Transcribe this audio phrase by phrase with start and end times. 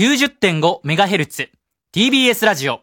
[0.00, 1.50] 90.5MHz
[1.94, 2.80] TBS ラジオ。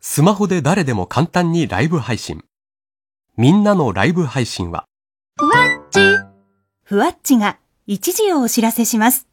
[0.00, 2.42] スマホで誰でも簡単にライブ配信。
[3.36, 4.86] みんなのライブ配信は、
[6.82, 9.28] ふわっちが一時をお知らせします。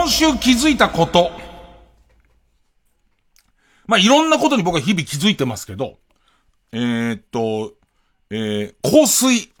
[0.00, 1.30] 今週気づいたこと。
[3.86, 5.98] まあ、いろんなことに僕は日々気づいてますけど、
[6.72, 7.74] えー、っと、
[8.30, 9.52] えー、香水。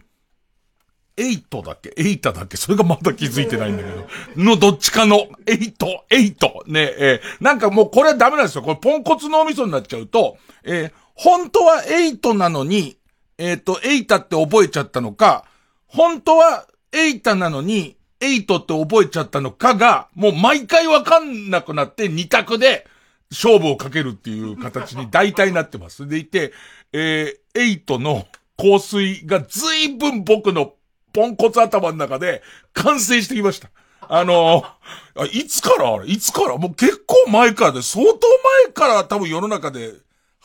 [1.18, 1.92] エイトだっけ？
[1.94, 2.56] エイタだっけ？
[2.56, 4.06] それがまだ気づいてないんだけど。
[4.42, 6.64] のどっちかの、エイト、エイト。
[6.66, 8.62] ねえーなんかもうこれはダメなんですよ。
[8.62, 12.96] これポンコツ脳みそになっちゃうと、えー本当はエイトなのに、
[13.36, 15.44] えーっと、エイタって覚えちゃったのか、
[15.86, 22.86] 本当はエイタなのに、エイトって覚えちゃったのかが、もう毎回わかんなくなって二択で
[23.30, 26.06] 勝負をかけるっていう形に大体なってます。
[26.06, 26.52] でいて、
[26.92, 28.26] えー、エイトの
[28.58, 30.74] 香水が随分僕の
[31.12, 33.70] ポンコツ頭の中で完成してきました。
[34.00, 36.06] あのあいつからあれ？
[36.08, 36.56] いつから？
[36.56, 38.18] もう結構前からで、相当
[38.64, 39.92] 前から多分世の中で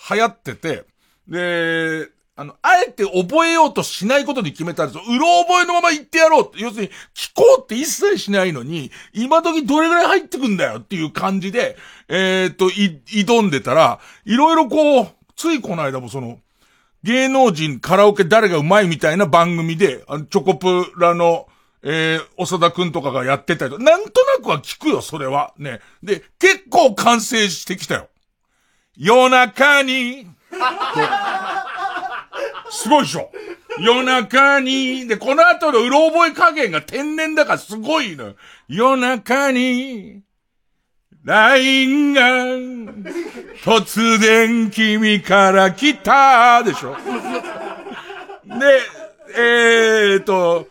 [0.09, 0.85] 流行ってて、
[1.27, 5.03] で、あの、あえて覚えようとしないことに決めたんですよ。
[5.07, 6.51] うろ覚えのまま言ってやろう。
[6.57, 11.77] 要するに、聞こうって一切しないのに、今時どれぐらい入ってくんだよっていう感じで、
[12.09, 16.39] えーと、い、挑んでたら、いろいろこう、ついこの間もその、
[17.03, 21.47] 芸能人カラオケ誰がうまいみたいな番組で、あの、チョコプラの、
[21.83, 25.53] えー、長田くんとかがやってたりと、なんとなくは聞くよ、それは。
[25.57, 25.79] ね。
[26.03, 28.09] で、結構完成してきたよ。
[28.97, 30.27] 夜中に、
[32.69, 33.31] すごいでしょ。
[33.79, 38.35] 夜中に、で、この後のうろ覚え加減が天然だからすごいのよ。
[38.67, 40.21] 夜中に、
[41.23, 42.21] LINE が、
[43.63, 46.95] 突然君から来たでしょ。
[48.45, 48.81] で、
[49.37, 50.67] えーと、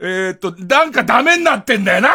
[0.00, 2.10] えーと、なんかダメになってんだよな。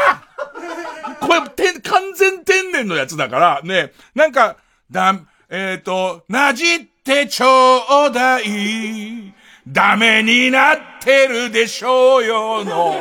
[1.20, 4.58] これ、て、完全天然のやつだから、ね、なんか、
[4.90, 5.16] だ、
[5.50, 9.34] えーと、なじっってちょうだい。
[9.68, 12.96] ダメになってるでしょうよの。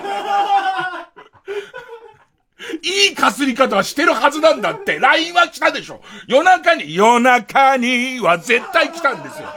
[2.83, 4.99] いいかすり方はしてるはずなんだって。
[4.99, 6.01] LINE は来たでしょ。
[6.27, 9.49] 夜中に、夜中には絶対来たんですよ。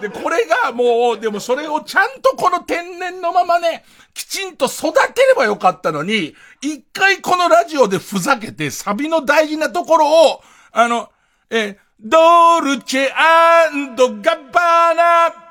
[0.00, 3.84] で、これがもう、でもそれをちゃんとこの天然のままね、
[4.14, 11.10] きちんと育てればよかったのに、一回このラジオでふざけて、サビの大事なところを、あの、
[11.50, 15.48] え、ド ルチェガッバーナ。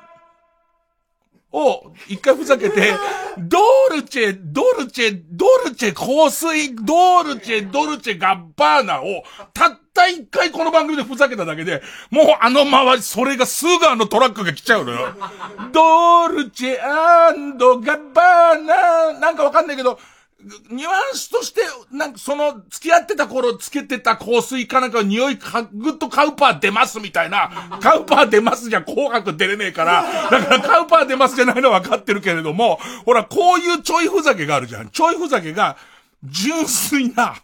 [1.52, 2.94] を、一回ふざけて、
[3.38, 3.58] ド
[3.96, 9.02] ルチェ、ドルチェ、ドルチェ香水、ドルチェ、ドルチェガッバーナ。
[9.02, 11.82] を、たった一回この番組でふざけただけで、
[12.12, 15.16] もうあの周り、それがすぐあのトラックが来ちゃうのよ。
[15.72, 19.14] ドルチェガッバーナ。
[19.14, 20.00] なんかわかんないけど、
[20.40, 21.62] ニュアンスとして、
[21.92, 34.90] なんかその、付き合ってた頃つけてた香水かなんかの匂いか、ぐっとカウパー出ますみたいな、カウパー出ますじゃ紅白出れねえから、だからカウパー出ますじゃないのは分かってるけれども、ほら、こういうちょいふざけがあるじゃん。
[34.90, 35.76] ちょいふざけが、
[36.24, 37.36] 純粋な、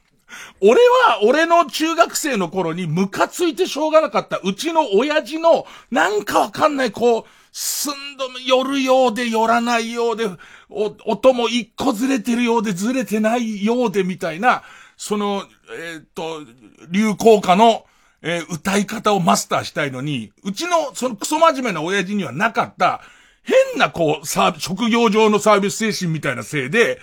[0.62, 10.28] 俺は、俺の中学生の頃にムカついてしょうがなかった、うちの親父の、なんかわかんない、こう、寸止め、寄るようで寄らないようで、
[10.74, 14.64] お、音も一個ずれてるようでずれてないようでみたいな、
[14.98, 15.44] その、
[15.78, 16.42] えーっと、
[16.90, 17.86] 流行歌の、
[18.22, 23.02] えー歌い方をマスターしたいのに、うちの、そのクソ真面目な親父にはなかった、
[23.44, 27.00] 変なこう、サービ職業上のサービス精神みたいなせいで、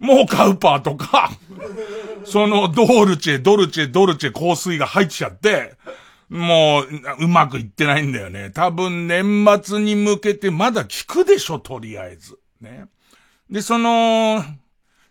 [0.00, 1.30] もうカウパーとか、
[2.24, 5.74] その、ドールチェ、ドルチェ、ドルチェ香水が入っちゃって、
[6.28, 6.88] もう、
[7.20, 8.50] うまくいってないんだよね。
[8.50, 12.38] 多分年末に向けてまだ効くでしょ、とりあえず。
[12.62, 12.86] ね。
[13.52, 14.42] で、その、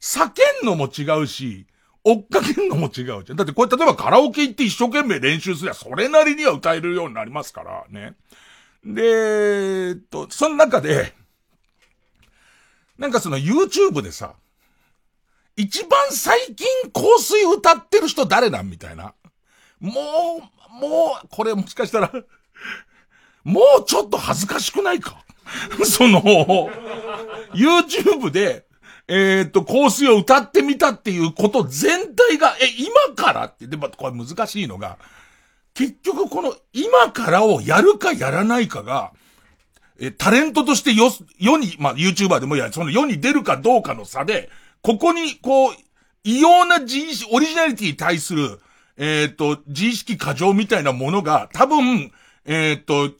[0.02, 0.32] 叫
[0.64, 1.68] んのも違うし、
[2.04, 3.36] 追っかけんのも違うじゃん。
[3.36, 8.16] だってこれ例えばカラオケ行って一生懸命練習すりゃそれなりには歌えるようになりますからね。
[8.84, 11.14] で、えっと、その中で、
[12.98, 14.34] なんかその YouTube でさ、
[15.56, 19.14] 一番最近香水歌ってる人誰なんみたいな。
[19.80, 22.12] もう、もう、これもしかしたら、
[23.44, 25.24] もうちょっと恥ずかしくないか？
[25.84, 26.22] その、
[27.54, 28.66] YouTube で、
[29.08, 33.46] えっ、と、香水を歌ってみたっていうこと全体が、え、今から？
[33.46, 34.98] って、でもこれ難しいのが、
[35.74, 39.12] 結局この今からをやるかやらないかが、
[40.00, 41.10] え、タレントとしてよ、
[41.40, 44.50] 世に、まあ、YouTuber でもいや、その世に出るかどうかの差で、
[44.82, 45.74] ここに、こう、
[46.24, 48.60] 異様な自意識、オリジナリティに対する、
[48.98, 52.12] えっ、と、自意識過剰みたいなものが、多分、
[52.46, 53.12] えっ、と、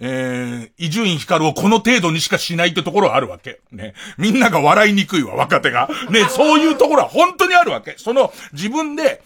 [0.00, 3.60] えー、伊集院光をこの程度にしかしないってところはあるわけ。
[3.72, 3.94] ね。
[4.16, 5.88] みんなが笑いにくいわ、若手が。
[6.10, 7.94] ね、そういうところは本当にあるわけ。
[7.98, 9.22] その、自分で、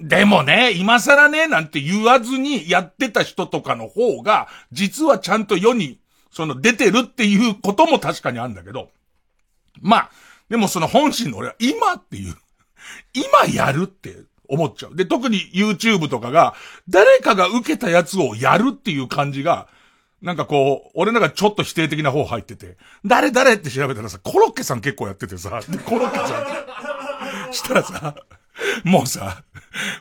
[0.00, 6.00] でもね、今更ね、なんて言わずにやってた人とかの方が、実はちゃんと世に、
[6.30, 8.90] その出てるっていうことも確かにあるんだけど。
[9.80, 10.10] まあ、
[10.48, 12.34] でもその本心の俺は今っていう、
[13.12, 14.16] 今やるって
[14.48, 14.96] 思っちゃう。
[14.96, 16.54] で、特に YouTube とかが、
[16.88, 19.68] 誰かが受けたやつをやるっていう感じが、
[20.22, 26.24] なんかこう、俺なんかちょっと否定的な方入ってて、誰誰って調べたらさ、コロッケさん結構やっててさ、 で、コロッケさ
[27.48, 28.14] ん、したらさ、
[28.84, 29.42] もうさ、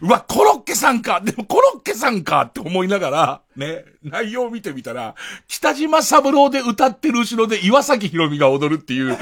[0.02, 5.16] うわ、コロッケさんかでもコロッケさんかって思いながら、ね、内容を見てみたら、
[5.48, 9.18] 北島三郎で歌ってる後ろで岩崎宏美が踊るっていう、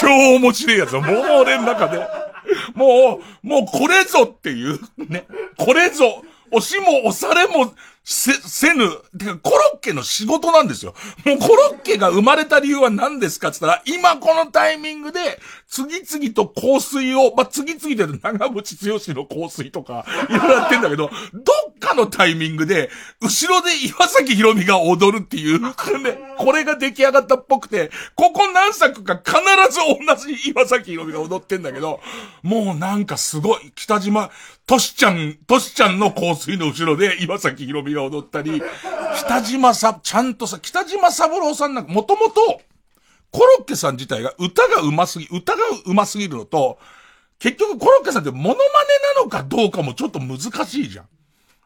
[0.00, 0.06] 超
[0.38, 1.02] 面白いやつもう
[1.42, 1.98] 俺の中で、
[2.74, 5.26] もう、もうこれぞっていう、ね、
[5.58, 6.22] これぞ、
[6.52, 7.74] 押しも押されも
[8.08, 8.88] せ、せぬ、
[9.18, 10.94] てかコロッケの仕事なんですよ。
[11.24, 25.74] もうコロッケが生まれた理由は何ですかって言ったら、今このタイミングで、次々と香水を、まあ、次々で長渕剛の香水とか、いろいろやってんだけど、どっかのタイミングで、後ろで岩崎宏美が踊るっていう、ね、
[26.38, 29.34] これが出来上がったっぽくて、ここ何作か必
[29.72, 31.98] ず同じ岩崎宏美が踊ってんだけど、
[32.44, 34.30] もうなんかすごい、北島、
[34.66, 38.62] トシちゃん、トシちゃんの香水の後ろで岩崎宏美が踊ったり、
[39.18, 42.60] 北島さ、ちゃんとさ、北島三郎さんなんか、もともと、
[43.32, 46.78] コロッケさん自体が歌が上手すぎ、歌が上手すぎるのと、
[47.38, 48.56] 結局コロッケさんってモノマネ
[49.16, 51.06] なのかどうかもちょっと難しいじゃん。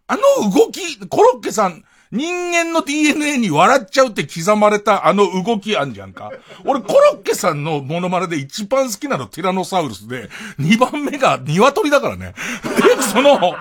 [0.09, 6.33] あの動き、コロッケさん、人間の DNA に笑っちゃうって刻まれたあの動きあんじゃんか。
[6.65, 10.29] 俺コロッケさんのモノマネで一番好きなのティラノサウルスで、
[10.59, 12.35] 二番目が鶏だからね。
[12.65, 13.55] で、その、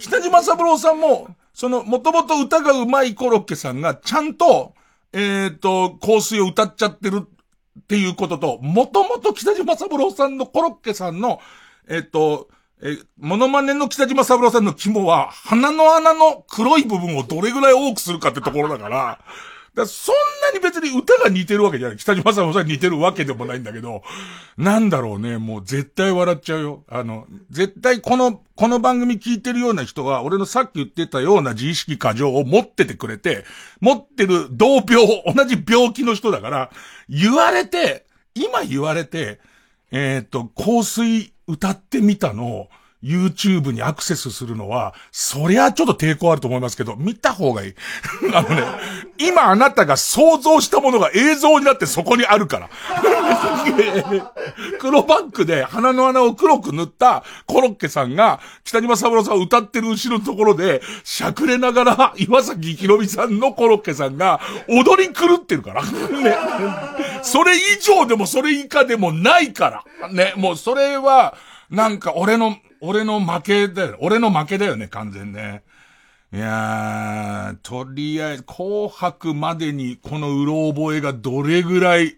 [0.00, 4.74] 北島三郎さんも、その、もともと歌が上手いコロッケさんが、ちゃんと、
[5.12, 11.40] えっ、ー、と、香水を歌っちゃってるっていうことと、もともと北島三郎さんのコロッケさんの、
[11.88, 12.48] えっ、ー、と、
[12.82, 19.20] え、モノマネの北島三郎さんの肝は、鼻の穴の黒い部分をどれぐらい多くするかってところだから、
[19.74, 20.14] だそん
[20.52, 21.96] なに別に歌が似てるわけじゃない。
[21.96, 24.02] 北島さんもさ似てるわけでもないんだけど、
[24.56, 26.84] なんだろうね、もう絶対笑っちゃうよ。
[26.88, 33.44] あの、絶対この、この番組聞いてるような人は、俺のさっき言ってたような自意識過剰を持っててくれて、
[33.80, 36.70] 持ってる同病、同じ病気の人だから、
[37.08, 39.40] 言われて、今言われて、
[39.90, 42.68] えっ、ー、と、香水歌ってみたのを、
[43.04, 47.74] YouTube にアクセスするのは、そりゃちょっと抵抗あると思いますけど、見た方がいい。
[48.32, 48.64] あのね、
[49.18, 52.70] 今あなたが想像したものが映像になってそこにあるから。
[54.80, 65.82] 黒バックで鼻の穴を黒く塗ったコロッケさんが、北島三郎さんを歌ってる後ろのところで、しゃくれながら、岩崎宏美さんのコロッケさんが、踊り狂ってるから。
[65.82, 66.36] ね。
[67.22, 70.08] それ以上でもそれ以下でもないから。
[70.08, 70.32] ね。
[70.36, 71.34] もうそれは、
[71.70, 73.96] なんか俺の、俺の負けだよ。
[74.00, 75.62] 俺の負けだよね、完全ね。
[76.32, 82.16] いやー、とりあえず、紅白までにこのうろ覚えがどれぐらい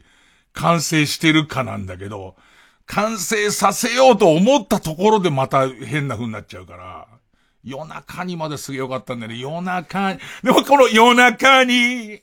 [0.54, 2.34] 完成してるかなんだけど、
[2.86, 7.06] 完成させようと思ったところでまた変な風になっちゃうから、
[7.62, 9.38] 夜中にまですげえよかったんだよね。
[9.38, 12.22] 夜中に、でもこの夜中に、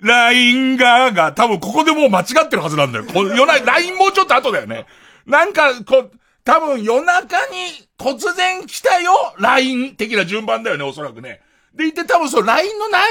[0.00, 3.04] LINE が、が、多分ここでもう間違ってるはずなんだよ。
[3.04, 4.86] こ夜中、LINE もうちょっと後だよね。
[5.26, 6.10] なんか、こう、
[6.48, 11.42] 多分夜中に突然来たよ !LINE 的な順番だよね、おそらくね。
[11.74, 13.02] でいて多分そう、LINE の内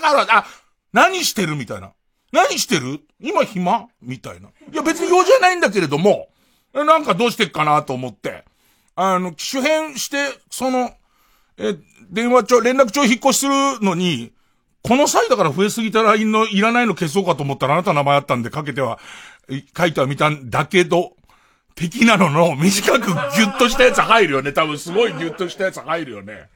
[0.00, 0.46] 容がなんかある、あ、
[0.90, 1.92] 何してるみたいな。
[2.32, 3.00] 何してる？
[3.20, 3.88] 今暇？
[4.00, 4.48] みたいな。
[4.48, 6.28] いや別に用じゃないんだけれども、
[6.72, 8.42] なんかどうしてっかなと思って。
[8.94, 10.92] あの、機種変して、その、
[11.58, 11.76] え、
[12.10, 13.52] 電話帳、連絡帳引っ越しする
[13.82, 14.32] のに、
[14.82, 18.98] この際だから増えすぎた LINE のいらないの消そうかと思ったらあなた名前あったんでかけては、
[19.76, 21.12] 書いてはみたんだけど、
[21.74, 24.52] 的なのの短くギュッとしたやつ入るよね。
[24.52, 26.48] 多分すごいギュッとしたやつ入るよね。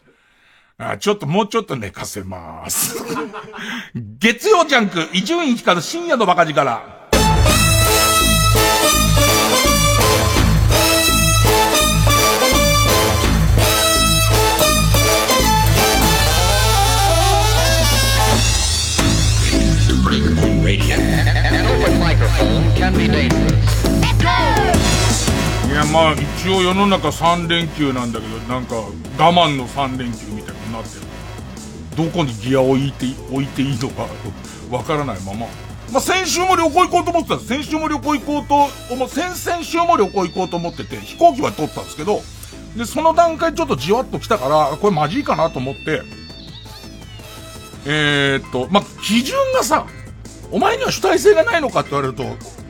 [0.78, 2.96] あちょっともうちょっと寝かせます。
[3.94, 6.96] 月曜ジャンク、伊集院光深夜のバカ力。
[20.66, 20.96] Radio.
[20.96, 24.55] An open microphone can be dangerous.
[25.76, 31.06] やまあ一応世の中3連休なんだけど、なんか我慢の3連休みたいになってる。
[31.96, 34.06] どこにギアを置いて、置いていいのか
[34.70, 35.46] わからないまま。
[35.92, 37.38] まあ、先週も旅行行こうと思ってた。
[37.38, 38.46] 先週も旅行行こう
[38.88, 42.22] と、もう先々週も旅行行こうと思ってて、飛行機は取ったんですけど、
[42.76, 46.02] で、その段階ちょっとじわっと来たから、これマジかなと思って、
[47.84, 49.86] えー、っと、まあ、基準がさ、
[50.50, 52.24] お前には主体性がないのかって言われると、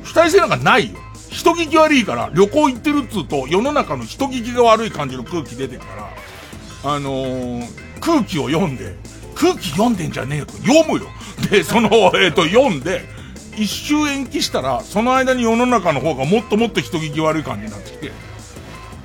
[0.04, 0.98] 主体性なんかないよ。
[1.30, 5.86] 人聞き悪いから、旅行行ってるっつうと、世の中の人聞きが悪い感じの空気出てるか
[6.84, 7.66] ら、あのー、
[8.00, 8.94] 空気を読んで、
[9.34, 11.06] 空気読んでんじゃねえよと、読むよ。
[11.50, 13.04] で、その、 えっ、ー、と、読んで、
[13.56, 18.12] 一周延期したら、その間に世の中の方がもっともっと人聞き悪い感じになってきて、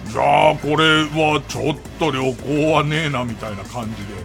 [0.06, 4.22] じゃあ、これはちょっと旅行はねえな、みたいな感じで、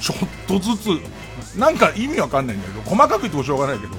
[0.00, 3.94] ちょっとずつ、なんか意味わかんないんだけど、細かく言ってもしょうがないけど、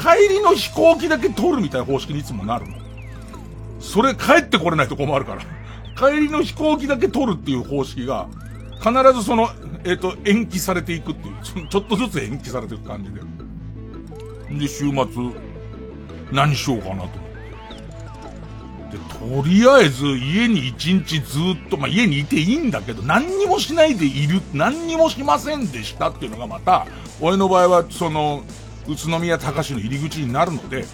[0.00, 2.76] 帰りの飛行機だけ取るみたいな方式にいつもなるの。
[3.80, 5.42] それ帰ってこれないと困るから。
[5.94, 8.28] 帰りの飛行機だけ取るっていう方式が、
[8.78, 9.50] 必ずその、
[9.84, 13.20] えっ、ー、と、延期されていくっていう、ちょっとずつ延期されていく感じで。
[14.58, 14.94] で、週末、
[16.32, 17.08] 何しようかなと思っ
[18.90, 18.96] て。
[18.96, 26.86] で、とりあえず家に一日ずっと、まあ、家にいていいんだけど、何にもしないでいる、何にもしませんでしたっていうのがまた、
[27.20, 28.44] 俺の場合は、その、
[28.90, 30.84] 宇都宮隆の入り口になるので、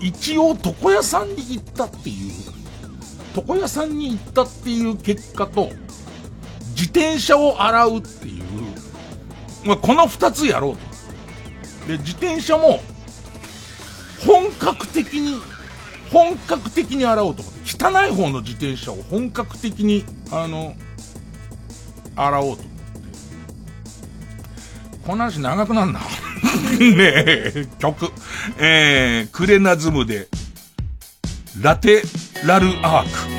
[0.00, 2.32] 一応床屋さんに行ったっていう
[3.34, 5.70] 床屋さんに行ったっていう結果と、
[6.70, 8.42] 自転車を洗うっていう、
[9.64, 11.88] まあ、この二つやろうと。
[11.88, 12.80] で、自転車も、
[14.26, 15.40] 本格的に、
[16.12, 20.74] 本格的に洗おうと思って、汚い方の自転車を本格的に、あの、
[22.16, 22.77] 洗おうと。
[25.08, 26.00] この話長くなんな。
[26.78, 28.12] ねえ、曲。
[28.58, 30.28] えー、クレナズムで、
[31.62, 32.02] ラテ
[32.44, 33.37] ラルアーク。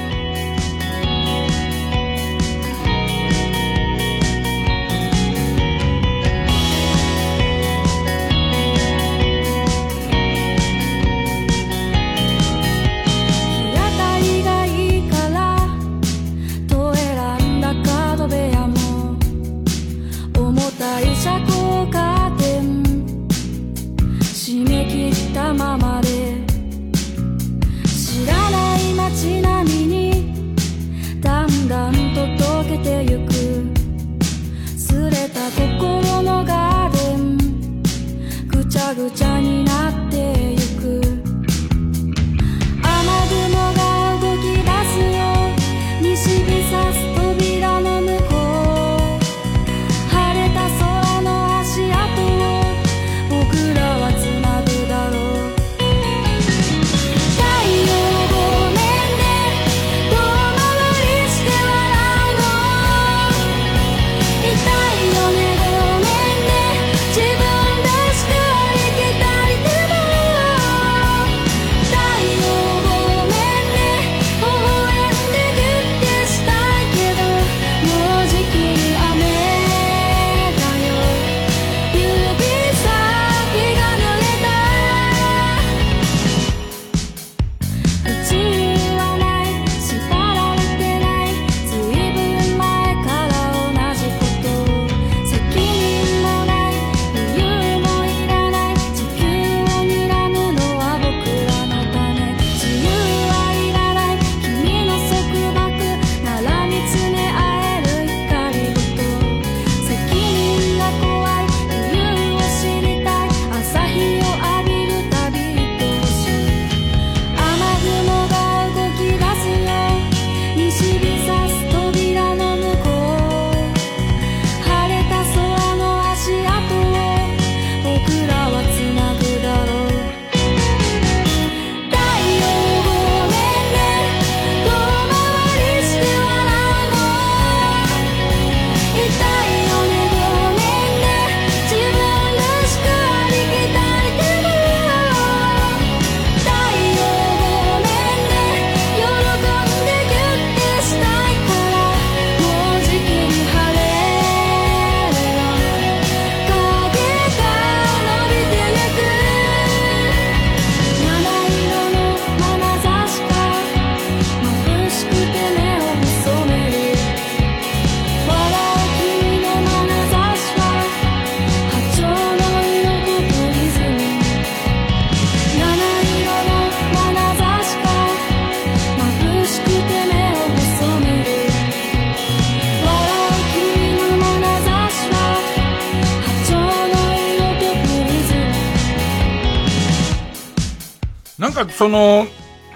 [191.50, 192.28] なんかその、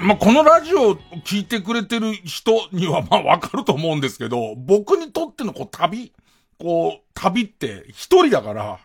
[0.02, 6.12] まあ、このラジオを聞いてくれてる人には まわかると思うんですけど、僕にとってのこう旅、
[6.58, 8.80] こう、旅って一人だから、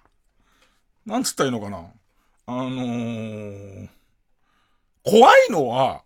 [1.07, 1.87] なんつったらいいのかな。
[2.47, 3.88] あのー、
[5.04, 6.02] 怖いのは、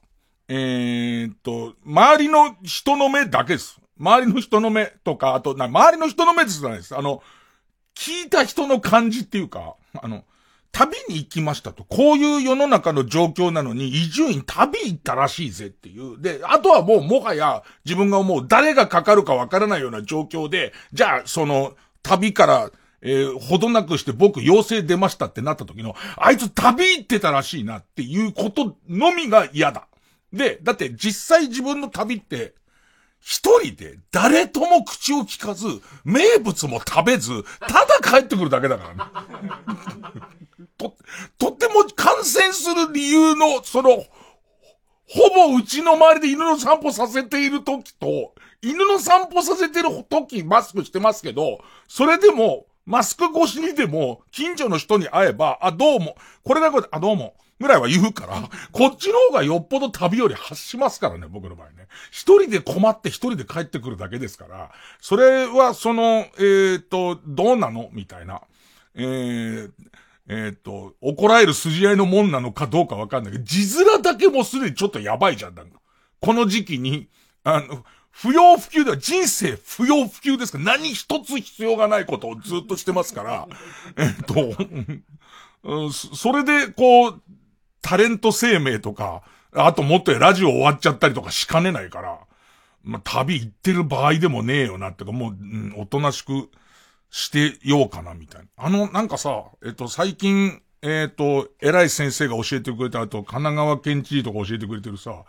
[0.46, 3.80] えー、っと、周りの人の目だけです。
[3.98, 6.96] 周りの人の目とか、あと、な、周りの人の目じゃないです。
[6.96, 7.20] あの、
[7.96, 10.24] 聞いた人の感じっていうか、あの、
[10.72, 11.84] 旅に行きましたと。
[11.84, 16.20] こういう世の中の状況なのに、伊集院旅行ったらしいぜっていう。
[16.20, 22.70] で、あとはもうもはや自分が思う誰がかかるかわからないような状況で、じゃあその旅から、
[23.02, 29.86] えー、ほどなくして僕陽性出ましたってなった時の、あいつ旅行ってたらしいなっていうことのみが嫌だ。
[30.32, 32.54] で、だって実際自分の旅って
[33.20, 35.66] 一人で誰とも口を聞かず、
[36.04, 40.41] 名物も食べず、ただ帰ってくるだけだからね。
[40.90, 40.96] と、
[41.38, 44.04] とっても感染する理由の、その、
[45.08, 61.86] ほぼうちの周りで犬の散歩させている時と、犬の散歩させてる時マスクしてますけど、それでも、マスク越しにでも、近所の人に会えば、あ、どうも、これだけあ、どうも、ぐらいは言うから、こっちの方がよっぽど旅より発しますからね、僕の場合ね。
[62.10, 67.88] 一人で困って一人で帰ってくるだけですから、それはその、えっ、ー、と、どうなの？
[67.92, 68.42] みたいな。
[68.94, 69.70] えー、
[70.28, 75.80] えっ、と、怒られる筋合いのもんなのかどうかわかんないけど、字面だけもすでにちょっとやばいじゃん、なんか。
[76.20, 77.08] この時期に、
[77.44, 80.58] あの、不要不急では人生不要不急ですか。
[80.58, 83.48] ら、何一つ必要がないことをずっとしてますから、
[83.96, 84.54] えっと、
[85.64, 87.22] うん、それで、こう、
[87.80, 92.18] タレント生命とか、あともっとラジオ終わっちゃったりとかしかねないから、
[92.84, 96.48] まあ、旅行ってる場合でもねえよなってか、もう、うん、おとなしく
[97.12, 98.48] してようかな、みたいな。
[98.56, 105.24] あの、なんかさ、えっと、最近、えっと、偉い先生が教えてくれた後、神奈川県知事とか教えてくれてるさ、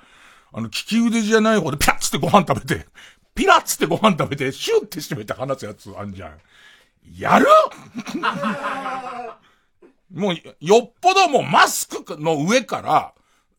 [0.54, 2.88] あの、利き腕じゃない方でピャッつってご飯食べて、
[3.36, 6.40] ピラッつってご飯食べて、シューって閉めて話すやつあんじゃん。
[7.20, 7.46] やる？
[10.10, 13.14] もう、よっぽどもうマスクの上から、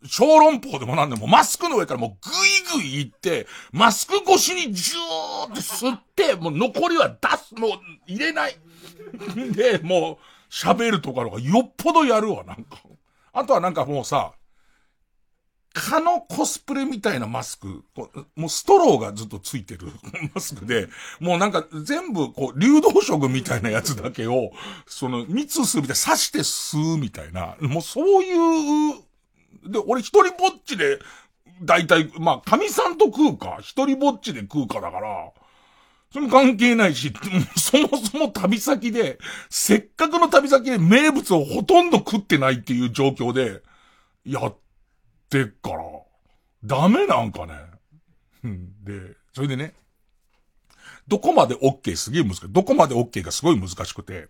[0.06, 7.70] 小籠包でもなんでも、マスクの上からもうグイグイ行って、マスク越しにジューって吸って、もう残りは出す、もう
[8.06, 8.56] 入れない。
[9.52, 12.78] で、もう喋るとかのがよっぽどやるわ、なんか。
[13.32, 14.32] あとはなんかもうさ、
[15.74, 17.84] 蚊のコスプレみたいなマスク、
[18.36, 19.88] もうストローがずっとついてる
[20.32, 20.88] マスクで、
[21.18, 24.52] もうなんか全部こう、流動食みたいなやつだけを、
[24.86, 29.03] その密するみたいな、刺して吸うみたいな、もうそういう、
[29.66, 30.98] で、俺一人ぼっちで、
[31.62, 35.32] だいたい、まあ、神さんと食うか、一人ぼっちで食うかだから、
[36.12, 37.12] それも関係ないし、
[37.56, 39.18] そもそも旅先で、
[39.50, 43.62] せっかくの旅先で名物をほとんど食ってないっていう状況で、
[44.24, 44.56] やっ
[45.24, 45.82] ってっから、
[46.62, 47.54] ダメなんかね。
[48.84, 49.74] で、それでね、
[51.08, 52.46] どこまで OK すげえ難しい。
[52.50, 54.28] どこまで OK がすごい難しくて、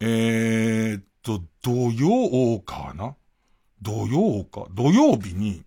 [0.00, 3.14] えー、っと、土曜かな
[3.82, 4.66] 土曜か。
[4.72, 5.62] 土曜日に、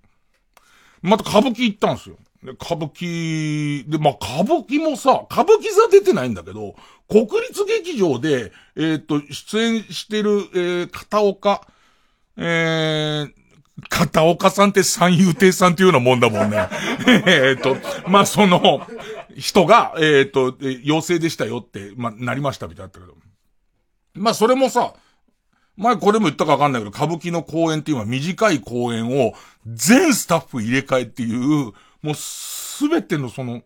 [1.01, 2.15] また歌舞伎行ったんですよ。
[2.43, 6.75] で、歌舞伎、で、まあ、歌舞伎もさ、歌舞伎座出てないんだけど、
[7.07, 11.67] 国立劇場で、えー、っと、出演してる、えー、片岡、
[12.37, 13.33] えー、
[13.89, 16.69] 片岡さんって三遊亭さんっていうようなもんだもんね。
[17.27, 18.87] えっと、まあ、その、
[19.37, 23.15] 人が、えっ、ー、と、陽性でしたよって、まあ、なりましたみたいだったけど。
[24.13, 24.93] まあ、それもさ、
[25.77, 29.33] 前これも言ったかわかんないけど、歌舞伎の公演っていうのは短い公演を
[29.65, 33.61] 全スタッフ入れ替えっていう、もうすべてのその、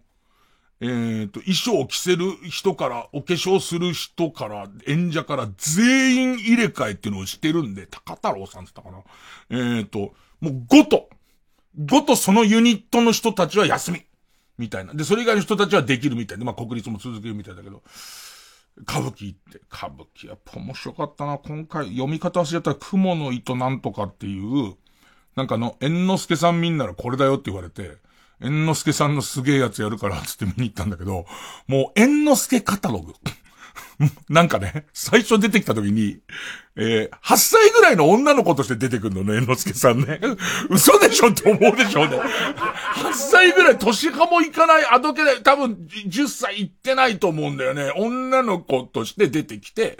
[0.82, 9.04] えっ、ー、と、衣装を着せる人から、お化粧する人から、演者から全員入れ替えっていうのをしてるんで、高太郎さんって言ったか
[9.50, 9.78] な。
[9.78, 11.10] えっ、ー、と、もうごと、
[11.86, 14.06] ごとそのユニットの人たちは休み。
[14.58, 14.94] みたいな。
[14.94, 17.84] で、それ以外の人たちはできるみたいで、まあ国立も続けるみたいだけど、
[18.82, 21.38] 歌舞伎って、歌舞伎やっぱ面白かったな。
[21.38, 24.76] 今回、読み方忘れたら、雲の糸なんとかっていう、
[25.36, 27.98] なんかあの、猿之助さんみんならこれだよって言われて、
[28.42, 31.26] 猿之助さんのすげえやつやるから、つって見に行ったんだけど、
[31.68, 33.14] もう猿之助カタログ。
[34.30, 36.20] なんかね、最初出てきた時に、
[36.76, 40.20] えー、8歳ぐらいの女の子として出てくるのね、猿之助さんね。
[40.70, 42.18] 嘘でしょって思うでしょうね。
[42.18, 47.92] 8歳ぐらい年派もいかない、あどけない、多分10歳いってないと思うんだよね。
[47.96, 49.98] 女の子として出てきて、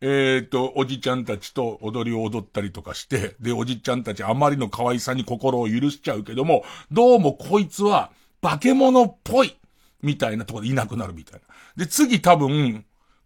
[0.00, 9.56] えっ、ー、と、おじちゃんたちと踊りを踊ったりとかして、で、おじちゃんたちあまりの可愛さに心を許しちゃうけども、どうもこいつは化け物っぽい、
[10.02, 11.46] みたいなとこでいなくなるみたいな。
[11.76, 12.84] で、次多分、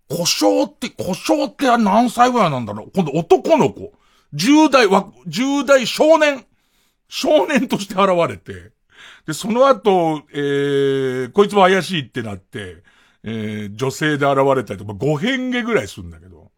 [0.09, 2.91] 故障って、故障って何歳ぐらいなんだろう？
[2.95, 3.93] 今度男の子。
[4.35, 6.45] 10代は、10代少年
[7.09, 8.73] 少年として現れて、
[9.27, 12.83] で、その後、えー、こいつも怪しいってなって、
[13.25, 16.51] えー、女性で現れたりとか、5変化ぐらいするんだけど、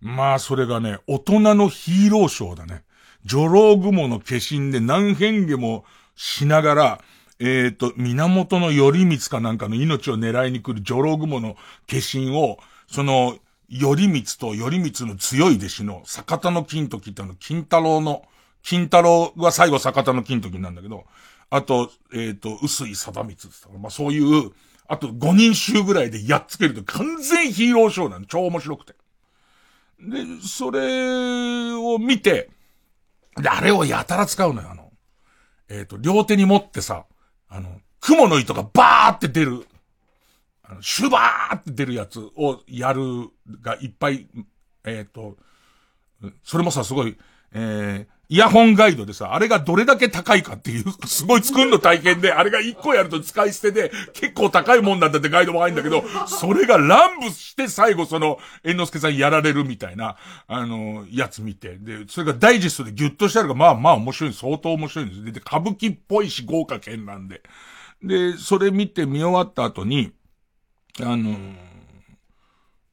[0.00, 2.84] まあ、それがね、大人のヒーローショーだね。
[3.24, 7.00] 女郎雲の化身で何変化もしながら、
[7.40, 11.54] えっ、と、源の頼光かなんかの命を狙いに来る女郎雲の
[11.88, 12.58] 化身を、
[12.94, 18.22] その、頼光と頼光の強い弟子の坂田の金時ってあの、金太郎の、
[18.62, 21.04] 金太郎は最後坂田の金時なんだけど、
[21.50, 24.52] あと、えっ、と、薄井貞光って言ったらまあそういう、
[24.86, 28.26] あと5人衆ぐらいでやっつけると完全ヒーローショーなの。
[28.26, 28.94] 超面白くて。
[29.98, 32.48] で、それを見て、
[33.36, 34.92] で、あれをやたら使うのよ、あの。
[35.68, 37.06] えっ、と、両手に持ってさ、
[37.48, 39.66] あの、雲の糸がバーって出る、
[40.64, 43.28] あの、シュバーって出るやつをやる
[43.60, 44.26] がいっぱい、
[44.84, 45.36] えっ、と、
[46.42, 47.16] それもさ、すごい、
[47.52, 65.24] えー、イヤホンガイドでさ、あれがどれだけ高いかっていう、すごい作るの大変で、あれが1個やると使い捨てで、結構高いもんなんだってガイドも入るんだけど、それが乱舞して最後その、猿之助さんやられるみたいな、あの、やつ見て、で、それがダイジェストでギュッとしてあるから、まあまあ面白い相当面白いんです。
[65.24, 67.42] で、で歌舞伎っぽいし豪華剣なんで。
[68.02, 70.12] で、それ見て見終わった後に、
[71.00, 71.36] あの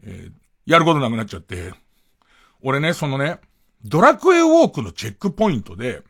[0.04, 1.74] えーやることなくなっちゃって、
[2.62, 3.40] 俺ね、そのね、
[3.84, 6.02] ドラクエウォークのチェックポイントで、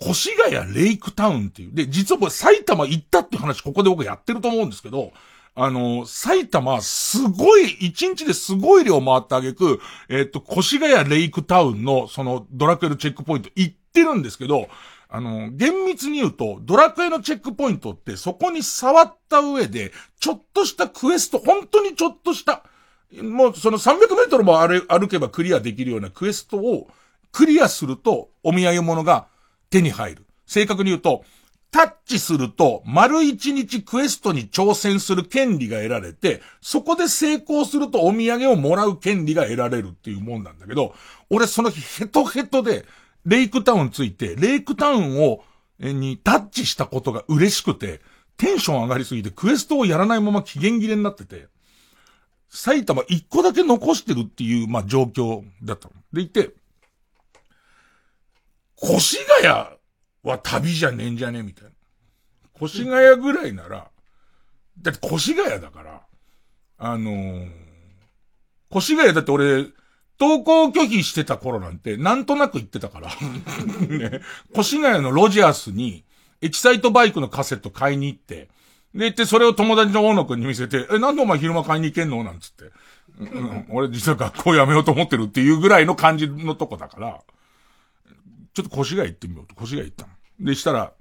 [0.00, 1.74] 越谷レイクタウンっていう。
[1.74, 5.12] で、実は僕埼玉行ったって話ここで僕やってると思うんですけど、
[5.54, 14.68] あの、埼玉すごい、一日ですごい量回ってあげく、えっ、と、越谷レイクタウンのそのドラクエのチェックポイント行ってるんですけど、
[15.14, 22.64] あの、厳密に言うと、ドラクエのチェックポイントってそこに触った上で、ちょっとしたクエスト、本当にちょっとした、
[23.20, 26.88] もうその300メートルも歩けばクリアできるようなクエストを
[27.30, 29.26] クリアするとお土産物が
[29.68, 30.26] 手に入る。
[30.46, 31.24] 正確に言うと、
[31.70, 40.94] タッチすると丸一日クエストに挑戦する権利が得られて、そこで成功するとお土産をもらう権利が得られるっていうもんなんだけど、
[41.28, 42.86] 俺その日ヘトヘトで
[43.24, 45.44] レイクタウンついて、レイクタウンを、
[45.78, 48.00] えにタッチしたことが嬉しくて、
[48.36, 51.48] テンション上がりすぎてクエストをやらないまま期限切れになってて、
[52.48, 55.94] 埼玉一個だけ残してるっていう、まあ、状況だったの。
[56.12, 56.54] でいて、
[58.82, 59.48] 越谷
[60.22, 61.70] は旅じゃねえんじゃねえみたいな。
[62.60, 63.90] 越谷ぐらいなら、
[64.80, 66.02] だって越谷だから、
[66.78, 67.62] あのー
[68.74, 69.66] 越谷だって俺、
[70.22, 73.08] 登校拒否してた頃なんて、なんとなく言ってたから。
[73.88, 74.20] ね、
[74.56, 76.04] 越谷のロジャースに、
[76.40, 78.48] エキサイトバイクのカセット買いに行って、
[78.94, 82.22] で、行って、それを友達の大野くんに見せて、え、なんでお前昼間買いに行けんの？
[82.22, 82.70] なんつって。
[83.18, 87.20] うん俺実は学校辞めようと思ってるっていうぐらいの感じのとこだから、
[88.54, 90.12] ちょっと越谷行ってみようと、越谷行ったの。
[90.40, 90.92] で、したら、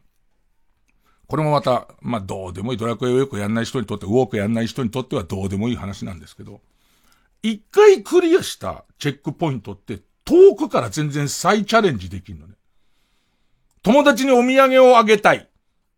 [1.28, 2.78] これもまた、まあ、どうでもいい。
[2.78, 6.62] ドラクエをよくやんない人にとって、ウォークやんない人にとってはどうでもいい話なんですけど、
[7.44, 12.54] 一回クリアしたチェックポイントって、遠くから全然再チャレンジできるのね。
[13.84, 15.50] 友達にお土産をあげたい。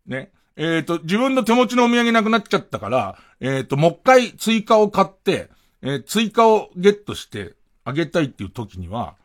[0.05, 0.31] ね。
[0.55, 5.49] えっ、と、自分の手持ちのお土産なくなっちゃったから、えっ、と、もう一回追加を買って、
[5.81, 9.15] えー追加をゲットしてあげたいっていう時には、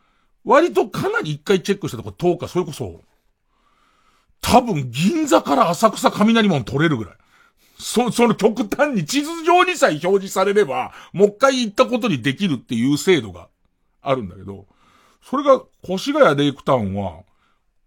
[0.45, 3.05] 割とかなり一回チェックしたとこ遠くか、それこそ、
[4.41, 7.15] 多分銀座から浅草雷門取れるぐらい。
[7.79, 13.49] そ、その極端に地図上にさえ表示されれば、もう一回行ったことにできるっていう制度が
[14.03, 14.67] あるんだけど、
[15.23, 17.21] それが越谷レイクタウンは、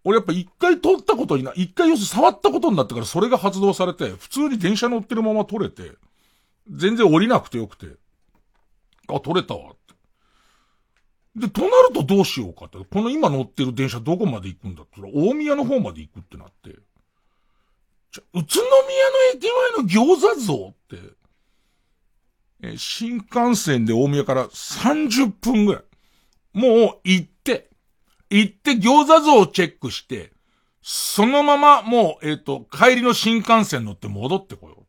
[0.04, 5.92] 俺やっぱ一回通ったことにな、一回要するに触ったことになってからそれが発動されて、普通に電車乗ってるまま取れて、
[6.70, 7.86] 全然降りなくてよくて、
[9.08, 9.94] あ、取れたわって。
[11.36, 12.78] で、となるとどうしようかって。
[12.78, 16.76] この今乗ってる電車どこまで行くんだって言ったら大宮の方まで行くってなって。
[18.12, 19.48] じゃ、宇都宮の駅
[19.96, 21.22] 前の餃子像って、
[22.62, 25.82] え新幹線で大宮から30分ぐらい。
[26.52, 27.70] もう行って、
[28.30, 30.32] 行って餃子像をチェックして、
[30.82, 34.86] そのままもう、えっ、と、帰りの新幹線乗って戻ってこようって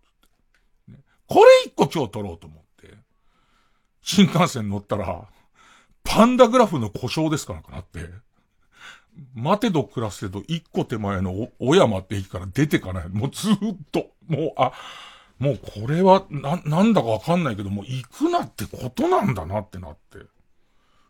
[0.89, 2.97] 言って、ねこれ一個今日取ろうと思って。
[4.01, 5.29] 新幹線乗ったら、
[6.03, 8.09] パンダグラフの故障ですかなんかなって。
[9.35, 13.09] 待てど暮らせど一個手前の小山って駅から出てかない。
[13.09, 13.55] もうずっ
[13.91, 14.71] と、もう、あ、
[15.39, 20.17] もうこれは、な、なんだかわかんないけど、もう行くなってことなんだなってなって。
[20.17, 20.25] そし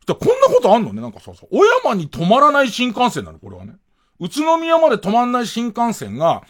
[0.08, 3.74] たらこんなことあんのねなんかさ、さ、小山に止まらない新幹線なのこれはね。
[4.20, 6.44] 宇都宮まで止まんない新幹線が、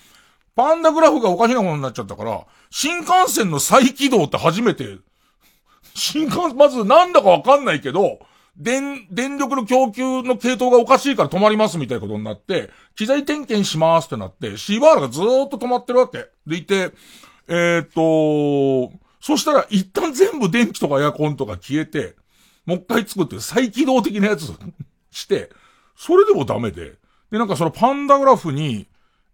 [0.56, 4.98] パンダグラフがおかしなことになっちゃったから、新幹線の再起動って初めて、
[5.96, 8.20] 新幹、まずなんだかわかんないけど、
[8.56, 16.28] 電、電力の供給の系統がおかしいから止まりますみたいなことになって、機材点検しますってなって、シーバーラがずーっと止まってるわけ。
[16.46, 16.92] でいて、
[17.48, 22.16] えーっと、そしたら一旦全部電気とかエアコンとか消えて、
[22.66, 24.54] もう一回作って再起動的なやつ
[25.12, 25.50] して、
[25.96, 26.94] それでもダメで。
[27.32, 28.88] で、なんかそのパンダグラフに、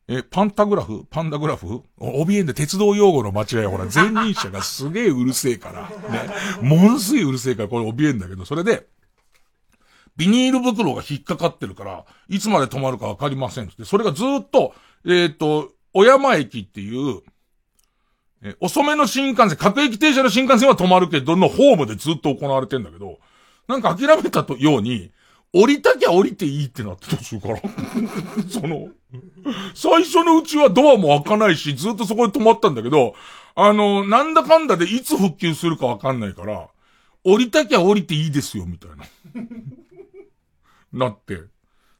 [0.08, 1.05] え、パンタグラフ？
[1.10, 1.84] パンダグラフ？
[1.99, 5.89] お怯えんで鉄道用語の間違いほら、 前任者がすげえうるせえから。
[6.10, 6.29] ね。
[6.62, 8.88] ものすげえうるせえから、これ怯えんだけど、それで、
[10.19, 13.86] ビニール袋が引っかかってるから、いつまで止まるかわかりませんって。
[13.86, 14.73] それがずっと、
[15.08, 17.21] えっ、と、小山駅っていう、
[18.43, 23.19] え、遅めの新幹線、各駅停車の新幹線は止まるけど、のホームでずっと行われてんだけど、
[23.69, 25.12] なんか諦めたとように、
[25.53, 27.62] 降りたきゃ降りていいってなって途中から。
[28.49, 28.89] その、
[29.73, 33.15] 最初のうちはドアも開かないし、ずっとそこで止まったんだけど、
[33.55, 36.67] あの、なんだかんだでいつ復旧するかわかんないから、
[37.23, 39.05] 降りたきゃ降りていいですよ、みたいな。
[40.93, 41.39] なって、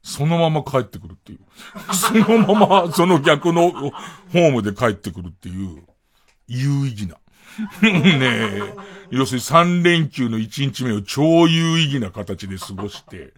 [0.02, 1.40] そのまま帰ってくるっていう。
[1.94, 5.82] そのまま、その逆のホームで帰ってくるっていう、
[6.48, 7.16] 有意義な。
[7.82, 8.74] ねえ。
[9.10, 13.34] 要するに3連休の1日目を超有意義な形で過ごして、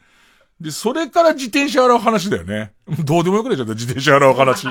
[0.61, 2.73] で、それから自転車洗う話だよね。
[3.05, 4.69] どうでもよくなっちゃった、自転車洗う話。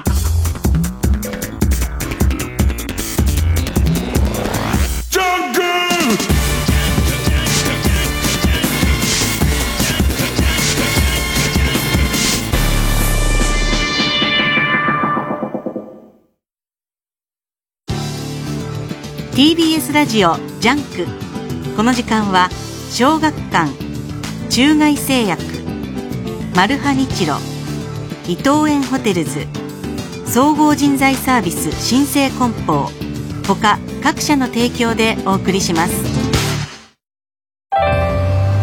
[19.82, 21.76] TBS ラジオジャンク。
[21.76, 22.50] この時間は
[22.92, 23.72] 小学館
[24.50, 25.42] 中外製薬
[26.56, 27.38] マルハニチロ
[28.28, 29.48] 伊藤園ホテルズ
[30.28, 32.92] 総合人材サービス新生梱包
[33.48, 35.94] 他各社の提供でお送りします。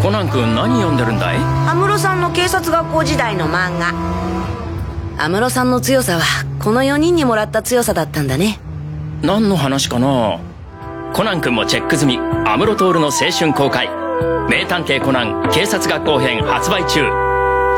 [0.00, 1.36] コナン君何読んでるんだい？
[1.36, 3.92] 安室さんの警察学校時代の漫画。
[5.24, 6.22] 安室さんの強さは
[6.62, 8.60] この4人にもらった強さだったんだね。
[9.22, 10.38] 何の話かな？
[11.14, 13.88] コナン君もチェック済み安室透の青春公開
[14.48, 17.00] 名探偵コナン警察学校編発売中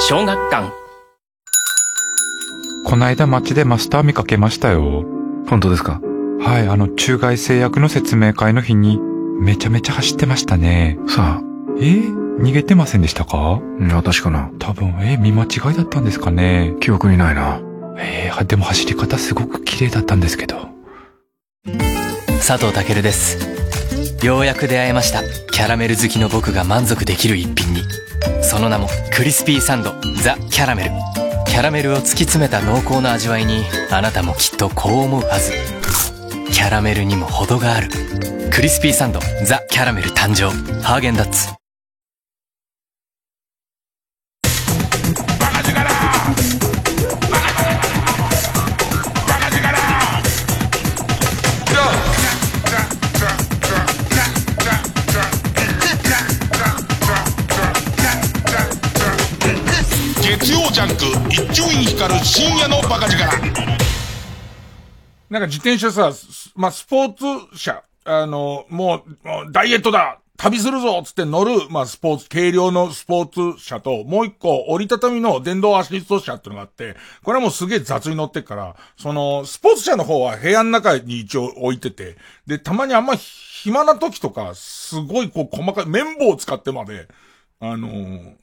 [0.01, 0.71] 小学館
[2.85, 5.05] こないだ街でマスター見かけましたよ。
[5.49, 6.01] 本当ですか？
[6.41, 8.99] はい、あの、中外製薬の説明会の日に、
[9.41, 10.99] めちゃめちゃ走ってましたね。
[11.07, 11.41] さ
[11.79, 11.83] え
[12.41, 13.61] 逃げてませんでしたか？
[13.81, 14.51] あ、いや私かな。
[14.59, 16.75] 多分、え見間違いだったんですかね。
[16.81, 17.61] 記憶にないな。
[17.99, 20.69] えー、でも走り方すごく綺麗だったんですけど。
[22.41, 23.39] 佐藤健です。
[24.25, 25.23] ようやく出会えました。
[25.23, 27.83] キャラメル好きの僕が満足できる一品に。
[28.43, 29.95] その名もクリスピーサンド。
[30.23, 30.91] ザ・キャラメル。
[31.47, 35.53] キャラメルを突き詰めた濃厚な味わいにあなたもきっとこう思うはず。
[36.53, 37.89] キャラメルにも程がある。
[38.51, 40.51] クリスピーサンドザ・キャラメル誕生。
[40.83, 41.60] ハーゲンダッツ。
[60.81, 63.23] ジャンク一丁院光る深夜のバカ力。
[65.29, 66.11] なんか自転車さ、
[66.55, 70.21] まあ、スポーツ車、あの、もう、もうダイエットだ。
[70.39, 82.17] 旅するぞつって乗る、まあ、スポーツ、軽量のスポーツ車と、もう一個、折りたたみの電動アシスト車ってのがあって、これはもうすげえ雑に乗ってっから、その、スポーツ車の方は部屋の中に一応置いてて、
[82.47, 87.07] で、たまにあんま暇な時とか、すごいこう細かい、綿棒を使ってまで、
[87.61, 88.35] あのー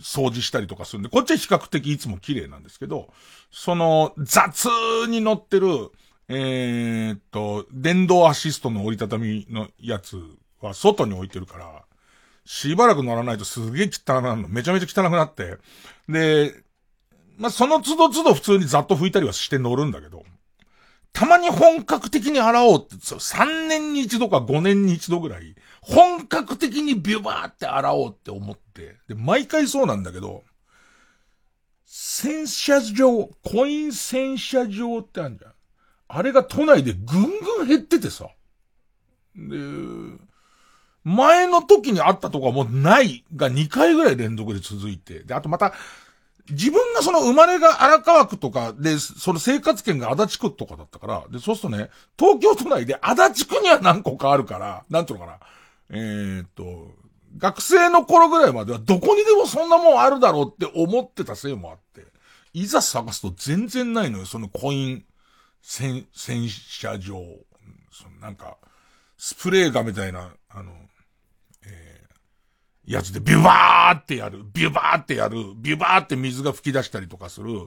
[0.00, 3.08] 掃除したりとかするんで、こっちは比較的いつも綺麗なんですけど、
[3.50, 4.68] その、雑
[5.08, 5.90] に乗ってる、
[6.28, 10.20] えーっと、電動アシストの折りたたみのやつ
[10.60, 11.84] は外に置いてるから、
[12.44, 14.48] しばらく乗らないとすげえ汚くなるの。
[14.48, 15.58] めちゃめちゃ汚くなって。
[16.08, 16.54] で、
[17.38, 20.24] まあ、その都度都度普通にざっと拭いたりはして乗るんだけど、
[21.12, 25.54] たまに本格的に洗おうって、3年に一度か5年に一度ぐらい、
[25.88, 30.42] 本格的にビュバーって洗おうって思って、で、毎回そうなんだけど、
[31.84, 35.52] 洗車場、コイン洗車場ってあるじゃん。
[36.08, 37.22] あれが都内でぐん
[37.58, 38.28] ぐん減っててさ。
[39.36, 39.56] で、
[41.04, 45.20] 前の時にあったとこはもうないが2回ぐらい連続で続いて。
[45.20, 45.72] で、あとまた、
[46.50, 55.38] 自分がその生まれが荒川区とかで、その生活圏が足立区とかだったから、で、そうするとね、東京都内で足立区には何個かあるから、なんていうのかな。
[55.90, 56.90] えーっと、
[57.36, 62.06] 学生の頃ぐらいまではどこにでもそんなもんあるだろうって思ってたせいもあって、
[62.52, 65.04] いざ探すと全然ないのよ、そのコイン
[65.62, 67.20] 洗、洗車場。
[67.92, 68.58] そのなんか、
[69.16, 70.72] スプレーガみたいな、あの、
[71.66, 72.04] え
[72.86, 77.66] やつでビュバーってやる、ビュバーってやる、ビュバーって水が吹き出したりとかする、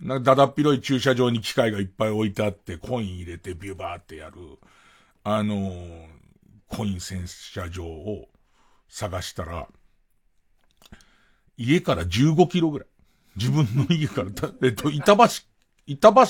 [0.00, 4.36] なんかだだっ広い駐車場に機械がいっぱい置いてあって、コイン入れてビュバーってやる、
[5.24, 6.18] あのー
[6.68, 8.28] コイン洗車場を
[8.88, 9.68] 探したら、
[11.56, 12.88] 家から15キロぐらい。
[13.36, 14.28] 自分の家から、
[14.62, 15.24] えっと、板橋、
[15.86, 16.22] 板橋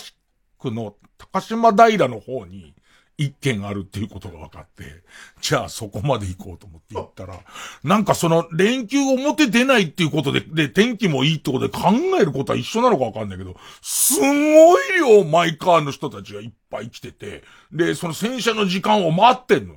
[0.59, 2.75] 区の高島平の方に
[3.19, 5.03] 一軒あるっていうことが分かって、
[5.41, 7.41] じゃあそこまで行こうと思って行ったら、
[7.83, 19.75] なんかその連休表出ないっていうことで、で、天気もいいってことで考えることは一緒なのか分かんないけど、すごい量マイカーの人たちがいっぱい来てて、で、その洗車の時間を待ってんの。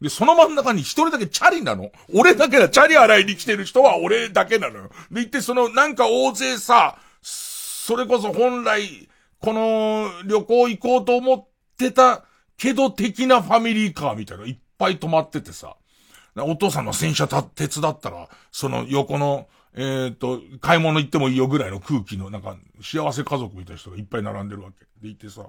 [0.00, 1.90] で、その真ん中に一人だけチャリなの。
[2.12, 4.90] 俺だけだ、チャリ洗いに来てる人は俺だけなのよ。
[5.10, 11.46] で、行ってその、なんか大勢さ、それこそ本来、この旅行行こうと思っ
[11.78, 12.24] てた
[12.58, 15.76] けど的なファミリーカーみたいないっぱい止まっててさ。
[16.38, 24.84] お父さんの洗車た手伝ったら、その横の、えっ、と、買い物行ってもいいよぐらいの空気の、なんか、幸せ家族みたいな人がいっぱい並んでるわけ。
[25.00, 25.46] で、行ってさ、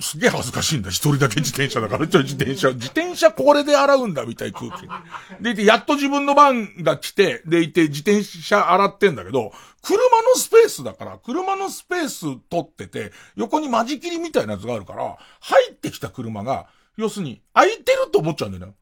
[0.00, 0.90] すげえ恥ずかしいんだ。
[0.90, 2.06] 一人だけ自転車だから。
[2.06, 4.88] ちょ、自転車、自転車これで洗うんだ、みたいな空気。
[5.42, 18.74] で、で、やっと自分の番が来て、で、いて、自転車洗ってんだけど、車のスペースだから、車のスペース取ってて、横に間仕切りみたいなやつがあるから、入ってきた車が、要するに、空いてると思っちゃうんだよね。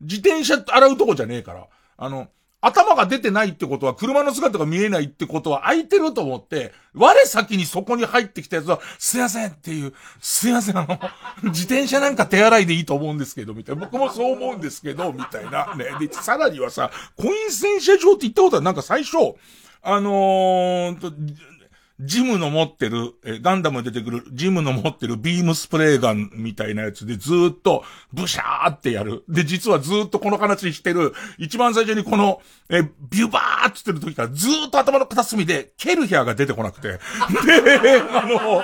[0.00, 1.68] 自転車洗うとこじゃねえから。
[1.96, 2.28] あの、
[2.60, 10.98] 頭が出てないってことは、車の姿が見えないってことは、空いてると思って、我先にそこに入ってきたやつは、すいませんっていう、すいません、あの、
[11.50, 13.82] 自転車なんか手洗いでいいと思うんですけど、みたいな。
[13.82, 15.74] 僕もそう思うんですけど、みたいな。
[15.76, 15.86] ね。
[16.04, 19.36] で、さらにはさ、コイン洗車場って言ったことは、なんか最初、
[19.80, 21.12] あのーと、
[22.00, 27.82] ジムの持ってる、え、ガンダムに出てくる、ジムの持ってるビームスプレーガンみたいなやつでずーっと、
[28.12, 29.24] ブシャーってやる。
[29.28, 36.88] で、実はずーっとこの話してる、一番最初にこの、え、ビュバーって言ってる時からずーっと頭の片隅で、ケルヒャーが出てこなくて。
[36.88, 36.98] で、
[38.12, 38.62] あの、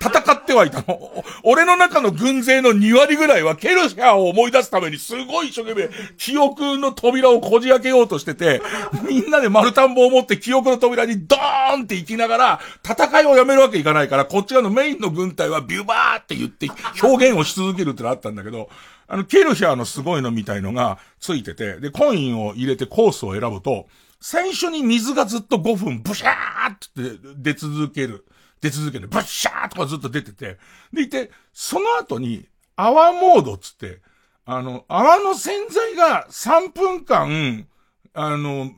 [0.00, 1.24] 戦ってはいたの。
[1.42, 8.60] 俺の中の軍勢の2割ぐらいはケルヒャーを思い出すためにすごい一生懸命、記憶の扉をこじ開けようとしてて、
[9.08, 16.68] みんなで丸田んぼを持って記憶の扉にドーンって行きながら、戦いをやめるわけいかないから、こっち側のメインの軍隊はビューバーって言って
[17.02, 18.68] 表現をし続けるってのあったんだけど、
[19.06, 23.86] あの、ケルヒャーのすごいのみたいのがついてて、で、コインを入れてコースを選ぶと、
[24.20, 28.24] 最初に水がずっと5分ブシャーって出続ける。
[28.60, 29.08] 出続ける。
[29.08, 30.58] ブシャーとかずっと出てて。
[30.92, 34.00] でいて、その後に、泡モードつって、
[34.46, 37.66] あの、泡の洗剤が3分間、
[38.14, 38.70] あの、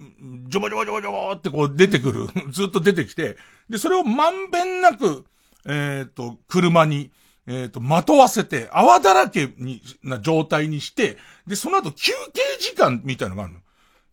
[0.49, 2.27] ジョボジョボジョボジョボってこう出てくる。
[2.51, 3.37] ずっと出てきて、
[3.69, 5.25] で、それをまんべんなく、
[5.67, 7.11] えっ、と、車に、
[7.47, 13.61] えっ、と、まとわせて、泡だらけに、な状態にして、で、その後休憩時間みたいなのがあるの。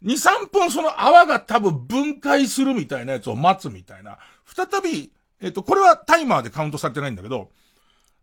[0.04, 4.18] 2、3分その泡が多分分解するみたいなやつを待つみたいな。
[4.46, 5.12] 再び、
[5.42, 7.52] えっ、と、これはタイマーでカウントされてないんだけど、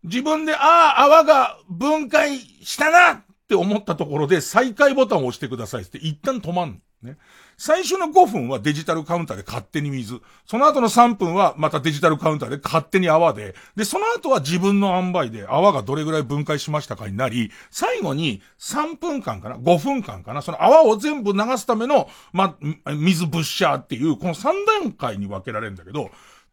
[0.03, 7.11] 自分で、ああ、泡が分解したなって思ったところで再開ボタンを押してくださいって一旦止まんの。
[7.11, 7.19] ね。
[7.63, 10.23] 最初の5分はデジタルカウンターで勝手に水。
[10.47, 13.55] その後の3分はまたデジタルカウンターで勝手に泡で。
[13.77, 20.41] で、その後は自分の塩梅で泡がどれぐらい分解しましたかになり、最後に3分間かな ?5 分間かな？
[20.41, 22.57] その泡を全部流すための、ま、
[22.97, 24.45] 水ブッシャーっていう、この3
[24.81, 26.11] 段階に分けられるんだけど、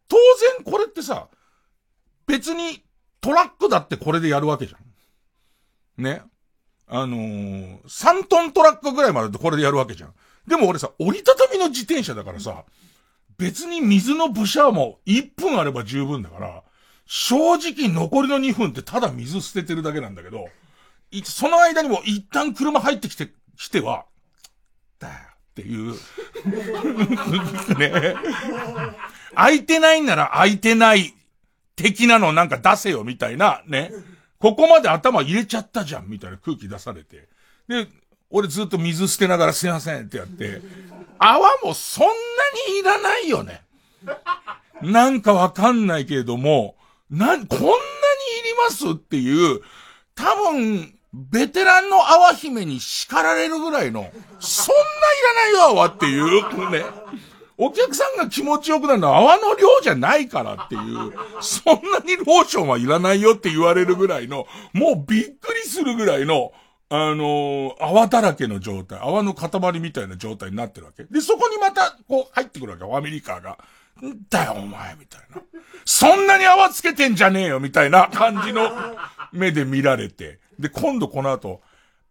[0.08, 0.16] 当
[0.58, 1.28] 然これってさ、
[2.26, 2.82] 別に
[3.22, 6.04] トラックだってこれでやるわけじゃん。
[6.04, 6.20] ね？
[6.86, 10.14] あのー、3トントラックぐらいまでこれでやるわけじゃん。
[10.48, 12.64] でも俺さ、折りたたみの自転車だからさ、
[13.36, 16.62] 別に水のブシャーも1分あれば十分だから、
[17.06, 20.48] 正直残りの2分ってただ水捨ててるだけなんだけど、
[21.24, 24.06] その間にも一旦車入ってきて、きては、
[24.98, 25.92] だよっていう。
[27.78, 28.14] ね。
[29.34, 31.14] 空いてないんなら空いてない
[31.76, 33.92] 的なのなんか出せよみたいな、ね。
[34.38, 37.28] ここまで頭入れちゃったじゃんみたいな空気出されて。
[37.68, 37.88] で、
[38.30, 40.60] 俺ずっと水捨てながらすいませんってやって、
[41.18, 42.12] 泡もそんな
[42.68, 43.62] にいらないよね。
[44.82, 46.76] なんかわかんないけれども、
[47.10, 47.74] な、こんなにいり
[48.66, 49.60] ますっていう、
[50.14, 54.10] 多分、ベテランの泡姫に叱られるぐらいの、
[54.40, 56.84] そんないらないよ泡っていう、ね。
[57.56, 66.52] お客さんが気持ちよくなるのは泡の量じゃないからっていう、そんなにローションはいらないよって言われるぐらいの、もうびっくりするぐらいの、
[66.90, 71.04] あのー、泡だらけの状態、泡の塊みたいな状態になってるわけ。
[71.04, 73.58] で、そこにまた、こう、入ってくるわけ、アメリカが。
[74.02, 75.42] んだよ、お前、みたいな。
[75.84, 78.70] そんなに泡つけてんじゃねえよ、みたいな感じの
[79.32, 80.38] 目で見られて。
[80.58, 81.60] で、今度この後、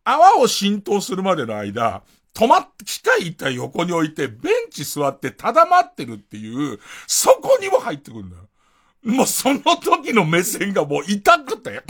[0.04, 2.04] 泡を浸透するまでの間、
[2.36, 8.44] 止まって、機械一体横に置いて、ベンチ座ってただ待ってるっていう、そこにも入ってくるんだよ。
[9.04, 11.82] もうその時の目線がもう痛くて。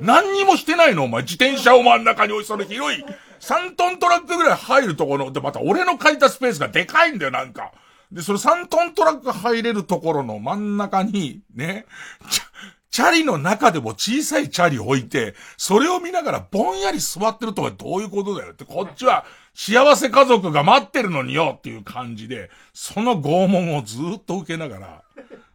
[0.00, 1.04] 何にもしてないの？
[1.04, 1.22] お前。
[1.22, 3.04] 自転車を真ん中に置いその広い、
[3.40, 7.72] 3トントラックぐらい入るところで、また俺の借りたスペースがでかいんだよ、なんか。
[8.10, 11.86] で、その3トントラック入れるところの真ん中に、ね、
[12.30, 12.44] チャ
[12.90, 19.24] チャリの中でも小さいチャリ置いて、それを見ながらぼんやり座ってるとはどういうことだよって、こっちは
[19.54, 25.02] 幸せ家族が待ってるのによっていう感じで、その拷問をずっと受けながら、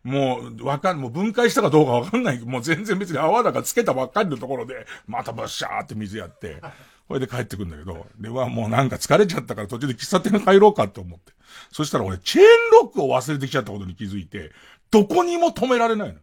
[0.06, 2.40] もう、わかん、もう分解したかどうかわかんない。
[2.40, 6.62] もう全然別に泡だかつけたばっかりのところで、またバッシャーって水やって、
[7.10, 11.34] これで帰ってくるんだけど、ではもうなんか疲れちゃったから途中で喫茶店帰ろうかって思って。
[11.72, 14.52] そしたら俺チェーンロックを忘れてきちゃったことに気づいて、
[14.92, 16.20] どこにも止められないの。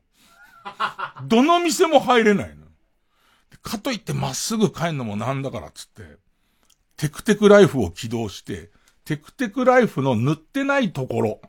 [1.27, 2.63] どの店も入れないの。
[3.63, 6.03] かといってまっすぐ帰るのもなんだからっつって、
[6.97, 8.71] テクテクライフを起動して、
[9.05, 11.41] テクテクライフの塗ってないところ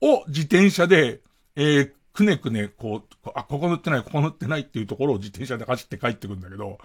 [0.00, 1.20] を自転車で、
[1.56, 6.78] えー、くねくね、こう、あ、ここ塗ってない、ここ塗ってないっていうところを自転車で走って帰ってくるんだけど、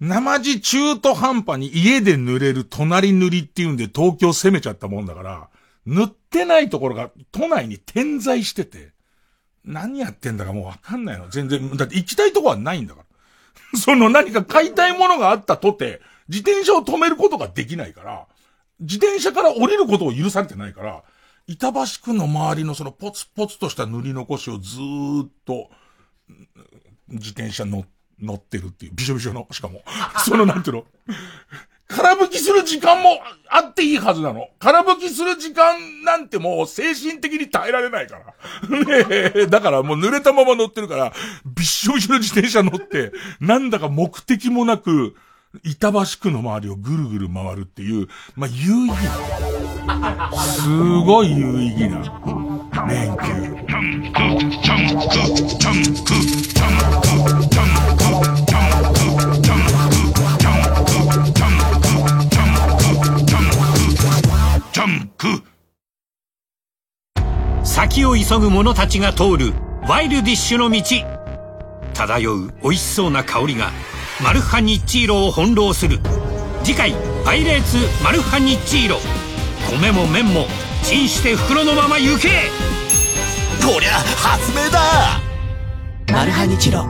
[0.00, 5.48] 生地中途半端に家で塗れる隣塗りっていうんで東京攻めちゃったもんだから、
[5.86, 8.92] 塗ってないところが都内に点在してて、
[9.64, 11.28] 何やってんだかもうわかんないの。
[11.28, 13.06] 全然、だって行きたいとこはないんだから。
[13.78, 18.26] その何か買いたいものがあったとて、自転車を止めることができないから、
[18.80, 21.02] 自転車から降りることを許されてないから、
[21.48, 25.70] 板橋区の周りのそのポツポツとした塗り残しをずーっと、
[27.08, 27.86] 自転車乗
[28.20, 29.82] 乗ってるっていう、びしょびしょの、しかも。
[30.24, 30.84] そのなんていうの？
[31.88, 33.18] 空吹きする時間も
[33.48, 34.48] あっていいはずなの。
[34.58, 38.68] 空吹きする時間なんてもう精神的に耐えられないから。
[38.84, 41.14] ねえ、だからもう濡れたまま乗ってるから、
[41.46, 45.16] びっしょびしょの自転車乗って、なんだか目的もなく、
[45.64, 49.67] 板橋区の周りをぐるぐる回るっていう、まあ、有意義な。
[50.42, 50.68] す
[51.06, 51.98] ごい有意義な。
[52.88, 53.48] 連休。
[67.64, 69.52] 先を急ぐ者たちが通る
[69.88, 70.82] ワイルディッシュの道。
[71.94, 73.70] 漂う美味しそうな香りが
[74.22, 75.98] マルハニッチーロを翻弄する。
[76.62, 78.98] 次回「パイレーツマルハニッチーロ」
[79.70, 80.46] 米も麺も
[80.82, 82.28] チンして袋のまま行け。
[83.64, 85.20] こりゃ発明だ。
[86.10, 86.86] マルハニチロ。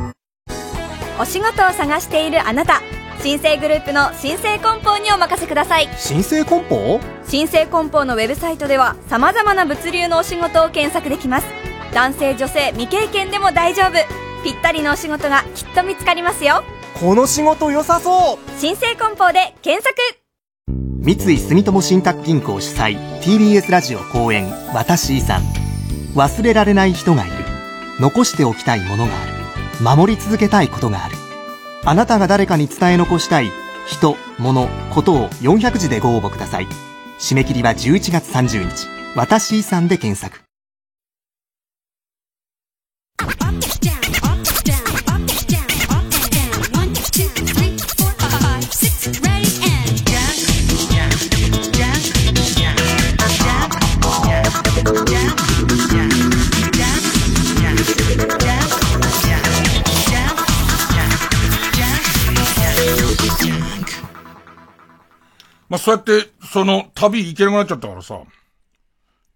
[1.21, 2.81] お仕事を探しているあなた
[3.21, 5.89] 新生グループの新生梱包にお任せください。
[5.97, 7.01] 新生梱包？
[7.27, 11.47] 新生梱包のウェブサイトでは様々な物流のお仕事を検索できます。
[11.93, 13.95] 男性女性未経験でも大丈夫。
[14.45, 16.63] ぴったりのお仕事がきっと見つかりますよ。
[17.01, 18.61] この仕事良さそう。
[18.61, 19.97] 新生梱包で検索
[21.09, 25.43] 三井住友信託銀行主催 TBS ラジオ公演「私遺産」
[26.15, 27.35] 忘れられない人がいる。
[28.01, 29.33] 残しておきたいものがある。
[29.83, 31.17] 守り続けたいことがある。
[31.85, 33.51] あなたが誰かに伝え残したい
[33.87, 36.67] 人、物、ことを400字でご応募ください。
[37.19, 38.87] 締め切りは11月30日。
[39.17, 40.48] 私遺産で検索。
[65.69, 68.21] まあ、そうやって、その、旅行けなくなっちゃったからさ、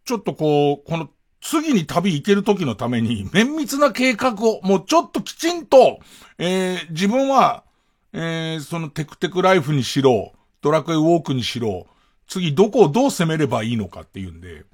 [0.05, 1.11] ちょっとこう、この、
[1.41, 6.01] 次に旅行ける時のために、綿密な計画を、もうちょっときちんと、
[6.39, 7.65] えー、自分は、
[8.13, 11.87] えー、そのテクテクライフにしろ、ドラクエウォークにしろ、
[12.29, 14.65] 次どこをどう攻めればいいのかっていうんで、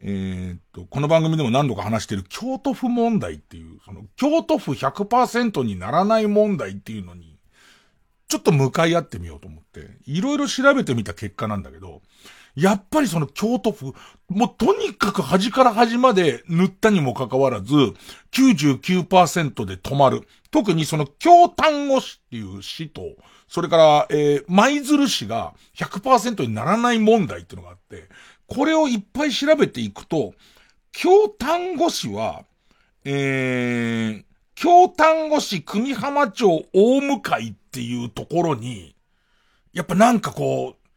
[0.00, 7.27] えーっと、この番組でも何度か話してる京都府問題っていう、その京都府100%にならない問題っていうのに、
[8.28, 12.02] ちょっと向かい合ってみようと思って、いろいろ調べてみた結果なんだけど、
[12.54, 13.94] やっぱりその京都府、
[14.28, 17.74] もうとにかく端から端まで塗ったにもかかわらず、
[18.32, 20.28] 99%で止まる。
[20.50, 23.02] 特にその京丹後市っていう市と、
[23.48, 28.08] それから、えー、舞鶴市が100%にならない問題っていうのがあって、
[28.46, 30.34] これをいっぱい調べていくと、
[30.92, 32.44] 京丹後市は、
[33.04, 34.24] えー、
[34.54, 38.96] 京丹後市組浜町大向ってっていうところに、
[39.74, 40.88] やっぱなんかこう、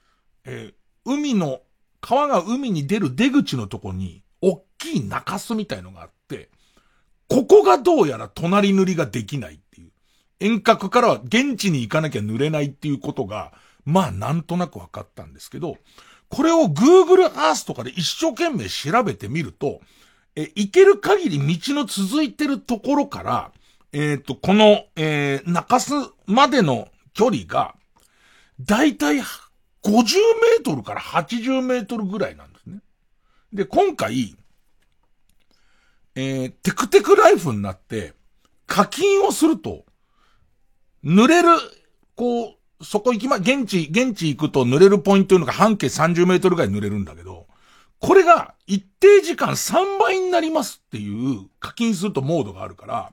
[0.46, 0.74] えー、
[1.06, 1.60] 海の、
[2.00, 6.50] 川が海に出る出口のとこに、おっきい中州みたいのがあって、
[7.28, 9.92] ここがどうやら隣塗りができないっていう。
[10.40, 13.54] 遠隔からは現地に行かなきゃ塗れないっていうことが、
[13.86, 15.78] まあなんとなく分かったんですけど、
[16.30, 19.82] これを Google Earth とかで一生懸命調べてみると、
[20.36, 23.52] え、行ける限り道の続いてるところから、
[23.94, 25.94] えっ、と、この、えー、中洲
[26.26, 27.76] までの距離が、
[28.60, 29.22] だいたい50
[29.84, 32.80] メートルから80メートルぐらいなんですね。
[33.52, 34.36] で、今回、
[36.16, 38.14] えー、テクテクライフになって、
[38.68, 39.86] 課金をすると、
[41.04, 41.50] 濡れる、
[42.16, 47.48] こう、そこ行きま、現地、現地行くと濡れるポイントというのが半径30メートルぐらい濡れるんだけど、
[48.00, 53.12] これが一定時間3倍になりますっていう課金するとモードがあるから、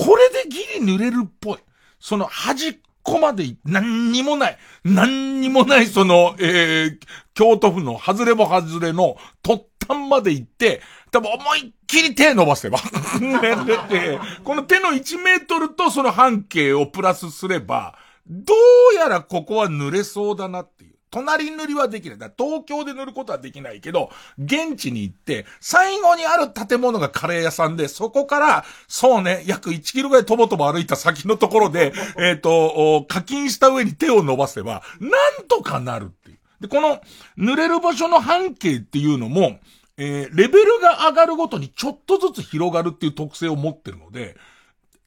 [0.00, 1.58] これでギリ濡れるっぽい。
[1.98, 6.98] その端っこまで、何にもない、何にもないその、えー、
[7.34, 10.80] 京都府の外れも外れの突端まで行って、
[11.10, 12.78] 多分思いっきり手伸ばせば。
[14.42, 18.54] この手の1メートルとその半径をプラスすれば、ど
[18.92, 20.64] うやらここは濡れそうだな。
[21.10, 22.18] 隣塗りはできない。
[22.18, 36.38] だ東京で塗ることはできないけど、現地に行って、最後にある建物がカレー屋さんで、そこから、そうね、約1キロぐらいとぼとぼ歩いた先のところで、 えっ、と、課金した上に手を伸ばせば、なんとかなるっていう。
[36.60, 37.00] で、この、
[37.36, 39.58] 濡れる場所の半径っていうのも、
[39.96, 44.36] えー、レベルが上がるごとにちょっとずつ広がるっていう特性を持ってるので、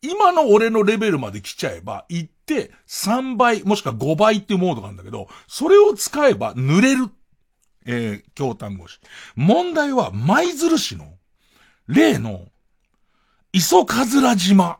[0.03, 7.09] 今の俺のレベルまで来ちゃえば、行って3倍、もしくは5倍っていうモードがあるんだけど、それを使えば濡れる。
[7.85, 8.99] えー、京丹後市。
[9.35, 11.13] 問題は舞鶴市の、
[11.87, 12.47] 例の、
[13.53, 14.79] 磯かずら島。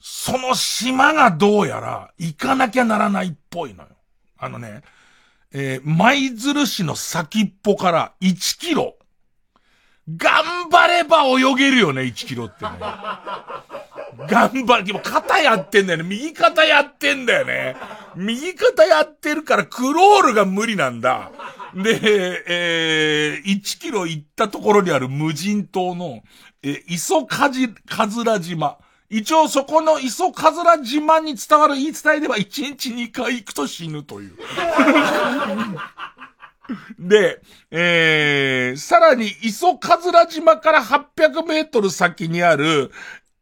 [0.00, 3.90] その島がどうやら行かなきゃならないっぽいのよ。
[4.38, 4.82] あのね、
[5.52, 8.96] えー、舞鶴市の先っぽから1キロ。
[10.16, 12.70] 頑張れば泳げるよね、1キロってね。
[14.28, 14.84] 頑張る。
[14.84, 16.04] でも肩やってんだよね。
[16.04, 17.76] 右肩やってんだよね。
[18.16, 21.30] 右肩やってるからクロールが無理なんだ。
[21.74, 26.22] で、えー、1キロ行ったところにある無人島の、
[26.62, 28.78] えー、磯かじ、かずら島。
[29.08, 34.36] 一応そこの磯かずら島に伝わる言い伝えでは1日2回行くと死ぬという。
[36.98, 37.40] で、
[37.70, 42.90] えー、さらに、磯かずら島から800メートル先にある、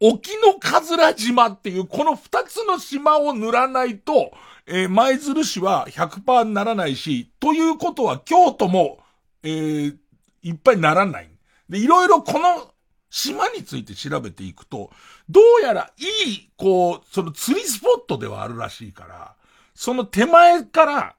[0.00, 4.32] 沖のかずら島っていう、この2つの島を塗らないと、
[4.66, 8.98] えー、舞鶴市は100%にならないし、ということは京都も、
[9.42, 9.96] えー、
[10.42, 11.30] いっぱいならない。
[11.68, 12.72] で、いろいろこの
[13.10, 14.90] 島について調べていくと、
[15.28, 19.34] どうやらいい、こう、その釣りスポットではあるらしいから、
[19.74, 21.14] その手前から、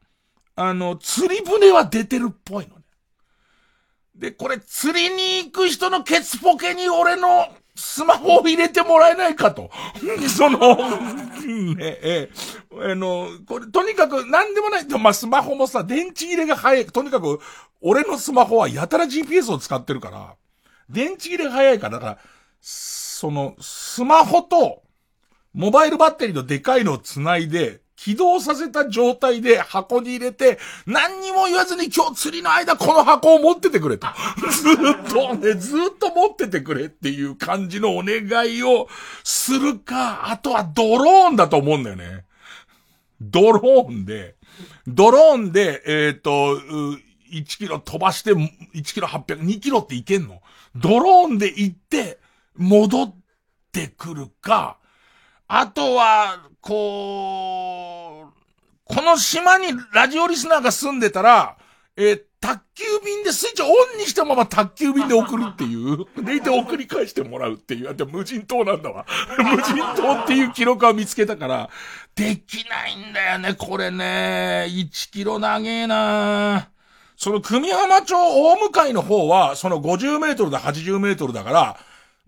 [0.60, 2.82] あの、釣り船は出てるっぽいのね。
[4.14, 9.72] で、これ釣りに行く人のケツポケに俺のスマホを入れてもらえないかと。
[10.28, 10.76] その、
[11.76, 12.30] ね、え、
[12.74, 14.86] あの、これ、とにかく何でもない。
[14.86, 16.86] でもまあ、スマホもさ、電池入れが早い。
[16.88, 17.39] とにかく、
[17.80, 20.36] 俺のスマホはやたら GPS を使ってるから、
[20.89, 22.18] 電池入れが早いから、だから、
[22.60, 24.84] その、スマホと、
[25.53, 34.08] モバイルバッテリーのでかいのを繋いで、起動させた状態で箱に入れて、何にも言わずに今日釣りの間この箱を持っててくれと。
[34.50, 38.88] ずっとね、ずっと持っててくれっていう感じのお願いを
[39.26, 42.24] するか、あとはドローンだと思うんだよね。
[43.20, 44.36] ドローンで、
[44.88, 50.41] ドローンで、えっ、ー、と、1キロ飛ばして、1キロ800、2キロっていけんの
[50.74, 52.18] ドローンで行って、
[52.56, 53.16] 戻っ
[53.74, 54.78] てくるか、
[55.50, 57.89] あとは、こう、
[58.90, 61.58] この島にラジオリスナーが住んでたら、
[61.96, 66.06] えー、宅急便でスイッチオンにしたまま宅急便で送るっていう。
[66.26, 67.94] でいて送り返してもらうっていう。
[67.94, 69.06] で無人島なんだわ。
[69.38, 71.70] 無人島っていう記録は見つけたから、
[72.16, 74.66] できないんだよね、これね。
[74.70, 76.70] 1キロ長えな
[77.16, 81.78] その組浜町大向かいの方は、その50メートルだ80メートルだから、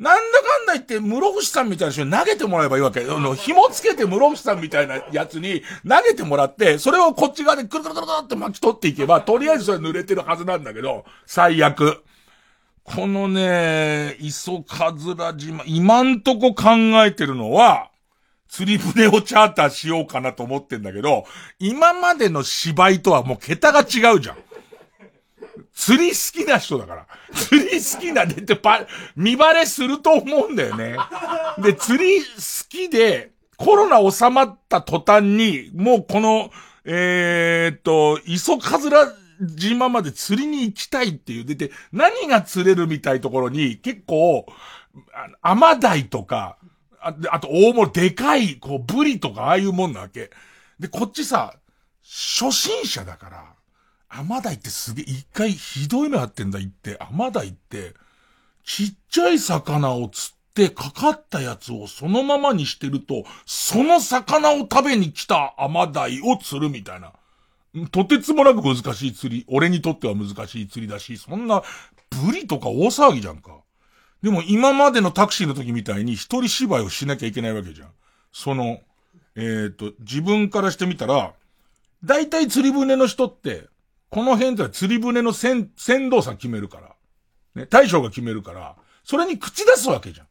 [0.01, 3.01] なんだかんだ言って、室伏さんみたいな人に投げてもらえばいいわけ。
[3.01, 12.03] あの、紐つけて室伏さんみたいなやつに投げてもらって、それをこっち側でくるくるくるって巻き取っていけば、とりあえずそれ濡れてるはずなんだけど、最悪。
[12.83, 16.71] このね、磯かずら島、今んとこ考
[17.05, 17.91] えてるのは、
[18.49, 21.25] 釣り船をチャーターしようかなと思ってんだけど、
[21.59, 24.37] 今までの芝居とはもう桁が違うじゃん。
[25.73, 27.07] 釣り好きな人だから。
[27.33, 30.97] 釣り好きなでってパ、見バレすると思うんだよね。
[31.59, 32.25] で、釣り好
[32.69, 36.51] きで、コロナ収まった途端に、もうこの、
[36.83, 41.45] えー、っと、磯かずら島まで釣りに行きたいっていう。
[41.45, 44.45] で、で、何が釣れるみたいところに、結構、
[45.41, 46.57] アマダイとか、
[46.99, 50.29] ああと大物、でかい、こう、ブリとか、ああいうもんなわけ。
[50.79, 51.55] で、こっちさ、
[52.03, 53.55] 初心者だから、
[54.13, 56.97] アマダイってすげえ、一回ひどいのやってんだ、言って。
[56.99, 57.93] アマダイって、
[58.65, 67.13] ちっちゃい魚を釣ってかかったやつをそのままにしてると、その魚を食べに来たアマダイを釣るみたいな。
[67.91, 69.45] とてつもなく難しい釣り。
[69.47, 71.63] 俺にとっては難しい釣りだし、そんな、
[72.25, 73.61] ブリとか大騒ぎじゃんか。
[74.21, 77.89] でも今までのタクシーの時みたいに一人芝居をしなきゃいけないわけじゃん。
[78.33, 78.81] その、
[79.35, 81.33] えっ、と、自分からしてみたら、
[82.03, 83.70] 大体釣り船の人って、
[84.11, 86.95] この辺では釣り船の船、船頭さん決めるから。
[87.55, 90.27] ね、大将が決めるから、それに口出すわけじゃん。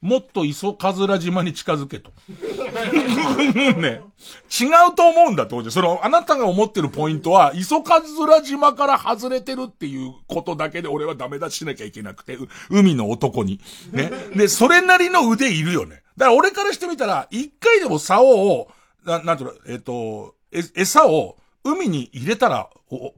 [0.00, 2.12] もっと磯かずら島に近づけと。
[3.80, 4.02] ね。
[4.48, 12.38] 違うと思うんだって、その、あなたが思ってるポイントは、磯かずら島から外れてるっていうことだけで俺はダメ出ししなきゃいけなくて、
[12.70, 13.60] 海の男に。
[13.90, 14.12] ね。
[14.36, 16.02] で、それなりの腕いるよね。
[16.16, 18.70] だから俺からしてみたら、一回でも竿を、
[19.04, 22.68] な、なんていうの、えっ、と、え、餌を海に入れたら、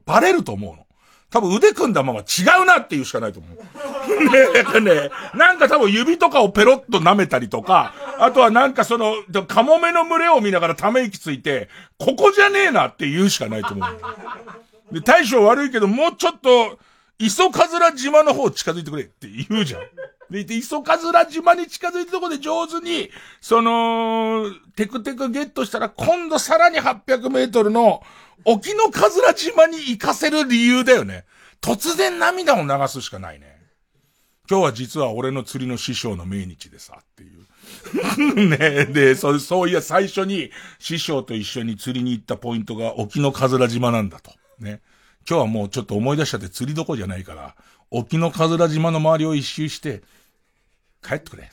[0.05, 0.85] バレると思うの。
[1.29, 2.23] 多分腕組んだまま違
[2.61, 4.79] うなっていうしかないと思う。
[4.81, 9.15] ねねなんか多分指とかをペロッと舐めたりとか、あとはなんかその、
[9.47, 11.69] カモメの群れを見ながらため息ついて、
[11.99, 14.93] ここじゃねえなって言うしかないと思う。
[14.93, 16.79] で、大将悪いけど、もうちょっと、
[17.19, 19.81] 磯かずら島の方近づいてくれって言うじゃん。
[20.29, 23.09] で、で磯かずら島に近づいたとこで上手に、
[23.41, 28.03] その、テクテクゲットしたら、今度さらに800メートルの、
[28.45, 31.25] 沖のかずら島に行かせる理由だよね。
[31.61, 33.59] 突然涙を流すしかないね。
[34.49, 37.39] 今日は実は俺の釣りの師匠の命日でさ、っていう。
[38.49, 44.31] ねで、そう、そういや最初に師匠と一緒に釣りに行ったポイントが沖のかずら島なんだと。
[44.59, 44.81] ね。
[45.29, 47.55] 今日はもうちょっと思い出しちゃって釣りどこじゃないから、
[47.91, 50.01] 沖のかずら島の周りを一周して、
[51.01, 51.43] 帰ってくれ。
[51.43, 51.49] つっ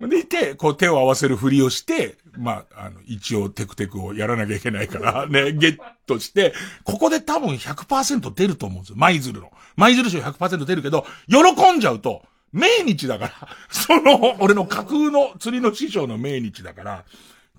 [0.00, 0.06] て。
[0.08, 6.54] でいて、こう手を合わせるふりをして、まあ、あの、一応テクテクをやらなきゃいけないから、 ね、ゲットして、
[6.84, 8.96] ここで多分100%出ると思うんですよ。
[8.96, 9.52] 舞鶴の。
[9.76, 17.04] 舞鶴賞100%出るけど、喜んじゃうと、命日だから、 その、俺の架空の釣りの師匠の命日だから、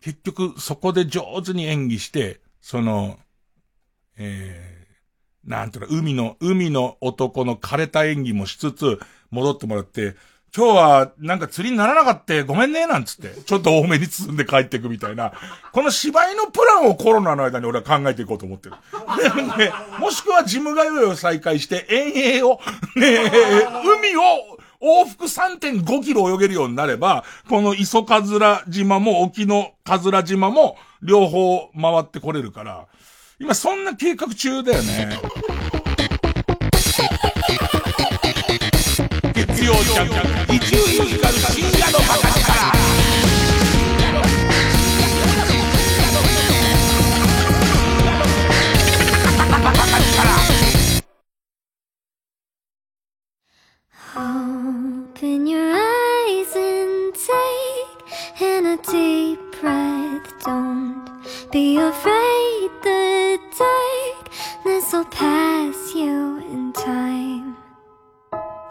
[0.02, 3.20] 結局そこで上手に演技して、その、
[4.18, 9.00] えー、なんていうの、海の、海の男の枯れた演技もしつつ、
[9.30, 10.16] 戻ってもらって、
[10.56, 15.32] 今日はなんか釣りにならなかったごめんね、なんつって、ちょっと多めに包んで帰っていくみたいな、
[15.72, 18.76] この芝居のプランをコロナの間に俺は考えていこうと思ってる。
[19.36, 22.60] でね、もしくはジム通いを再開して遠泳を、
[22.98, 23.20] ね、
[23.98, 32.88] 海を往復3.5キロ泳げるようになれば、この磯かずら島も沖のかずら島も両方回ってこれるから、
[33.40, 35.18] 今そんな計画中だよね。
[39.66, 40.08] 曜ジャン
[40.48, 42.72] ク、一流ミュージカル深夜のバカ力。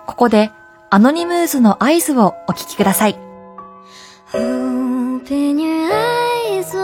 [0.06, 0.50] ここで、
[0.92, 3.14] アノニムーズの合図をお聞きください。
[4.32, 5.88] Open your
[6.50, 6.76] eyes,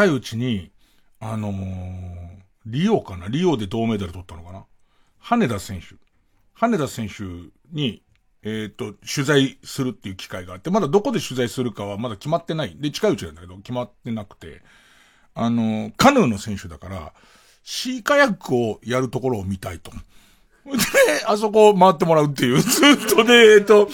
[0.00, 0.70] 近いうちに、
[1.20, 3.28] あのーリオかな？
[3.28, 4.64] リオで銅メダル取ったのかな？
[5.18, 5.96] 羽田選手。
[6.54, 7.24] 羽田選手
[7.72, 8.02] に、
[8.42, 12.76] えっ、と、取材するっていう機会があって、まだどこで取材するかはまだ決まってない。
[12.78, 14.62] で、近いうちなんだけど、決まってなくて、
[15.34, 17.12] あの、カヌーの選手だから、
[17.62, 19.90] シーカヤックをやるところを見たいと。
[20.76, 20.84] で、
[21.26, 23.88] あそこを回ってもらうっていう、 ずっとね、えっと、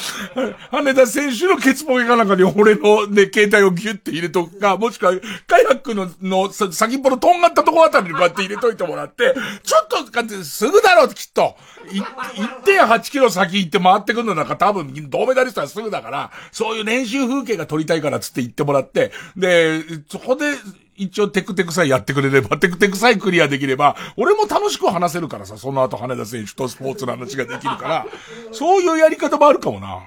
[0.70, 5.12] 羽田選手のケツポケかなんかに俺のね、携帯をギュッて入れとくか、もしくは、
[5.46, 11.56] カヤックの、の、先っぽのとんがったとこあたりにこうやって入れといてもらって、ちょっとかって、すぐだろきっと。
[11.86, 20.54] 1.8キロ先行って回ってくるのなんか多分、銅メダリストはすぐだから、そういう練習風景が撮りたいからつって言ってもらって、で、そこで、
[20.98, 28.06] 一応テクテクさえやってくれれば、テクテクさえクリアできれば、俺も楽しく話せるからさ、その後羽田選手とスポーツの話ができるから、
[28.50, 30.00] そういうやり方もあるかもな。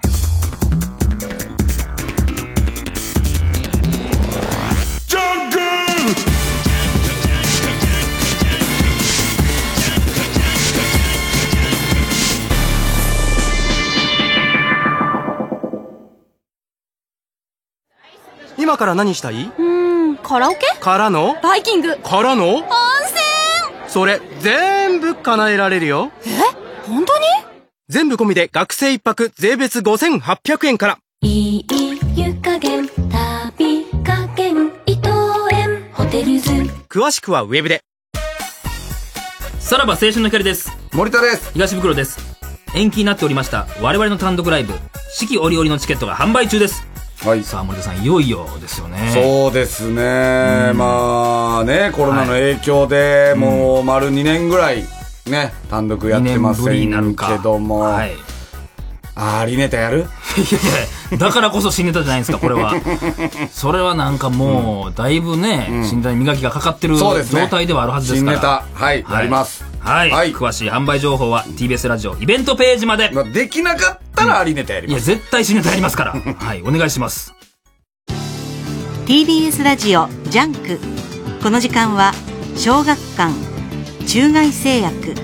[5.06, 5.60] ジャンク
[18.58, 19.44] 今から何したい？
[19.44, 20.60] うーん、カラオケ？
[20.80, 21.36] からの？
[21.42, 22.56] バイキングからの？
[22.56, 22.70] 温泉
[23.88, 26.12] それ、全部叶えられるよ。
[26.26, 26.30] え？
[26.88, 27.26] 本当に？
[27.88, 30.98] 全部込みで学生一泊税別5800円から。
[31.22, 31.66] いい
[32.16, 35.10] 湯加減旅加減伊藤
[35.52, 36.52] 園ホテルズ
[36.88, 37.82] 詳しくはウェブで。
[39.60, 40.72] さらば青春の光です。
[40.94, 41.52] 森田です。
[41.54, 42.20] 東袋です。
[42.76, 44.74] 延期になっておりました我々の単独ライブ、
[45.12, 46.86] 四季折々のチケットが販売中です。
[47.26, 47.44] はい。
[47.44, 49.12] さあ森田さん、いよいよですよね。
[49.14, 50.72] そうですね。
[50.74, 54.86] まあね、コロナの影響で、もう丸2年ぐらい、
[55.26, 57.82] ね、単独やってませ二年ぶりになるんかけども。
[57.82, 58.12] はい。
[59.22, 59.98] アリネタやる？
[59.98, 60.08] いやい
[61.12, 62.74] や、だからこそ新ネタじゃないですか、これは。
[63.52, 67.14] それはなんかもう、だいぶね、新ネタに磨きがかかってる状
[67.50, 68.38] 態ではあるはずですから。
[68.38, 68.42] 新ネ
[68.80, 70.12] タはいやりますはい。
[70.34, 73.12] 詳しい販売情報は TBS ラジオイベントページまで。
[73.34, 75.10] できなかったらアリネタやります。
[75.10, 76.14] いや、絶対新ネタやりますから。
[76.40, 77.34] はい、お願いします。
[79.06, 80.80] TBS ラジオジャンク
[81.42, 82.14] この時間は
[82.56, 83.34] 小学館
[84.06, 85.16] 中外製薬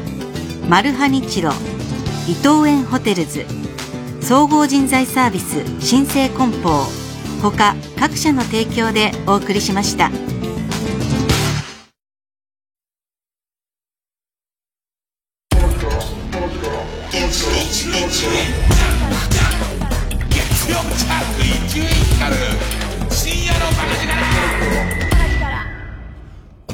[0.67, 1.51] マルハニチロ
[2.27, 3.45] 伊藤園ホテルズ
[4.25, 6.87] 総合人材サービス新生梱包
[7.43, 10.09] 他各社の提供でお送りしました。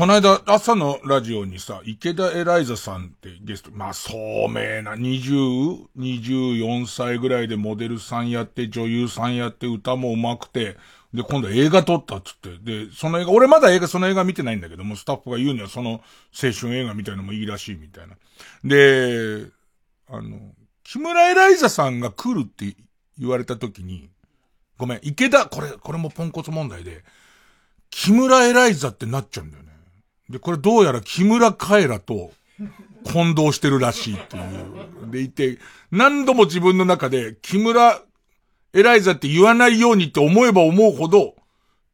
[0.01, 10.77] この間、朝のラジオにさ、池田エライザさんってゲスト、まあ、聡明な20、24歳ぐらいでモデルさんやって、女優さんやって、歌も上手くて、
[11.13, 16.01] で、今度映画撮ったっつって、で、その映画、俺まだ映画、その映画見てないんだけども、スタッフが言うにはその
[16.33, 18.15] 青春映画みたいのもいいらしいみたいな。
[18.63, 19.45] で、
[20.09, 20.39] あの、
[20.83, 22.75] 木村エライザさんが来るって
[23.19, 24.09] 言われた時に、
[24.79, 27.03] ごめん、池田、これ、これもポンコツ問題で、
[27.91, 29.70] 木村エライザってなっちゃうんだよね。
[30.31, 32.31] で、これどうやら木村カエラと
[33.11, 35.11] 混同してるらしいっていう。
[35.11, 35.59] でいて、
[35.91, 38.01] 何度も自分の中で木村
[38.73, 41.35] エライザって言わないようにって思えば思うほど、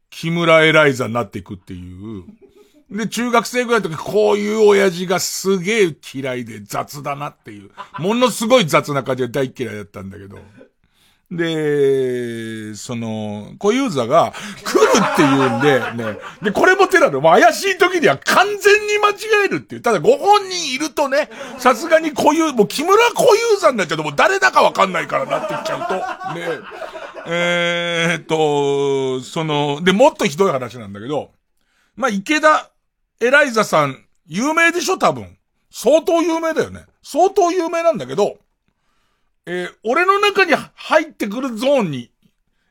[0.10, 2.24] 木村エライザになっていくっていう。
[2.90, 7.72] で、中学生ぐらいの時、こういう親父がすげえ嫌いで雑だなっていう。
[8.00, 10.40] ものすごい雑な感じで大嫌いだったんだけど。
[11.30, 16.20] で、その、小遊三が来るって言うんで、ね。
[16.42, 17.20] で、これも手なの。
[17.20, 19.82] もう怪しい時には完全に間違えるっていう。
[19.82, 26.40] ただご本人いるとね、さすがに小遊、もう木村小遊三になっちゃうともう誰だかわかんないからなってきちゃうと。
[26.40, 26.48] ね。
[27.26, 31.32] えっと、その、で、もっとひどい話なんだけど、
[31.98, 32.72] まあ、池田
[33.20, 33.98] エライザさん、
[34.28, 35.38] 有名でしょ多分。
[35.72, 36.86] 相当有名だよね。
[37.04, 38.38] 相当有名なんだけど、
[39.50, 42.12] えー俺の中に入ってくるゾーンに、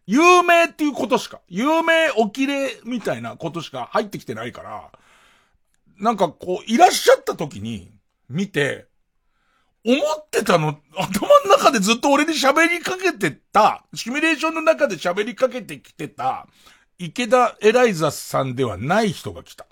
[0.06, 4.92] 有名っていうことしか、有名おきれみたいなことしか入ってきてないから、
[5.98, 7.90] なんかこう、いらっしゃった時に、
[8.28, 8.86] 見て、
[9.86, 16.46] 思ってたの、頭の中でずっと俺に喋りかけてた、シミュレーションの中で喋りかけてきてた、
[16.98, 19.65] 池田エライザさんではない人が来た。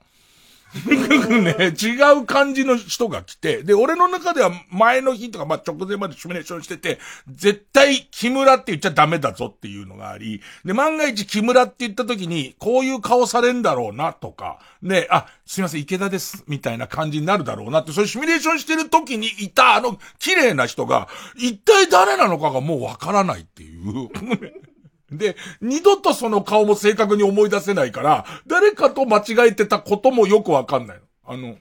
[1.43, 6.99] ね、違う感じの人が来て、で、俺の中では前の日とか、まあ、直前までシミュレーションしてて、
[7.33, 24.09] 絶対木村って言っちゃダメだぞっていうのがあり、で、万が一木村って言った時に、こういう顔されんだろうなとか、ね、あ、すいません、池田です、みたいな感じになるだろうなって、そういうシミュレーションしてる時にいたあの綺麗な人が、一体誰なのかがもうわからないっていう。
[25.11, 31.03] で、二度とその顔も正確に思い出せないから、誰かと間違えてたこともよくわかんないの。
[31.27, 31.57] あの、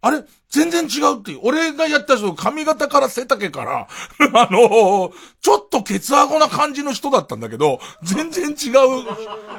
[0.00, 0.24] あれ？
[0.48, 1.40] 全然違うっていう。
[1.42, 3.88] 俺がやった人、髪型から背丈から、
[4.40, 9.04] あのちょっとケツアゴな感じの人だったんだけど、全然違う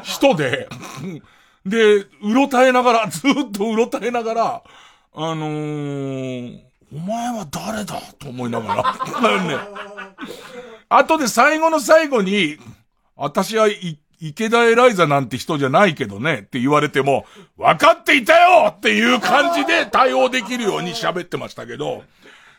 [0.03, 0.69] 人で、
[1.65, 4.63] で、うろたえながら、ずっとうろたえながら、
[5.13, 6.59] あのー、
[6.95, 8.01] お前は誰だ？
[8.17, 8.75] と思いなが
[9.21, 9.43] ら。
[9.43, 9.57] ね、
[10.87, 12.57] 後で最後の最後に、
[13.19, 13.67] 私は、
[14.21, 17.25] 池田エライザなんて人じゃないけどねって言われても、
[17.57, 18.69] 分かっていたよ！
[18.69, 22.03] っていう感じで対応できるように喋ってましたけど、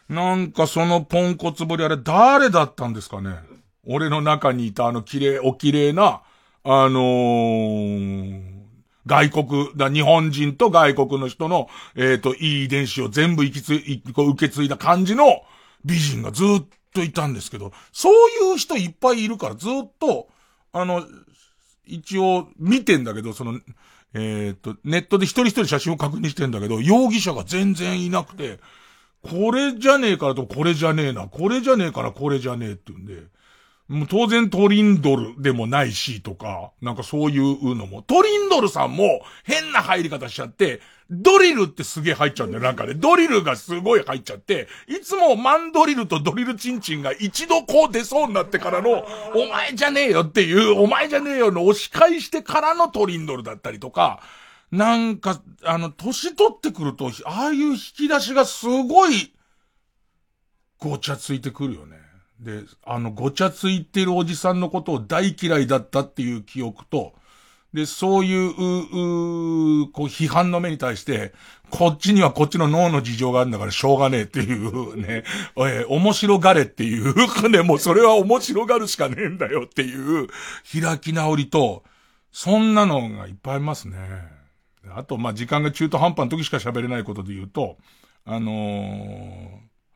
[0.09, 3.41] なんかそのポンコツぶりあれ誰だったんですかね？
[3.87, 6.23] 俺の中にいたあの綺麗、お綺麗な、
[6.65, 8.43] あのー、
[9.07, 15.43] 外国、だ日本人と外国の人の、えっ、と、いい遺伝子を全部行きつい、受け継いだ感じの
[15.85, 18.13] 美人がずっといたんですけど、そう
[18.51, 20.29] いう人いっぱいいるからずっと、
[20.73, 21.05] あの、
[21.87, 23.59] 一応見てんだけど、その、
[24.15, 28.59] えっ、と、ネットで一人一人写真を確認してんだけど、容疑者が全然いなくて、
[29.23, 33.23] これじゃねえからとこれじゃねえな、これじゃねえからこれじゃねえって言うんで、
[33.91, 40.81] もう当然トリンドルでもないしとか、なんかそういうのも、トリンドルさんも変な入り方しちゃって、
[41.11, 42.63] ドリルってすげえ入っちゃうんだよ。
[42.63, 54.21] なんかね、ドリルがすごい入っちゃって、いつもマンドリルとドリルチンチンが一度こう出そうになってからの、お前じゃねえよっていう、お前じゃねえよの押し返してからのトリンドルだったりとか、
[54.71, 59.35] なんか、あの、年取ってくると、ああいう引き出しがすごい、
[60.79, 62.00] ごちゃついてくるよね。
[62.41, 67.13] で、あの、ごちゃついてるおじさんのことを大嫌いだったっていう記憶と、
[67.75, 71.33] で、そういう、う、うこう、批判の目に対して、
[71.71, 75.23] こっちにはこっちの脳の事情があるんだからしょうがねえっていうね、
[75.57, 80.29] えー面白がれっていう、ね、もうそれは面白がるしかねえんだよっていう、
[80.73, 81.85] 開き直りと、
[82.33, 83.99] そんなのがいっぱいありますね。
[84.93, 87.77] あと、まあ、時間が中途半端の時しか喋れないことで言うと、
[88.25, 88.53] あの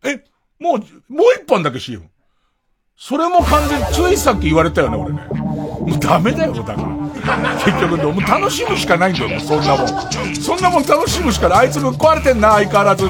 [0.03, 0.25] ーえ、
[0.61, 0.79] もう、
[1.13, 2.09] もう一本だけ CM。
[2.97, 5.23] それも完全に、ついさっき言われたよね、俺ね。
[5.31, 6.79] もうダメだよ、だから。
[7.65, 10.37] 結局、もう楽しむしかないんだよ、もうそんなもん。
[10.37, 11.59] そんなもん楽しむしかない。
[11.59, 13.07] あいつぶっ壊れてんな、相変わらず。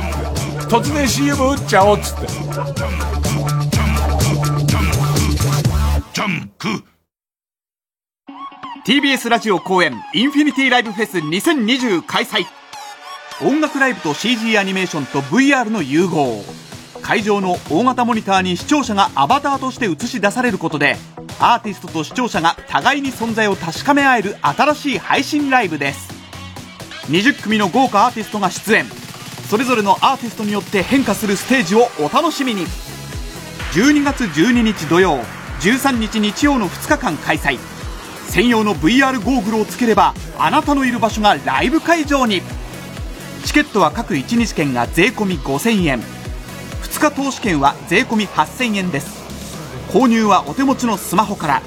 [0.69, 2.27] 突然 CM 打っちゃおう、つって。
[6.15, 6.69] ジャンク
[8.87, 12.45] TBS ラジオ後援インフィニティライブフェス2020開催
[13.43, 16.45] 音楽ライブと CG アニメーションと VR の融合
[17.05, 20.97] 会場の大型モニターに視聴者がアバターとして映し出されることで
[21.39, 26.15] アーティストと視聴者が互いに存在を確かめ合える新しい配信ライブです。
[27.11, 28.87] 20組の豪華アーティストが出演。
[29.51, 32.65] それぞれのアーティストによって変化するステージをお楽しみに。
[33.75, 35.19] 12月12日土曜
[35.61, 37.59] 13日日曜の2日間開催。
[38.31, 42.41] 専用の VR ゴーグルをつければあなたのいる場所がライブ会場に。
[43.45, 46.14] チケットは各1日券が税込5000円。
[46.95, 49.25] 2日投資券は税込8000円です。
[49.89, 51.63] 購入はお手持ちのスマホから。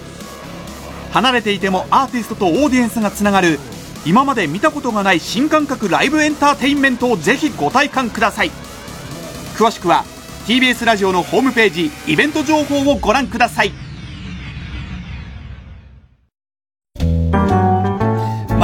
[1.12, 3.60] 離れていてもアーティストとオーディエンスがつながる。
[4.06, 8.52] 今まで見たことがない新感覚ライブエンターテインメントをぜひご体感ください。
[9.58, 10.06] 詳しくは
[10.46, 13.87] TBS ラジオのホームページイベント情報をご覧ください。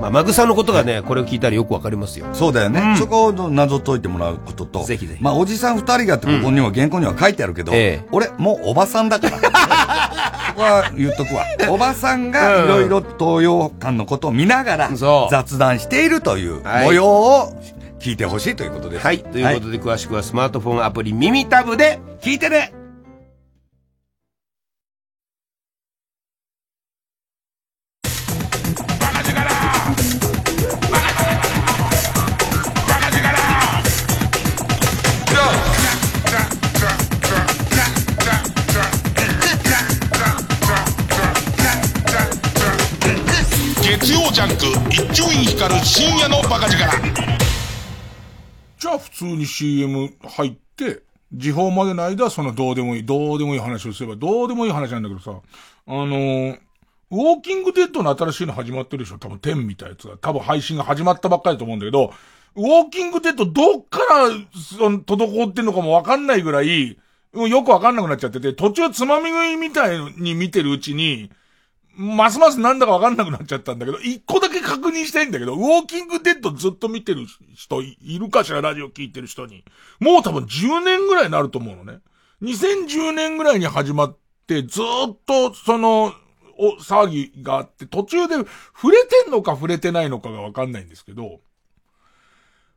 [0.00, 2.26] まあ、マグサのことがね、これを聞いたらよくわかりますよ。
[2.32, 2.96] そうだよね。
[2.98, 4.84] そこを謎解いてもらうことと。
[4.84, 5.22] ぜひぜひ。
[5.22, 7.72] まあ、おじさん二人がってここには、原稿には書いてあるけど、
[8.12, 9.38] 俺、もうおばさんだから。
[10.48, 11.44] そこは言っとくわ。
[11.68, 14.90] おばさんがいろいろ東洋館のことを見ながら、
[15.30, 17.52] 雑談しているという模様を
[18.00, 19.04] 聞いてほしいということです。
[19.04, 19.20] はい。
[19.20, 22.72] ということで、詳しくはスマートフォンアプリ耳タブで聞いてね
[49.58, 51.02] CM 入って、
[51.32, 55.32] 時報までの間、そのどうでもいい、どうでもいい話をすれば、どうでもいい話なんだけどさ、
[55.86, 56.58] あのー
[57.10, 59.18] ウォーキングデッドの新しいの始まってるでしょ？
[59.18, 60.18] 多分10みたいなやつが。
[60.18, 62.12] 多分配信が始まったばっかりだと思うんだけど、
[62.54, 64.28] ウォーキングデッドどっから、
[64.76, 66.98] その、滞ってんのかもわかんないぐらい、
[67.32, 71.30] よくわかんなくなっちゃってて、途中つまみ食いみたいに見てるうちに、
[71.98, 77.26] ますますなんだかわかんなくなっちゃったんだけど、一個だけ確認したいんだけど、ウォーキングデッドずっと見てる
[77.56, 79.64] 人いるかしら、ラジオ聞いてる人に。
[79.98, 81.98] もう多分10年ぐらいになると思うのね。
[82.42, 86.14] 2010年ぐらいに始まって、ずっとその、
[86.56, 91.40] お、騒ぎがあって、途中で触れてんのか触れてないのかがわかんないんですけど、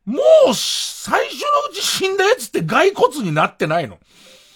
[0.05, 0.19] も
[0.49, 3.99] う、最初のうち死んだやつって骸骨になってないの。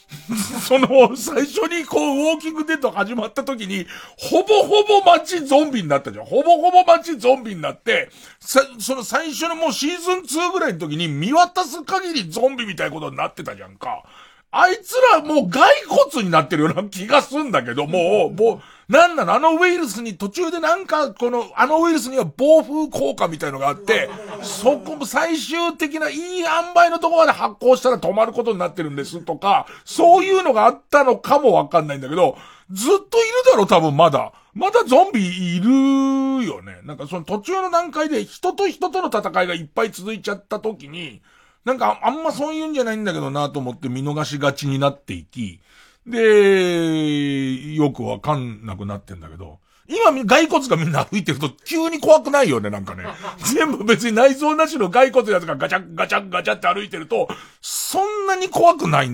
[0.67, 3.85] その、最初にこう、ウォーキングデッド始まった時に、
[4.17, 6.25] ほぼほぼ街ゾンビになったじゃん。
[6.25, 14.03] ほぼほぼ街ゾンビになって、さ、その最初のもうシーズン2ぐらいの時に見渡す限りゾンビみたいなことになってたじゃんか。
[14.51, 19.33] あいつらもう骸骨になってるような気がすんだけど、もう、もう、なんなの？
[19.33, 24.09] あのウイルスに途中でなんか、この、あのウイルスには暴風効果みたいのがあって、
[24.43, 32.37] そこも最終的ないい塩梅のとこまで発行したら止まることになってるんですとか、そういうのがあったのかもわかんないんだけど、
[32.71, 33.07] ずっといる
[33.51, 34.33] だろ、多分まだ。
[34.53, 36.79] まだゾンビいるよね。
[36.83, 41.21] なんかその途中の段階で人と人との戦いがいっぱい続いちゃった時に、
[41.65, 45.59] なんかあんまそういうんじゃないんだけどなと思って見逃しがちになっていき、
[46.07, 53.05] で、よくわかんなくなってんだけど、今、骸骨がみんな歩いてると急に怖くないよね、なんかね。
[53.53, 57.27] 全部別に内臓なしの骸骨やつがガチャガチャガチャって歩いてると、
[57.61, 59.07] そんなに怖くない。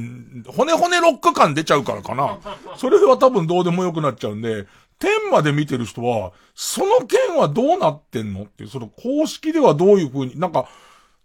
[0.48, 2.38] 骨骨ロック感出ちゃうからかな。
[2.78, 4.66] それは多分どうでもよくなっちゃうんで、
[4.98, 10.70] 天まで見てる人は、その剣はどうなってんのっていう、その公式ではどういう風に、なんか、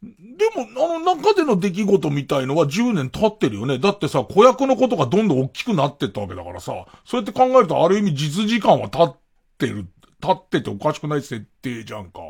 [0.02, 0.10] で
[0.54, 3.78] も、あの中での出来事みたいのは10年経ってるよね。
[3.78, 9.16] だってさ、子役のことがどんどん大きくなってったわけだからさ、そうやって考えるとある意味実時間は経っ
[9.58, 9.86] てる、
[10.20, 12.20] 経ってておかしくない設定じゃんか。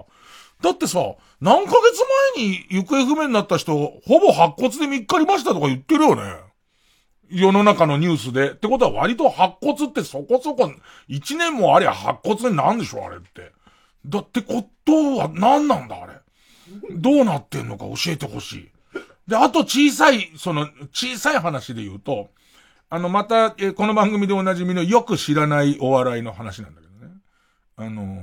[0.63, 1.01] だってさ、
[1.41, 2.05] 何ヶ月
[2.37, 6.23] 前に行方不明になった人、ほぼ白骨で見っかりましたとか言ってるよね。
[7.29, 8.53] 世の中のニュースで。
[8.53, 10.71] ってことは割と白骨ってそこそこ、
[11.09, 13.53] 1年もありゃ白骨になんでしょあれって。
[14.07, 16.15] だってことは何なんだあれ。
[16.91, 18.71] どうなってんのか教えてほしい。
[19.29, 22.31] で、あと小さい、その、小さい話で言うと、
[22.89, 27.13] あの、また、えこの番組でおなじみのよく知らないお笑いの話なんだけどね。
[27.77, 28.23] あの、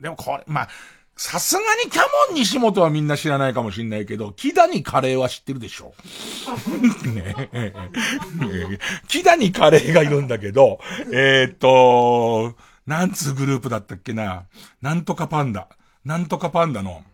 [0.00, 0.68] でもこれ、まあ、
[1.16, 5.94] さすがにキャモン西本はみんな知らないかもしんないけど、木谷カレーは知ってるでしょ。
[7.06, 7.72] ねえ、
[9.06, 10.80] 木谷カレーがいるんだけど、
[11.12, 12.56] えー、っと、
[12.86, 14.44] なんつうグループだったっけな。
[14.82, 15.68] なんとかパンダ。
[16.04, 17.04] なんとかパンダの、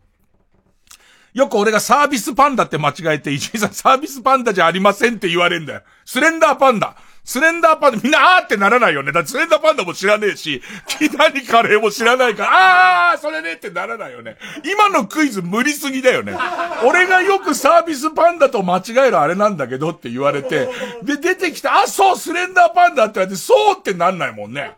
[1.33, 5.83] よく俺がサービスパンダって間違えて、石井さんサービスパンダじゃありませんって言われんだよ。
[6.05, 6.97] スレンダーパンダ。
[7.23, 9.13] スレンダーパンダ、みんなあーってならないよね。
[9.13, 10.63] だってスレンダーパンダも知らねえし、
[10.99, 14.39] キダニカレーも知らないから、あーそれねってならないよね。
[14.65, 16.37] 今のクイズ無理すぎだよね。
[16.85, 20.69] 俺がよくサービスパンダと間違えるあれなんだけどって言われて、
[21.05, 24.73] で、出てきて、あ、そう、スレンダーパンダって言われて、そうってなんないもんね。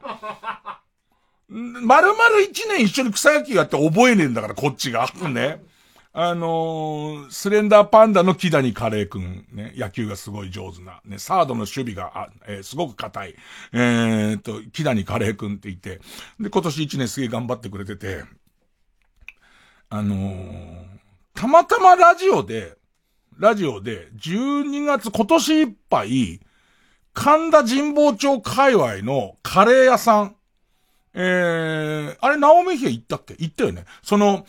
[1.49, 5.07] 丸々一年一緒に草野球やって覚えねえんだから、こっちが。
[5.29, 5.63] ね。
[6.15, 13.35] あのー、スレンダーパンダの木谷カレーくん、ね、野球がすごい上手な、ね、サードの守備が、あえー、すごく硬い、
[13.73, 16.01] えー、と、木谷カレーくんって言って、
[16.39, 18.25] で、今年一年すげえ頑張ってくれてて、
[19.89, 20.85] あのー、
[21.35, 22.77] たまたまラジオで、
[23.39, 26.41] ラジオで、12月、今年いっぱい、
[27.15, 30.37] 神田神保町界隈のカレー屋さん、
[31.15, 33.35] えー、あれ、ナオメヒア行ったっけ？
[33.39, 33.85] 行ったよね。
[34.03, 34.47] その、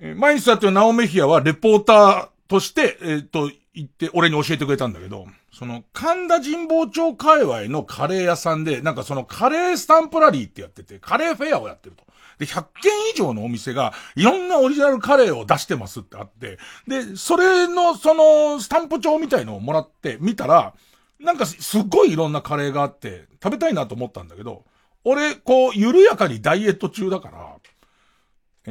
[0.00, 12.04] え毎日だってナオメヒアはレポーターとして、えっ、と、言って、俺に教えてくれたんだけど、その、神田神保町界隈のカレー屋さんで、なんかそのカレースタンプラリーってやってて、カレーフェアをやってると。
[12.38, 20.74] で、100件以上のお店が、いろんなオリジナルカレーを出してますってあって、で、それの、その、スタンプ帳みたいのをもらって、見たら、
[21.18, 24.64] なんかすっごいいろんなカレーがあって、食べたいなと思ったんだけど、
[25.04, 27.56] 俺、こう、緩やかにダイエット中だから、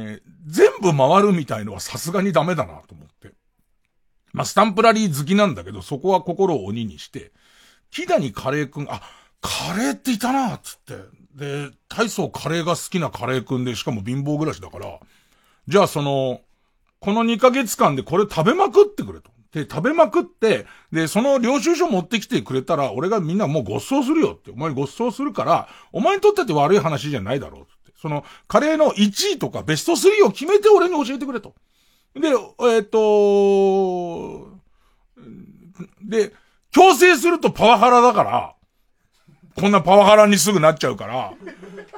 [0.00, 3.32] ー、全部回るみたいのはさすがにダメだなと思って。
[4.32, 7.32] まあ、スタンプラリー好きなんだけど、そこは心を鬼にして、
[7.90, 9.02] 木谷カレーくん、あ、
[9.40, 10.94] カレーっていたなつって。
[11.34, 15.00] で、大層カレーが好きなカレーくんで、しかも貧乏暮らしだから、
[15.66, 16.40] じゃあその、
[17.00, 19.30] この2ヶ月間でこれ食べまくってくれと。
[19.52, 24.50] で、食べまくって、で、その領収書持ってきてくれたら、俺がみんなもうご馳走するよって。
[24.50, 27.66] お前ご馳走するから、お前にとってって悪い話じゃないだろう。
[28.00, 31.54] その、カレーの1位とかベスト3を決めて俺に教えてくれと。
[32.14, 34.58] で、えっ、ー、と、
[36.02, 36.32] で、
[36.70, 38.54] 強制するとパワハラだから、
[39.56, 41.32] こんなパワハラにすぐなっちゃうから、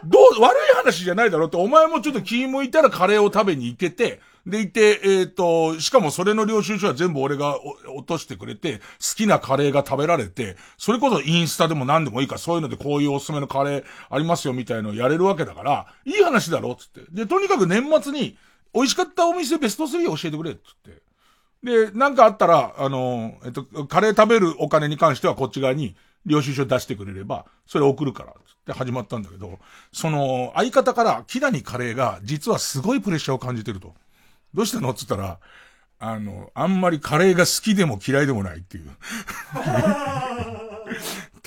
[0.05, 7.59] どう、悪い話じゃないだろうって、お前もちょっと気向いたらカレーを食べに行けて、でいて、えっ、と、しかもそれの領収書は全部俺が
[7.95, 8.83] 落としてくれて、好
[9.17, 17.01] きなカレーが食べられて、それこそインスタでも何でもいいから、そういうのでこういうおすすめのカレーありますよみたいのをやれるわけだから、いい話だろっつって。
[17.11, 18.37] で、とにかく年末に、
[18.73, 21.03] 美味しかったお店ベスト3教えてくれっつって。
[21.63, 25.95] で、なんかあったら、あの、えっと、カレー食べるお金に関してはこっち側に
[26.27, 29.59] 領収書出してくれれば、それ送るから、つって始まったんだけど、
[29.93, 33.95] その、相方から、木谷カレーが、実はすごいプレッシャーを感じてると。
[34.55, 34.91] どうしたの？
[34.91, 35.39] っつったら、
[35.99, 38.91] あの、あんまりカレーが好きでも嫌いでもないっていう。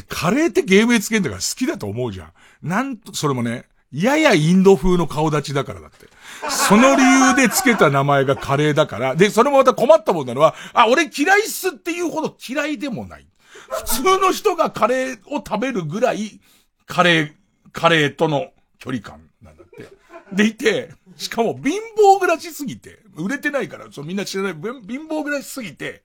[0.07, 2.33] カレーって芸名つけんだから好きだと思うじゃん。
[2.61, 6.07] なんと、それもね、ややインド風の顔立ちだからだって。
[6.49, 9.15] その理由でつけた名前がカレーだから。
[9.15, 13.27] で、それもまた困ったもんなのは、あ、俺嫌いっすっていうほど嫌いでもない。
[13.69, 16.39] 普通の人がカレーを食べるぐらい、
[16.85, 17.31] カレー、
[17.71, 19.87] カレーとの距離感なんだって。
[20.31, 26.03] でいて、しかも貧乏暮らしすぎて、売れてないから、そうみんな知らない、貧乏暮らしすぎて、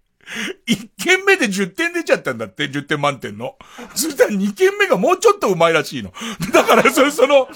[0.67, 3.57] 1軒目で10点出ちゃったんだって、10点満点の。
[3.95, 6.13] そしたら2軒目がもうちょっとうまいらしいの。
[6.53, 7.47] だから、それ、その、う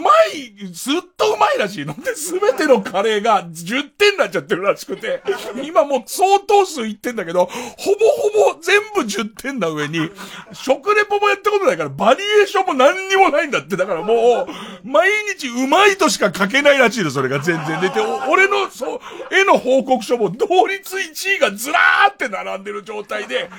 [0.00, 1.94] まい、ずっとうまいらしいの。
[1.94, 5.22] で、すべてのカレーが10点になっちゃってるらしくて、
[5.62, 10.10] 今もう相当数いってんだけど、ほぼほぼ全部10点な上に、
[10.52, 13.76] 食レポもやったことないから、バリエーションも何にもないんだって。
[13.76, 18.00] だからもう、毎日うまいとしか書けないらしいの、それが全然出て、
[18.30, 19.00] 俺の、そう、
[19.30, 23.50] 絵の報告書も同率1位がずらーって並んでる状態で、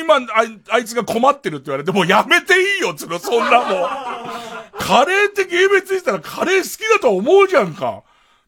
[0.00, 3.88] 今、あいあいつが困ってるって言われて、もうやめていいよ、つうの、そんなもう。
[4.78, 8.02] カレーって芸名ついてたらカレー好きだと思うじゃんか。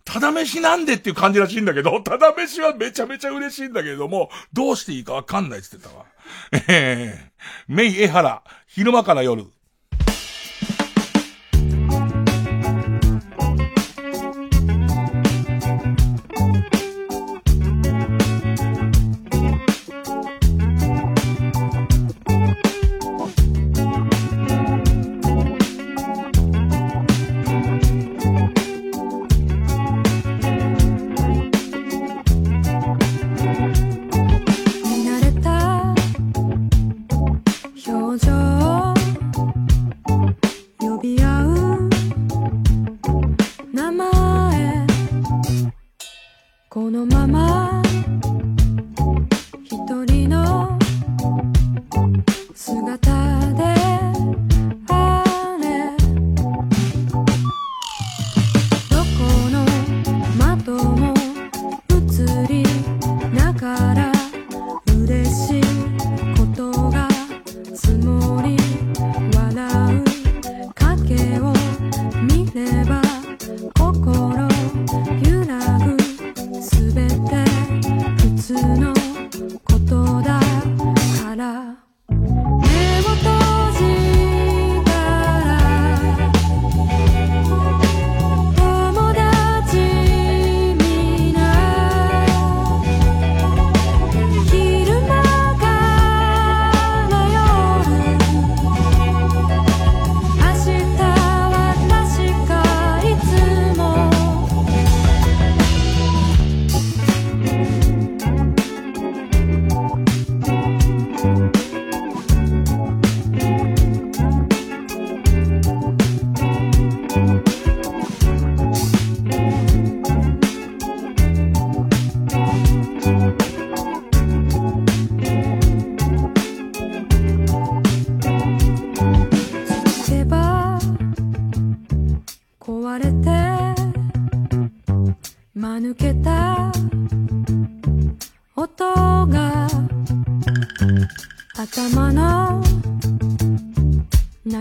[0.04, 6.06] ただ飯なんでっていう感じらしいんだけど、ただ飯はめちゃめちゃ嬉しいんだけれども、どうしていいかわかんないって言ってたわ。
[6.68, 7.30] ええ
[7.68, 9.46] メイエハラ、昼間から夜。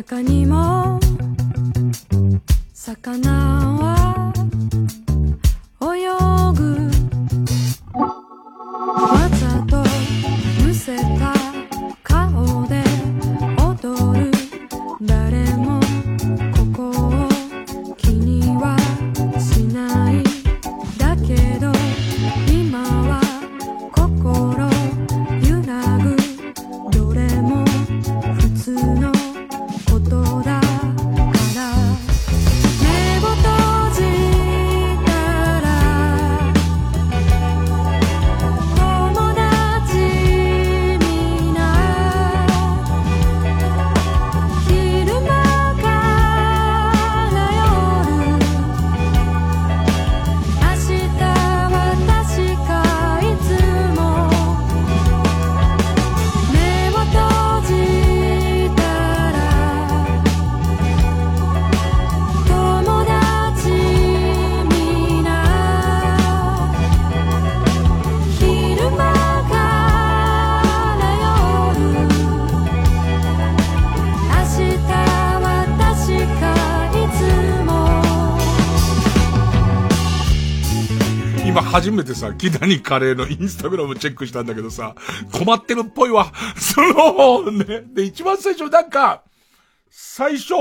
[0.09, 0.58] 中にも
[81.79, 84.95] 初めてさ、木谷カレーのインスタグラムチェックしたんだけどさ、
[85.31, 86.33] 困ってるっぽいわ。
[86.57, 87.83] その、ね。
[87.93, 89.23] で、一番最初なんか、
[89.89, 90.55] 最初、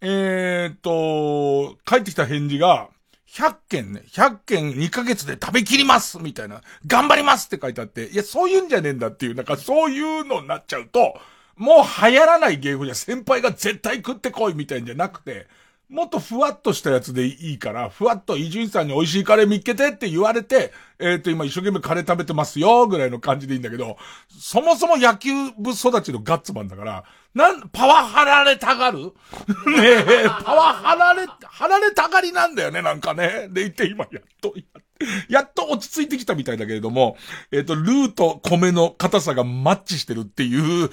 [0.00, 2.88] えー、っと、帰ってきた返事が、
[3.28, 11.18] 100件ね、100件2ヶ月で食べきりますみたいな、頑張りますって書いてあって、いや、そういうんじゃねえんだっていう、なんかそういうのになっちゃうと、
[11.56, 15.48] もう流行らない芸風じゃ先輩が絶対食ってこいみたいんじゃなくて、
[15.88, 23.96] もっとふわっとしたやつでいいから、ふわっと伊集院さんに美味しいカレー見っけてって言われて、えっ、ー、と今一生懸命カレー食べてますよ、ぐらいの感じでいいんだけど、
[24.28, 27.04] そもそも野球部育ちのガッツマンだから、
[27.34, 28.98] なん、パワハラれたがる？
[29.66, 33.48] ねえ、パワハラれ、ハラれたがりなんだよね、なんかね。
[33.50, 34.82] で言って今やっと、やっ
[35.28, 37.16] やっと落ち着いてきたみたいだけれども、
[37.52, 40.90] えっ、ー、と、ルーと米の硬さがマッチしてるっていう、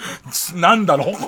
[0.56, 1.14] なんだろう。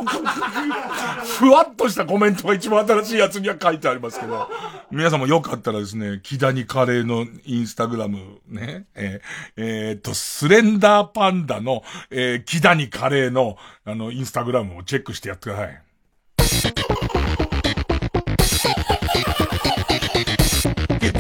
[1.25, 4.49] ふわっとしたコメントが一番新しいやつには書いてありますけど、
[4.91, 16.96] 皆さんもよかったらですね、木谷カレーのインスタグラムね、えー、えー、と、スレンダーパンダの、えー、木谷カレーの、あの、インスタグラムをチェックしてやってください。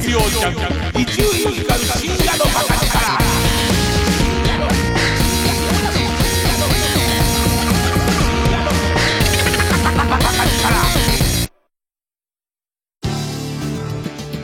[0.07, 0.53] 月曜ジャン
[0.93, 2.87] ク伊集院光深夜のバカ力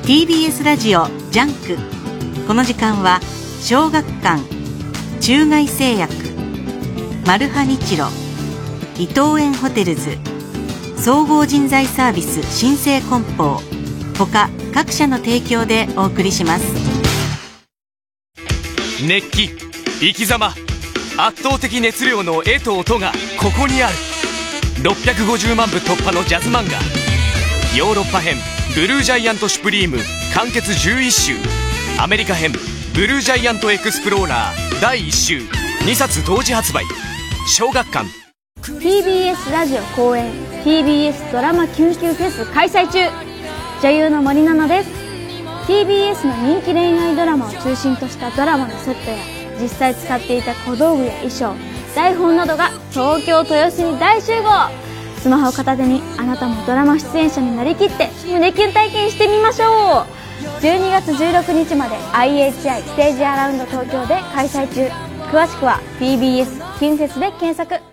[0.03, 1.77] TBS ラジオジャンク。
[2.45, 3.22] この時間は
[3.61, 4.41] 小学館
[5.22, 6.14] 中外製薬
[7.26, 8.07] マルハニチロ
[8.98, 10.18] 伊藤園ホテルズ
[10.98, 13.61] 総合人材サービス新生梱包。
[14.14, 16.65] 他各社の提供でお送りします。
[19.06, 19.49] 熱気
[19.99, 20.53] 生き様
[21.18, 23.95] 圧倒的熱量の絵と音がここにある。
[24.84, 26.80] 650万部突破のジャズ漫画。
[27.77, 28.38] ヨーロッパ編
[28.76, 29.98] 「ブルージャイアント・シュプリーム」
[30.34, 31.34] 完結11週。
[31.99, 32.53] アメリカ編
[32.94, 35.40] 「ブルージャイアント・エクスプローラー」第1週。
[35.85, 36.84] 2冊同時発売。
[37.48, 38.23] 小学館。
[38.64, 40.31] TBS ラジオ公演
[40.64, 43.32] TBS ドラマ救急フェス開催中
[43.84, 44.89] 女優の森七菜です。
[45.68, 49.18] TBS の人気恋愛ドラマを中心としたドラマのセットや
[49.61, 51.53] 実際使っていた小道具や衣装
[51.93, 54.72] 台本などが東京豊洲に大集合。
[55.18, 60.05] スマホ片手にあなたもドラマ出演者になりきって胸キュン体験してみましょう。
[60.61, 64.88] 12月16日まで IHI ステージアラウンド東京で開催中。
[65.30, 67.93] 詳しくは TBS キュンフェスで検索。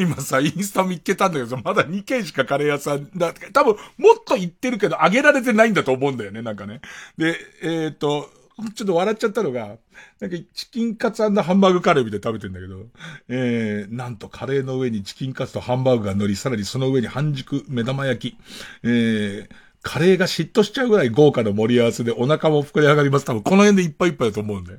[0.00, 6.80] 今さ、インスタ見っけたんだけど、まだ2軒しかカレー屋さんだ、多分、もっと行ってるけど、あげられてないんだと思うんだよね、なんかね。
[7.16, 8.30] で、えっ、と、
[8.74, 9.78] ちょっと笑っちゃったのが、
[10.20, 12.86] なんかチキンカツハンバーグカレーみたいに食べてんだけど、
[13.28, 18.36] えー、なんとカレーの上にチキンカツとハンバーグが乗り、さらにその上に半熟目玉焼き、
[18.82, 19.48] えー、
[19.82, 23.24] カレーが嫉妬しちゃうぐらい豪華な盛り合わせでお腹も膨れ上がります。
[23.24, 24.78] 多分この辺でいっぱいいっぱいだと思うんで。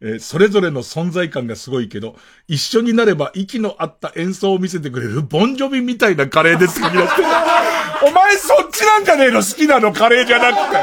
[0.00, 2.16] えー、それぞれの存在感がすごいけど、
[2.46, 7.24] 一緒になれば息の合った演奏を見せてくれるボンジョビみたいなカレーですか皆さん。
[8.08, 9.38] お前そっちなんじゃねえの？
[9.38, 9.92] 好きなの？
[9.92, 10.78] カレーじゃなくて。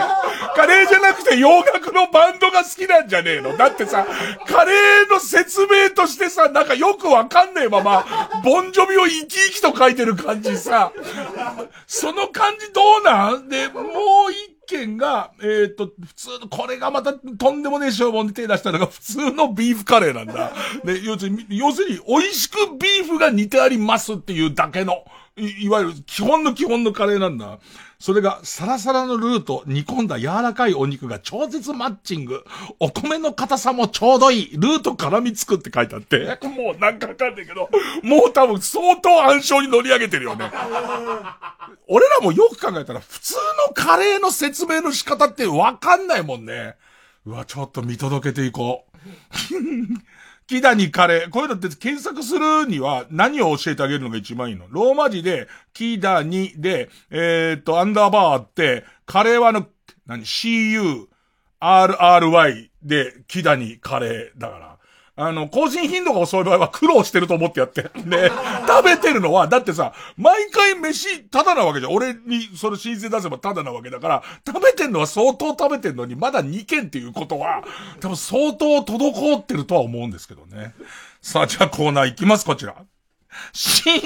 [0.55, 3.55] カレーじゃなくて洋楽のバンドが好きなんじゃねえの？
[3.57, 4.05] だってさ、
[4.47, 8.05] カレーの説明としてさ、なんかよくわかんねえまま、
[8.43, 10.91] ボンジョビを生き生きと書いてる感じさ、
[11.87, 13.49] その感じどうなん？
[13.49, 13.85] で、もう
[14.31, 20.51] 一件が、えっ、と、普通の、これがまたとんでもねえ消防に手出したのが普通のビーフカレーなんだ。
[20.83, 25.05] で、要するに、要するに、美味しくビーフが似てありますっていうだけの、
[25.37, 27.59] いいわゆる基本の基本のカレーなんだ。
[27.99, 32.43] それがサラサラのルーと煮込んだ柔らかいお肉が超絶マッチング。
[32.79, 34.57] お米の硬さもちょうどいい。
[34.57, 36.37] ルーと絡みつくって書いてあって。
[36.43, 37.69] もうなんかわかんないけど、
[38.03, 40.51] もう多分相当暗証に乗り上げてるよね。
[41.87, 43.35] 俺らもよく考えたら普通
[43.67, 46.75] のカレーの説明の仕方ってわかんないもんね。
[47.25, 48.95] うわ、ちょっと見届けていこう。
[50.47, 51.29] 木谷カレー。
[51.29, 54.67] こういうのって検索するには何を教えてあげるのが一番いいの？
[54.69, 59.67] ローマ字で、木谷で、えー、っと、アンダーバーあって、カレーはあの、
[60.05, 61.09] 何 ?cu,
[61.59, 64.74] rry で、木谷カレーだから。
[65.17, 67.83] あの、更新頻度が遅い場合は苦労してると思ってやって。
[67.83, 68.31] で、
[68.67, 71.93] 食べてるのは、だってさ、毎回飯ただなわけじゃん。
[71.93, 77.63] 俺にそれ申請出せばただなわけだから、食べてんのは相当食べてんのに、まだ2件っていうことは、
[78.01, 80.73] 多分相当滞ってるとは思うんですけどね。
[81.21, 82.75] さあ、じゃあコーナー行きます、こちら。
[83.53, 84.01] 新、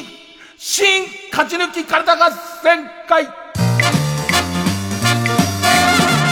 [0.58, 2.32] 新、勝ち抜き体合
[2.62, 3.28] 戦会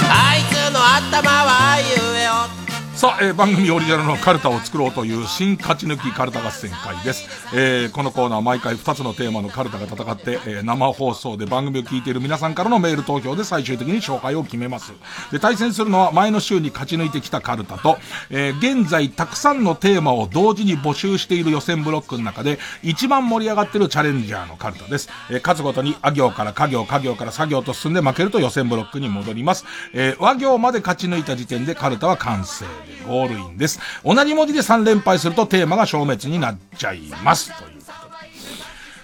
[0.09, 2.66] あいつの頭は言えよ
[2.97, 7.27] さあ、えー番組オリジナルのカルタを作ろうという新勝ち抜きカルタ合戦会です。
[7.55, 14.93] えーこのコーナー毎回2つのテーマのカルタが戦って、えー生放送で番組を聞いている皆さんからのメール投票で最終的に勝敗を決めます。
[15.31, 17.99] で、対戦するのは前の週に勝ち抜いてきたカルタと、
[18.31, 25.07] えー現在たくさんのテーマを同時に募集している予選ブロックの中で一番盛り上がっているチャレンジャーのカルタです。
[25.29, 29.65] えー勝つごとにあ行から家行、家行から作業と進んで負けると予選ブロックに戻ります。
[29.93, 32.65] えー和行まで勝ち抜いた時点でカルタは完成
[33.07, 33.79] ゴールインです。
[34.03, 37.47] 同じ文字で3連敗するとテーマが消滅になっちゃいます。
[37.57, 37.87] ということで。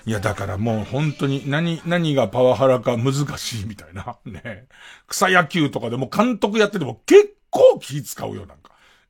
[0.06, 4.18] いや、だからもう本当に何、何がパワハラか難しいみたいな。
[4.26, 4.68] ね。
[5.08, 8.64] 草野球とかでも監督やってても結構気使うよ、なんか。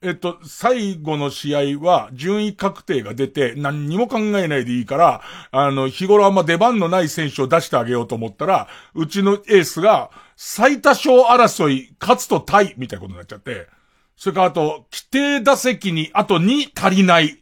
[0.04, 5.22] えっと、最後の試合は順位確定が出て何にも考えないでいいから、
[5.52, 13.68] あの、日頃あんま出番のない選手を出してあげようと思ったら、うちのエースが最多勝争い、勝つとタイみたいなことになっちゃって、
[14.15, 17.40] それからあと、規定打席にあと2足りない、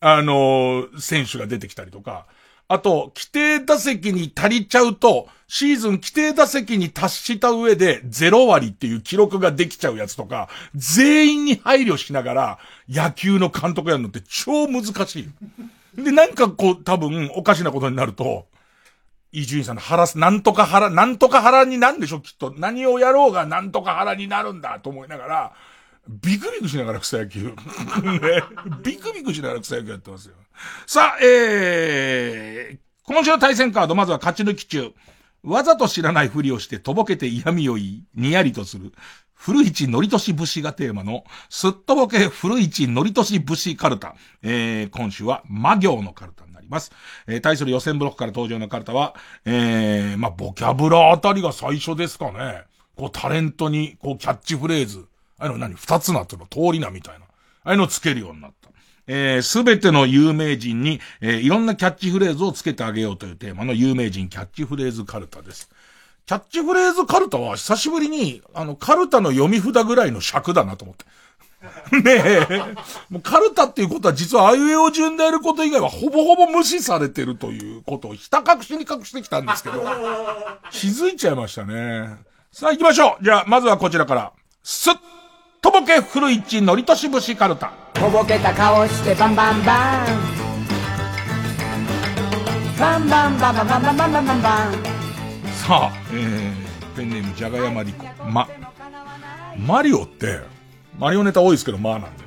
[0.00, 2.26] あのー選手が出てきたりとか、
[2.66, 16.02] あと、規定打席に足りちゃうと、シーズン規定打席に達した上で0割っていう記録ができちゃうやつとか、全員に配慮しながら野球の監督やるのって超難しい。
[16.02, 18.46] で、なんかこう多分おかしなことになると、
[19.30, 22.54] 伊集院さんの腹す、なんとか腹、なんとか腹になんでしょ、きっと。
[22.56, 25.52] 何をやろうがなんとか腹になるんだと思いながら、
[26.08, 27.44] ビクビクしながら草野球。
[27.44, 27.52] ね。
[28.84, 30.34] ビクビクしながら草野球やってますよ。
[30.86, 34.92] さあ、えー、今週の対戦カード、まずは勝ち抜き中。
[35.42, 38.92] わざと知らないふりをしてとぼけて嫌味を言い、にやりとする。
[39.34, 44.16] 古市のりとし節がテーマの、すっとぼけ古市のりとし節カルタ。
[44.42, 46.92] えー、今週は魔行のカルタになります。
[47.26, 49.14] えー、対する予選ブロックから登場のカルタは、
[49.44, 52.64] えー、まあ、ボキャブラあたりが最初ですかね。
[52.96, 55.06] こう、タレントに、こう、キャッチフレーズ。
[55.38, 57.24] あの何二つなっての通りなみたいな。
[57.64, 58.70] ああいうのをつけるようになった。
[59.06, 65.70] えす、べての有名人に、えーいろんなキャッチフレーズをつけてあげようというテーマの有名人キャッチフレーズカルタです。
[66.26, 71.04] キャッチフレーズカルタは久しぶりに、あの、カルタの読み札ぐらいの尺だなと思って。
[72.02, 72.74] ねえ。
[73.10, 79.82] もうカルタっていうことは実はあいうえお順でやること以外はほぼほぼ無視されてるということをひた隠しに隠してきたんですけど、
[80.70, 82.16] 気づいちゃいましたね。
[82.52, 83.24] さあ行きましょう。
[83.24, 84.32] じゃあ、まずはこちらから。
[84.62, 84.94] すっ
[85.64, 87.72] とぼけ古市のりとし節カルタ。
[87.94, 90.06] とぼけた顔してバンバンバン
[92.78, 94.72] バンバンバンバンバンバンバンバンバンバン
[95.66, 96.52] さあ、えー、
[96.94, 98.04] ペンネームじゃがやまりこ。
[98.28, 98.46] ま、
[99.56, 100.40] マリオって、
[100.98, 102.24] マリオネタ多いですけど、まあなんで。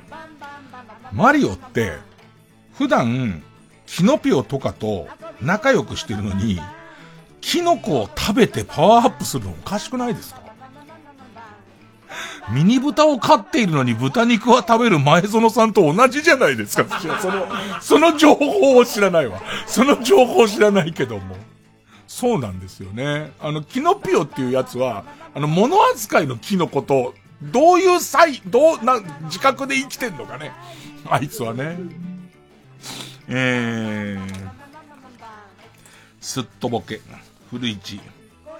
[1.12, 1.92] マリオって、
[2.76, 3.40] 普段、
[3.86, 5.06] キノピオとかと
[5.40, 6.60] 仲良くしてるのに、
[7.40, 10.47] キノコを食べてパワーアップするのおかしくないですか？
[12.50, 16.84] ミニ豚を飼っているのに豚肉は食べる前園さんと同じじゃないですか。
[16.84, 17.46] 私はその、
[17.80, 19.40] その情報を知らないわ。
[19.66, 21.36] その情報を知らないけども。
[22.06, 23.32] そうなんですよね。
[23.38, 25.04] あの、キノピオっていうやつは、
[25.34, 30.52] あの、物扱いのキノコと、どういう際、どう、な、自覚で生きてんのかね。
[31.08, 31.78] あいつはね。
[33.28, 34.48] えー、
[36.20, 37.00] すっとぼけ、
[37.50, 38.00] 古市、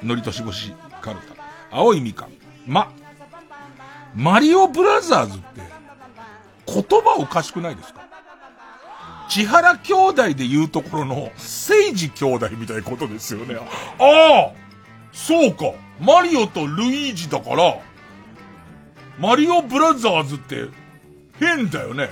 [0.02, 1.34] のりとしぼし、カルタ、
[1.70, 2.32] 青いみかん、
[2.66, 2.92] ま、
[4.14, 5.60] マリオブラザーズって、
[6.66, 8.06] 言葉おかしくないですか？
[9.28, 13.56] 千原兄弟で言うところの、聖治兄弟みたいなことですよね。
[13.56, 13.60] あ
[14.00, 14.52] あ
[15.12, 17.78] そうかマリオとルイージだから、
[19.18, 20.68] マリオブラザーズって、
[21.38, 22.08] 変だよね。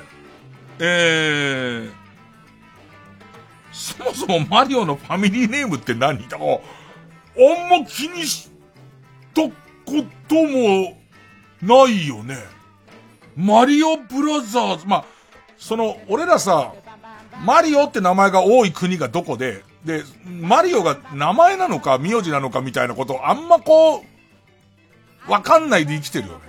[0.78, 1.92] えー、
[3.72, 6.36] そもそもマリオのファミリーネームって何だ？
[6.36, 6.42] あん
[7.70, 8.50] ま気にし
[9.34, 9.52] たこ
[10.28, 10.98] とも
[11.62, 12.36] ないよね。
[13.36, 15.04] マリオブラザーズ、まあ、
[15.58, 16.72] その、俺らさ、
[17.44, 26.40] マリオって名前が多い国がどこで、で、マリオが名前なのか名字なのかみたいなことあんまこう、わかんないで生きてるよね。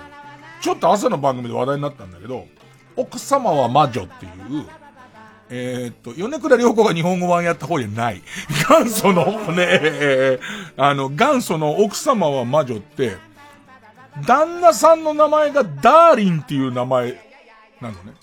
[0.61, 2.47] ちょっと朝の番組で話題になったんだけど、
[2.95, 4.65] 奥様は魔女っていう、
[5.49, 8.21] えーっと、米倉涼子が日本語版やった方じゃない。
[8.69, 10.39] 元祖のね、
[10.77, 13.17] あの、元祖の奥様は魔女って、
[14.25, 17.13] 旦那さんの名前がダーリンっていう名前
[17.81, 18.13] なのね。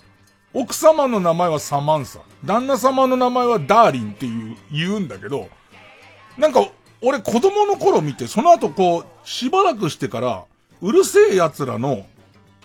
[0.53, 2.21] 奥様の名前はサマンサ。
[2.45, 5.49] 旦那様の名前はダーリンっていう、言うんだけど、
[6.39, 6.67] なんか、
[7.03, 10.45] 俺子供の頃見て、その後こう、しばらくしてから、
[10.81, 12.07] うる星やつらの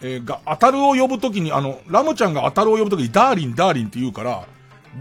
[0.01, 4.45] えーが、あたるを呼ぶときに、あの、ラムちゃんがあたるを呼ぶときに、ダーリン、ダーリンって言うから、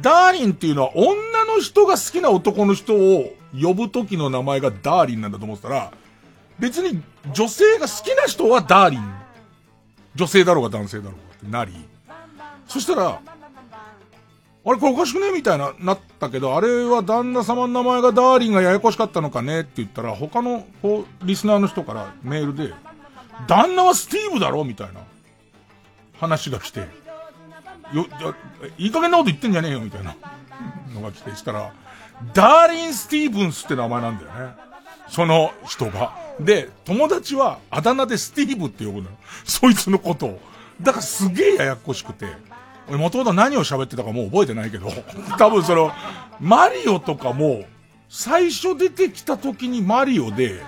[0.00, 5.92] ダーリンっていうのは女の人が好きな男の人を呼ぶときの名前がダーリンなんだと思ってたら、
[6.58, 7.02] 別に
[7.32, 9.14] 女性が好きな人はダーリン。
[10.14, 11.72] 女性だろうが男性だろうがってなり。
[12.66, 13.20] そしたら、
[14.64, 19.60] あれこれおかしくねみたいな、なったけど、あれは旦那様の名前がダーリンがややこしかったのかね？
[19.60, 22.74] って言ったら、他のこうリスナーの人からメールで、
[23.46, 24.64] 旦那はスティーブだろ？
[24.64, 25.00] みたいな
[26.20, 26.80] 話が来て、
[27.92, 28.06] よ、
[28.76, 30.16] いいい加減なこと言ってんじゃねえよみたいな
[30.92, 31.72] のが来て、したら、
[32.34, 34.54] ダーリン・スティーブンスって名前なんだよね。
[35.08, 36.27] その人が。
[36.40, 39.16] で、友達はあだ名でスティーブって呼ぶのよ。
[39.44, 40.40] そいつのことを。
[40.80, 42.26] だからすげえややこしくて。
[42.88, 44.90] 俺元々何を喋ってたかもう覚えてないけど、
[45.38, 45.92] 多分その、
[46.40, 47.64] マリオとかも、
[48.08, 50.62] 最初出てきた時にマリオで、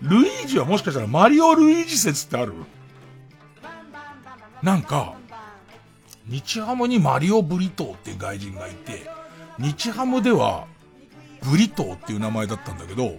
[0.00, 2.54] ルイージはもしかしたらマリオ・ルイージ説ってある？
[4.62, 5.14] なんか、
[6.26, 9.06] 日ハムにマリオ・ブリトーっていう外人がいて、
[9.58, 10.64] 日ハムでは、
[11.42, 13.18] ブリトーっていう名前だったんだけど、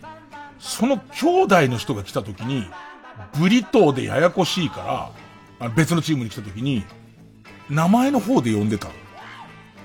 [0.60, 2.68] その兄弟の人が来た時に、
[3.40, 5.12] ブリトーでややこしいか
[5.60, 6.84] ら、別のチームに来た時に、
[7.70, 8.88] 名前の方で呼んでた。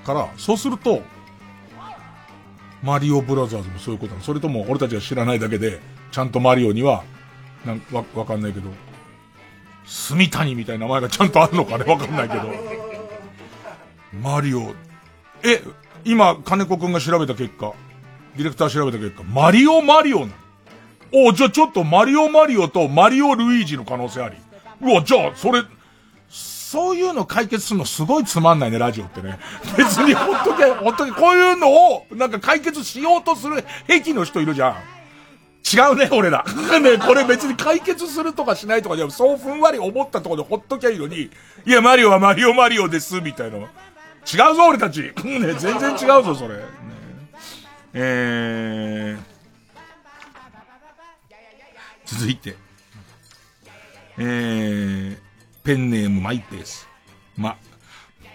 [0.05, 1.01] から、そうすると、
[2.83, 5.79] マリオブラザーズもそういうことなのそれとも俺たちが知らないだけで、
[6.11, 7.03] ちゃんとマリオには、
[7.63, 8.69] なんわ、わかんないけど、
[9.85, 11.85] 住谷みたいな名前がちゃんとあるのかね？
[11.85, 12.49] わかんないけど。
[14.19, 14.73] マリオ、
[15.43, 15.61] え、
[16.03, 17.73] 今、金子くんが調べた結果、
[18.35, 20.33] ディレクター調べた結果、マリオマリオな。
[21.13, 24.37] おじゃあちょっとマリオマリオとマリオルイージの可能性あり。
[24.81, 25.63] うわ、じゃあ、それ、
[26.29, 29.39] そういうの解決するのすごいつまんないね、ラジオってね。
[29.77, 34.75] 別にほっとけ、ほっとけ、こういうのを、なんか解決しようとする癖の人いるじゃん。
[35.73, 36.43] 違うね、俺ら。
[36.81, 41.29] ね、これ別に解決するとかしないとかじゃ、そうふんわり思ったところでほっときゃいいのに、
[41.65, 43.57] いや、マリオはマリオマリオです、みたいな。
[43.57, 43.61] 違
[44.51, 45.01] うぞ、俺たち。
[45.23, 46.55] ね、全然違うぞ、それ。
[46.55, 46.61] ね、
[47.93, 49.30] えー、
[52.11, 52.57] 続いて、
[54.17, 55.17] えー、
[55.63, 56.87] ペンネームマイペース。
[57.37, 57.57] ま、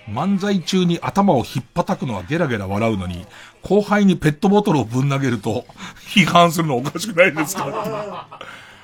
[0.09, 3.27] 漫才中に頭をひっぱたくのはゲラゲラ笑うのに、
[3.63, 5.67] 後輩にペットボトルをぶん投げると、
[6.15, 7.67] 批判するのおかしくないですか？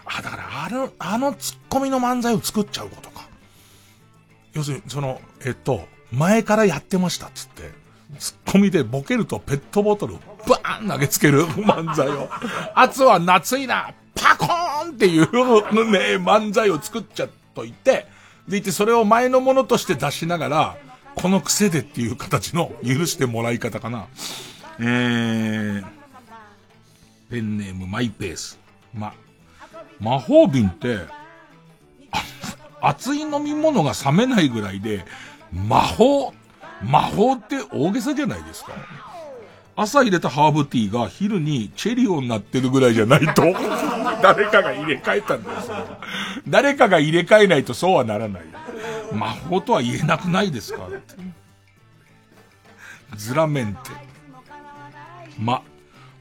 [0.05, 3.23] あ、だからあの、あのツッコミの漫才を作っちゃうことか。
[4.53, 7.71] 要するに、その、えっと、前からやってましたっつって、
[8.19, 12.29] ツッコミでボケるとペットボトルをバーン投げつける漫才を。
[12.75, 15.27] あつは夏いな、パコーンっていう
[15.91, 18.07] ね、漫才を作っちゃっといて、
[18.49, 20.77] でいてそれを前のものとして出しながら、
[21.15, 24.07] この癖でっていう形の許してもらい方かな。
[24.79, 25.85] えー、
[27.31, 28.59] ペンネームマイペース。
[28.95, 29.15] ま、
[30.01, 31.01] 魔法瓶って、
[32.81, 35.05] 熱い飲み物が冷めないぐらいで、
[35.53, 36.33] 魔法、
[36.83, 38.73] 魔法って大げさじゃないですか。
[39.77, 43.43] 朝入れたハーブティーが昼にチェリオになってるぐらいじゃないと、
[44.23, 45.77] 誰かが入れ替えたんですよ。
[46.49, 48.43] 誰かが入れ替えないとそうはならない。
[49.13, 51.15] 魔法とは言えなくないですかって。
[53.17, 53.81] ズラメンテ。
[55.39, 55.63] ま、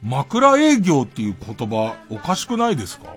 [0.02, 3.14] 枕営業っていう言葉おかしくないですか？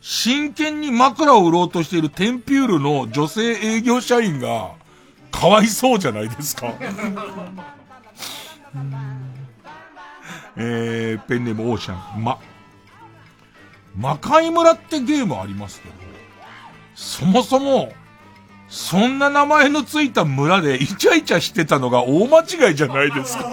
[0.00, 4.70] 真剣に枕を売ろうとしているテンピュールの女性営業社員が
[5.32, 6.72] かわいそうじゃないですか
[10.56, 12.24] えー、ペンネームオーシャン。
[12.24, 12.38] ま、
[13.96, 15.94] 魔界村ってゲームありますけど、
[16.94, 17.92] そもそも、
[18.68, 23.50] そんな名前のついた村でイチャイチャしてたのが大間違いじゃないですか。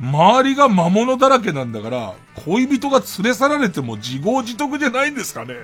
[0.00, 5.54] 周りが魔物だらけなんだから、恋人が連れ去られても自業自得じゃないんですかね。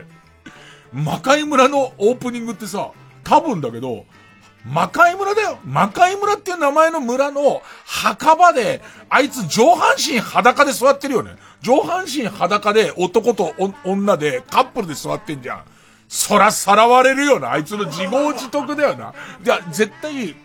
[0.93, 2.93] 魔界村のオープニングってさ、
[3.25, 4.07] 多分だけど、
[4.71, 11.37] 魔界村だよ魔界村っていう名前の村の墓場で、あいつ上半身裸で座ってるよね。
[11.63, 13.55] 上半身裸で男と
[13.85, 15.63] 女でカップルで座ってんじゃん。
[16.09, 17.53] そらさらわれるよな。
[17.53, 19.15] あいつの自業自得だよな。
[19.43, 20.37] じゃ絶対、フ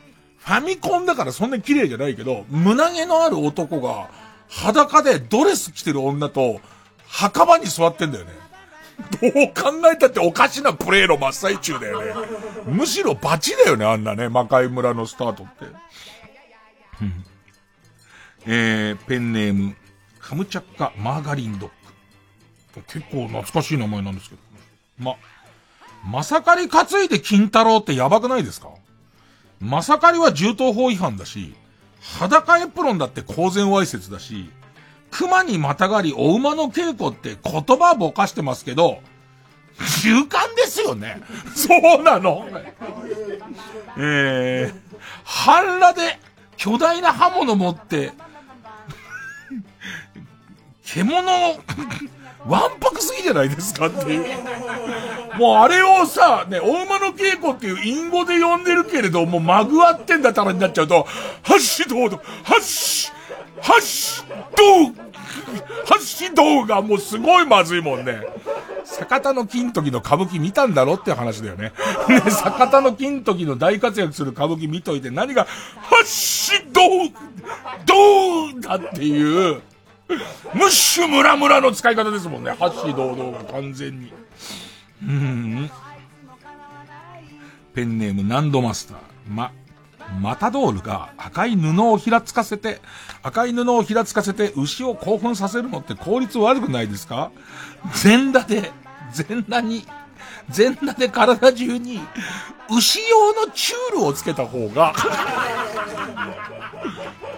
[0.46, 4.10] ァミコンだからそんなに綺麗じゃないけど、胸毛のある男が、
[4.50, 6.60] 裸でドレス着てる女と、
[7.08, 8.43] 墓場に座ってんだよね。
[9.22, 12.14] どう考えたっておかしなプレイの真っ最中だよね。
[12.66, 15.66] むしろバチだよね、あんなね、魔界村のスタートって。
[18.46, 19.76] えー、ペンネーム、
[20.20, 21.70] カムチャッカマーガリンドッ
[22.76, 22.82] グ。
[22.88, 24.42] 結構懐かしい名前なんですけど。
[25.00, 25.16] ま、
[26.06, 28.70] まさかり担いで金太郎ってやばくないですか？
[29.60, 31.56] まさかりは銃刀法違反だし、
[32.02, 34.50] 裸エプロンだって公然わいせつだし、
[35.14, 39.00] 熊にまたがりお馬の稽古って言葉ぼかしてますけど、
[40.04, 41.22] 習慣ですよね。
[41.56, 42.48] そうなの。
[43.98, 44.74] えー、
[45.24, 46.20] 半裸で
[46.58, 48.12] 巨大な刃物持って、
[50.84, 51.60] 獣を
[52.48, 54.26] わんぱくすぎじゃないですかっていう。
[55.38, 61.04] もうあれをさ、ね、大馬の稽古っていう隠語で呼んでるけれど、もうまぐわってんだったらになっちゃうと、
[61.44, 63.14] ハッシュドード、ハッシュ、
[63.62, 65.14] ハッシュドー
[65.86, 68.22] ハッシュドーがもうすごいまずいもんね。
[68.86, 71.72] 坂田の金時の歌舞伎見たんだろって話だよね。
[72.08, 77.14] ね、坂田の金時の大活躍する歌舞伎見といて何が、ハッシュドー
[77.86, 79.62] ドーだっていう、
[80.54, 82.52] ムッシュムラムラの使い方ですもんね。
[82.52, 84.14] ハッシー堂々が完全に。
[85.04, 85.72] うん。
[87.74, 88.98] ペンネームナンドマスター。
[89.28, 89.52] ま、
[90.22, 92.82] マタドールが赤い布をひらつかせて、
[93.22, 97.32] 赤い布をひらつかせて牛を興奮させるのって効率悪くないですか？
[98.02, 98.72] 全裸で、
[99.12, 99.86] 全裸に、
[100.50, 102.00] 全裸で体中に
[102.70, 104.94] 牛用のチュールをつけた方が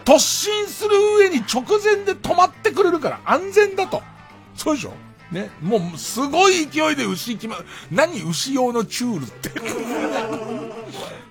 [0.04, 4.02] 突進する上に直前で止まってくれるから安全だと。
[4.56, 4.94] そうでしょ？
[5.32, 5.50] ね。
[5.62, 7.58] もう、すごい勢いで牛決ま。
[7.92, 9.52] 何牛用のチュールって。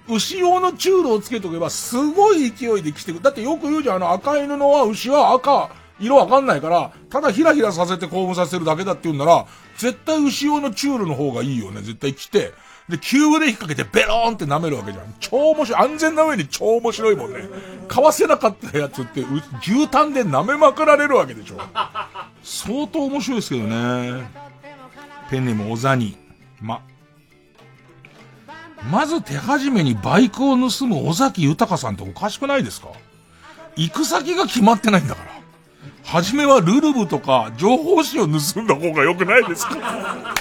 [0.09, 3.23] 牛用のチュールをつけとけば、すごい勢いで来てくる。
[3.23, 9.47] だってよく言うじゃん、あの赤い布は牛は赤、色わかんないから、ただヒラヒラさせて興奮させるだけだって言うんなら、
[9.79, 11.81] 絶対牛用のチュールの方がいいよね。
[11.81, 12.53] 絶対来て。
[12.89, 15.15] で、キューブで引っ掛けてベローンって舐めるわけじゃん。
[15.19, 15.83] 超面白い。
[15.83, 17.49] 安全な上に超面白いもんね。
[17.89, 19.25] 買わせなかったやつって、
[19.62, 21.57] 牛タンで舐めまくられるわけでしょ。
[22.45, 24.23] 相当面白いですけどね。
[25.31, 26.16] ペンネーム小ザニ。
[26.61, 26.83] ま。
[28.91, 32.89] まず手始めにバイクを盗む尾崎豊さんっておかしくないですか？
[33.77, 35.31] 行く先が決まってないんだから。
[36.05, 40.35] はじめはルルブとか情報誌を盗んだ方が良くないですか？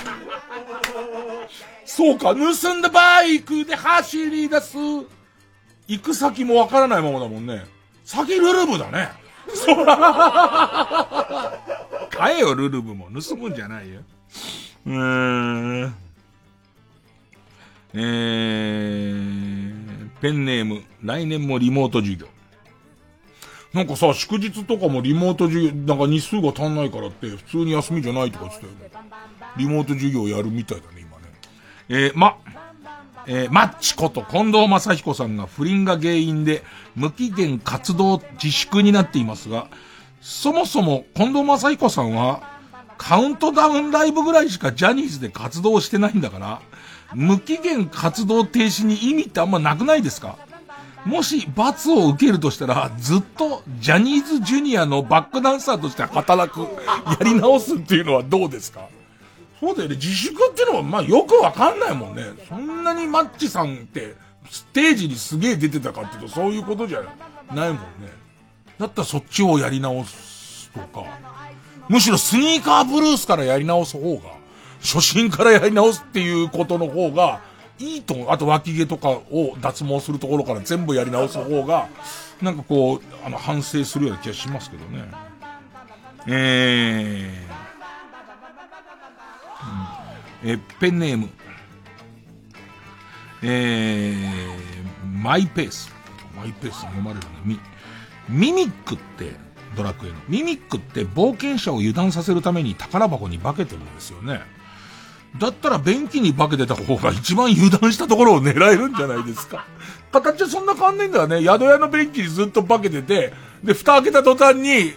[1.85, 4.77] そうか、盗んだバイクで走り出す。
[5.87, 7.63] 行く先もわからないままだもんね。
[8.03, 9.09] 先ルルブだね。
[9.49, 11.59] そら。
[12.09, 13.09] 買えよ、ルルブも。
[13.21, 14.01] 盗むんじゃないよ。
[14.85, 15.95] うーん。
[17.95, 22.27] えー、ペンネーム、来年もリモート授業。
[23.73, 28.91] なんかさ、祝日とかもリモート授業、なんか日数が足んないからって、普通に休みじゃないとか言ってたよね。
[29.57, 31.25] リモート授業やるみたいだね、今ね。
[31.89, 32.37] えー、ま、
[33.27, 36.63] えー、マッチこと近藤正彦さんが不倫が原因で
[36.95, 39.67] 無期限活動自粛になっていますが、
[40.21, 42.59] そもそも近藤正彦さんは
[42.97, 46.61] カウントダウンライブぐらいしかジャニーズで活動してないんだから、
[47.13, 50.37] 無期限活動停止に意味ってあんまなくないですか？
[51.05, 56.67] もし罰を受けるとしたら、ずっとジャニーズジュニアのバックダンサーとして働く、や
[57.21, 58.87] り直すっていうのはどうですか？
[59.63, 59.95] そうだよね。
[59.95, 62.23] 自粛っていうのは、まあよくわかんないもんね。
[62.49, 64.15] そんなにマッチさんって、
[64.49, 67.01] ステージにすげえ出てたかっていうと、そういうことじゃ
[67.53, 68.11] ないもんね。
[68.77, 71.05] だったらそっちをやり直すとか、
[71.87, 74.31] むしろスニーカーブルースからやり直す方が、
[74.81, 77.39] 初心からやり直すっていうことの方が、
[77.79, 78.31] いいと思う。
[78.31, 81.87] あと脇毛とかを脱毛するところから全部やり直す方が、
[82.41, 85.05] なんかこう、あの、反省するような気がしますけどね。
[86.27, 87.52] えー、
[90.43, 91.29] えペンネーム、
[93.41, 95.93] えー、マイペース。
[96.35, 97.27] マイペース読まれるね。
[97.45, 97.59] ミ、
[98.29, 99.35] ミミックって、
[99.75, 100.15] ドラクエの。
[100.27, 104.41] ミミックって冒険者を油断させるために宝箱に化けてるんですよね。
[105.37, 109.65] だったら便器に化けてた方が一番油断したところを狙えるんじゃないですか。
[110.11, 111.41] 形はそんな変わんないんだよね。
[111.41, 113.33] 宿屋の便器にずっと化けてて、
[113.63, 114.93] で、蓋開けた途端に、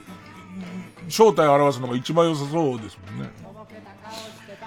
[1.09, 3.46] 正体を表すのが一番良さそうですもんね。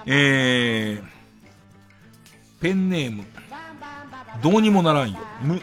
[0.06, 3.26] えー、ペンネーム、
[4.42, 5.18] どうにもならんよ。
[5.42, 5.62] む、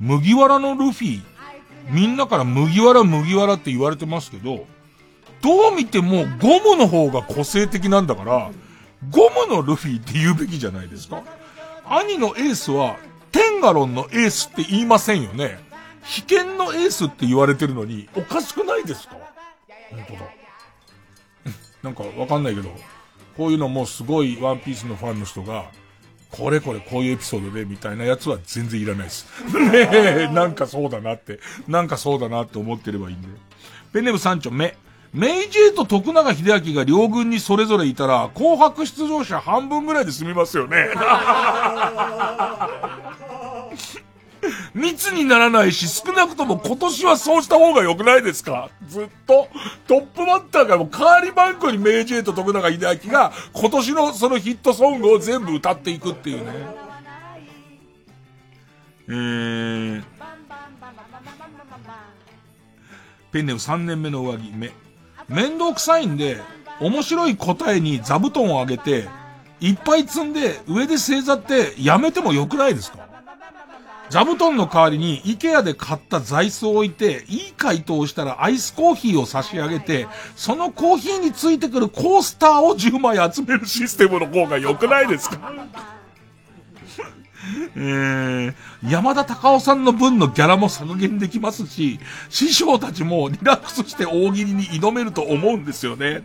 [0.00, 1.22] 麦わらのルフィ、
[1.90, 4.66] みんなから麦わら麦わらって言われてますけど、
[5.40, 8.50] どう見てもゴムの方が個性的なんだから、
[9.10, 11.22] ゴムのルフィって言うべきじゃないですか
[11.86, 12.96] 兄のエースは、
[13.32, 15.58] テンガロンのエースって言いませんよね。
[16.04, 19.16] 危険のエースって言われてるのに、おかしくないですか？
[19.90, 20.20] 本当だ。
[21.82, 22.70] なんかわかんないけど、
[23.38, 25.70] こういうのもすごいワンピースのファンの人が、
[26.30, 29.26] これこれこういうエピソードでみたいなやつは全然いらないです。
[29.54, 31.38] ねえ、なんかそうだなって、
[31.68, 33.28] なんかそうだなって思ってればいいんで。
[33.92, 34.76] ペンネム三丁目。
[35.12, 40.88] メイジェイと徳永秀明が両軍にそれぞれいたら、紅白出場者半分ぐらいで済みますよね。
[44.74, 48.70] 密にならないし、少なくとも今年はそうした方が良くないですか？
[48.88, 49.48] ずっと、
[49.86, 56.52] トップバッターがもうカーリバンコに明治エと徳永秀明が、今年のそのヒットソングを全部歌っていくっていうね。
[59.10, 60.02] えー、
[63.32, 64.70] ペンネム3年目の上着、め、
[65.28, 66.40] 面倒くさいんで、
[66.80, 69.08] 面白い答えに座布団をあげて、
[69.60, 73.07] いっぱい積んで上で正座ってやめてもよくないですか？
[74.10, 85.52] 座布団の代わりに、イケアで買った座椅子を置いて、いい回答をしたらアイスコーヒーを差し上げて、そのコーヒーについてくるコースターを10枚集めるシステムの方が良くないですか？
[87.76, 88.54] えー、
[88.90, 91.98] 山田隆夫さんの分のギャラも削減できますし、
[92.28, 96.22] 師匠たちもリラックスして大喜利に挑めると思うんですよね。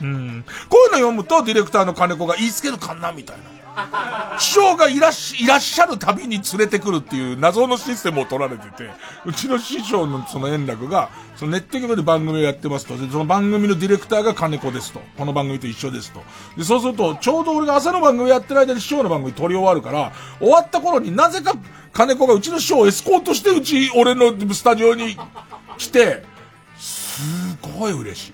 [0.00, 0.44] うん。
[0.68, 3.42] こういうの読むとディレクターの金子が言いつけるかなみたいな。
[4.38, 8.90] 師匠がいらっし、いらっしゃるたびに連れてくるっていう謎のシステムを取られてて、
[9.24, 15.00] うちの師匠のその円楽が、そのネット局で番組をやってますと、で、その番組のディレクターが金子ですと。
[15.16, 16.22] この番組と一緒ですと。
[16.56, 21.54] で、そうすると、ちょうど俺が朝の番組やってる間に師匠の番組撮り終わるから、終わった頃になぜか
[21.92, 25.16] 金子がうちの師匠をエスコートしてうち、俺のスタジオに
[25.78, 26.22] 来て、
[26.78, 27.20] す
[27.78, 28.32] ごい嬉しい。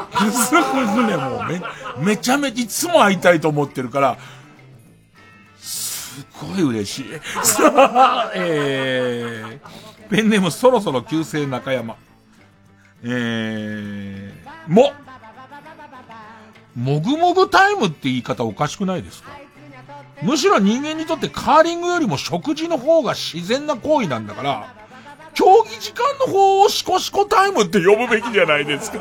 [0.32, 4.18] すごいね、もうめ、めちゃめちゃいつも会いたいと思ってるから、
[6.10, 7.04] すごい嬉しい。
[7.44, 11.96] さあ、えー、ペンネームそろそろ旧姓中山。
[13.02, 14.92] えー、も、
[16.74, 19.30] もぐもぐタイムって言い方おかしくないですか？
[20.22, 24.74] むしろ人間にとってカーリングよりも食事の方が自然な行為なんだから、
[25.32, 28.98] 競技時間の方をシコシコタイムって呼ぶべきじゃないですか。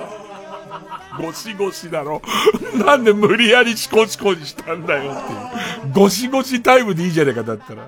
[1.18, 2.22] ゴシゴシだろ。
[2.76, 5.94] なんで無理やりシコシコにしたんだよっていう。
[5.94, 7.88] ゴシゴシタイムでいいじゃねえか、だったら。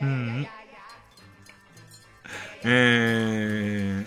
[0.00, 0.46] うん。
[2.66, 4.06] え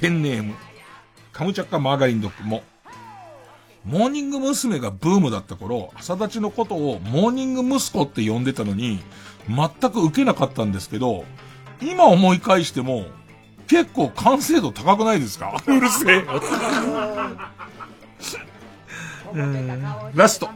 [0.00, 0.54] ペンネーム、
[1.32, 2.62] カムチャッカマーガリンドッグも、
[3.84, 4.80] モーニング娘。
[4.80, 9.00] がブームだった頃、朝立ちのことをモーニング息子って呼んでたのに、
[9.48, 11.24] 全く受けなかったんですけど、
[11.80, 13.04] 今思い返しても、
[13.68, 15.56] 結構完成度高くないですか？
[15.66, 16.24] うるせえよ。
[20.14, 20.48] ラスト。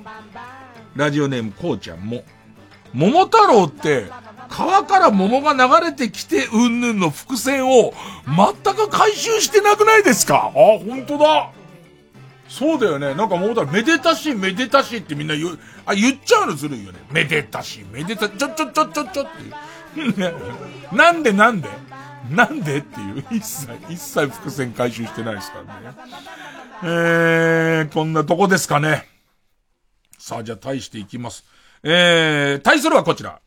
[0.96, 2.24] ラジオネームこうちゃんも。
[2.92, 4.06] 桃太郎って、
[4.48, 7.94] 川から桃が流れてきてうんぬんの伏線を
[8.26, 10.46] 全く回収してなくないですか？
[10.48, 11.50] あ、本当だ。
[12.48, 13.14] そうだよね。
[13.14, 16.98] なんか桃太郎、めでたし、めでたしってみんな言う、あ、言っちゃうのずるいよね。
[17.12, 20.34] めでたし、めでた、ちょちょちょちょちょって。
[20.96, 21.68] なんでなんで？
[22.30, 25.96] なんでっていう、一切、一切伏線回収してないですからね。
[26.82, 29.08] えー、こんなとこですかね。
[30.16, 31.44] さあ、じゃあ、対していきます。
[31.82, 33.40] えー、対するはこちら。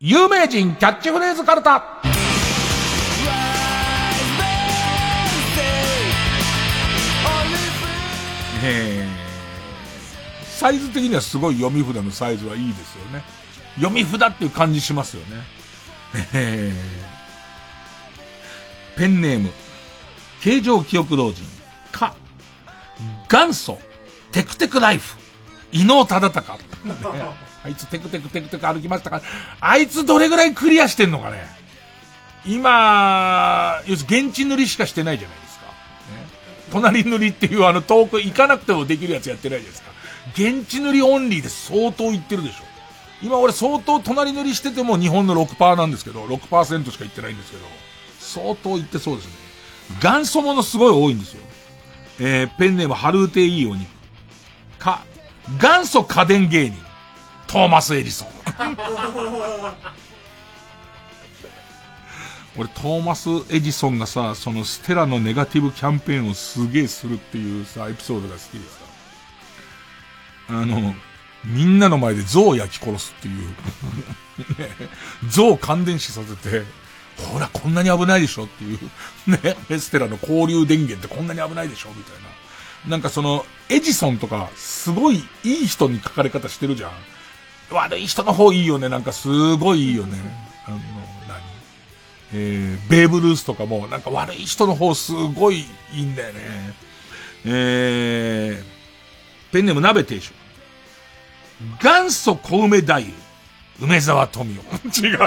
[0.00, 2.02] 有名人キャッチフレーズカルタ。
[8.66, 13.22] えー、サイズ的にはすごい読み札のサイズはいいですよね。
[13.76, 15.42] 読み札っていう感じしますよね。
[16.34, 17.13] えー
[18.96, 19.50] ペンネーム、
[20.42, 21.44] 形状記憶老人、
[21.90, 22.14] か、
[23.30, 23.78] 元祖、
[24.32, 25.16] テクテクライフ、
[25.72, 26.40] 伊能忠敬。
[27.64, 29.22] あいつテクテクテクテク歩きましたか
[29.58, 31.46] あいつどれぐらいクリアしてんのかね
[32.46, 35.64] 今、要するに現地塗りしかしてないじゃないですか。
[35.66, 35.72] ね、
[36.70, 39.90] 隣塗りっていうあの遠く行かなくてもできるやつやってないですか。
[40.34, 42.64] 現地塗りオンリーで相当いってるでしょ。
[43.22, 47.64] 今俺相当隣塗りしてても日本の6%なんですけど、6%しかいってないんですけど。
[48.34, 49.32] 相当言ってそうですね。
[50.02, 51.42] 元祖ものすごい多いんですよ。
[52.20, 53.86] えー、ペンネーム、ハルーテイーオニ。
[54.78, 55.04] か、
[55.60, 56.78] 元祖家電芸人、
[57.46, 58.28] トーマス・エジソン。
[62.56, 68.78] 俺、トーマス・エジソンがさ、そのステラのネガティブキャンペーンをすげえするっていうさ、エピソードが好きでさ。
[70.48, 70.94] あの、
[71.44, 73.54] みんなの前で象を焼き殺すっていう。
[75.30, 76.64] 象を感電死させて、
[77.18, 78.78] ほら、こんなに危ないでしょっていう、
[79.30, 82.90] ね、エステラの交流電源ってこんなに危ないでしょみたいな。
[82.90, 86.90] なんかその、エジソンとか、すごいいい人に書かれ方してるじゃん。
[87.70, 88.88] 悪い人の方いいよね。
[88.88, 90.18] なんかすごいいいよね。
[90.66, 90.84] あの、何？
[92.34, 96.40] えー、ベーブ・ルースとかも、なんか悪い人の方すごいいいんだよね。
[97.46, 100.32] えー、ペンネーム鍋亭主。
[101.82, 103.23] 元祖小梅太夫。
[103.80, 105.06] 梅沢富美男。
[105.06, 105.18] 違う。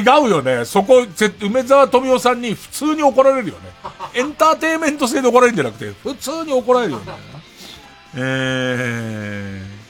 [0.00, 0.64] 違うよね。
[0.64, 1.06] そこ、
[1.40, 3.60] 梅沢富美男さんに普通に怒られるよね。
[4.14, 7.04] エンターテイメント性で怒られるんじゃなくて、普通に怒られるよね。
[8.16, 9.84] えー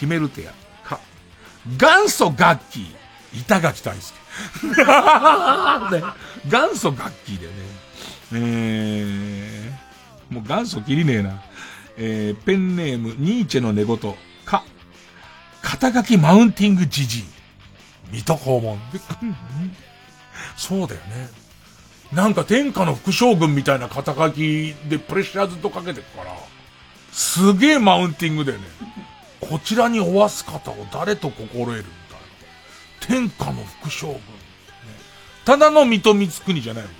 [0.00, 0.88] ヒメルテア。
[0.88, 0.98] か、
[1.66, 2.86] 元祖楽器、
[3.34, 4.14] 板垣大輔。
[5.94, 6.02] ね、
[6.46, 7.52] 元祖楽器でね。
[8.32, 11.42] えー、もう元祖切りねえな。
[11.98, 13.98] えー、ペンネーム、ニーチェの寝言。
[15.62, 17.24] 肩書きマウンティングジジイ。
[18.12, 18.78] 水戸黄門。
[20.56, 21.28] そうだよね。
[22.12, 26.34] なんか天下の副将軍みたいな肩書きでプレッシャーずっとかけてるから、
[27.12, 28.64] すげえマウンティングだよね。
[29.40, 33.26] こちらにおわす方を誰と心得るみたいな。
[33.26, 34.14] 天下の副将軍。
[34.16, 34.20] ね、
[35.44, 36.90] ただの水戸光国じゃないの。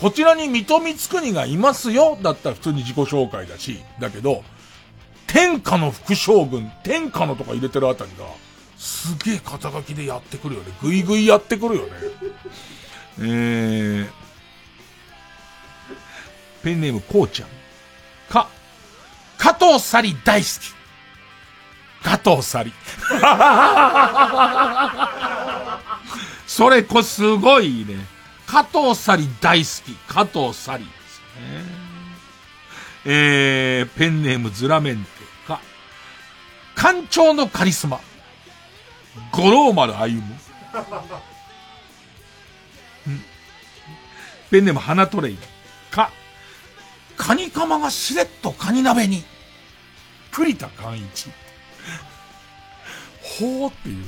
[0.00, 4.42] こちらに水戸光国がいますよだったら普通に自己紹介だし、だけど、
[5.32, 8.26] 天下の副将軍、天下のとか入れてるあたりが、
[8.76, 10.74] すげえ肩書きでやってくるよね。
[10.82, 11.90] ぐいぐいやってくるよね。
[13.18, 14.06] えー、
[16.62, 17.48] ペンネームこうちゃん。
[18.28, 18.46] か、
[19.38, 20.50] 加藤サリ大好き。
[22.04, 22.70] 加藤サリ。
[26.46, 27.96] それこすごいね。
[28.46, 29.94] 加藤サリ大好き。
[30.12, 31.64] 加藤サリですね。
[33.04, 35.04] えー、ペンネームズラメン
[36.82, 38.00] テか、艦長のカリスマ。
[39.30, 40.34] 五郎丸歩む。
[44.50, 45.38] ペンネーム花トレイ。
[45.90, 46.10] か、
[47.16, 49.22] カニカマがしれっとカニ鍋に。
[50.32, 51.30] 栗田寛一。
[53.22, 54.04] ほうっていう。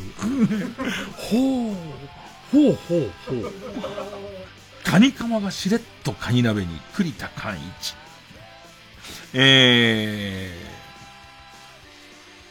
[1.17, 1.75] ほう。
[2.51, 3.53] ほうほうほう。
[4.85, 7.95] カニカマがしれっとカニ鍋に栗田寛一。
[9.33, 10.74] えー、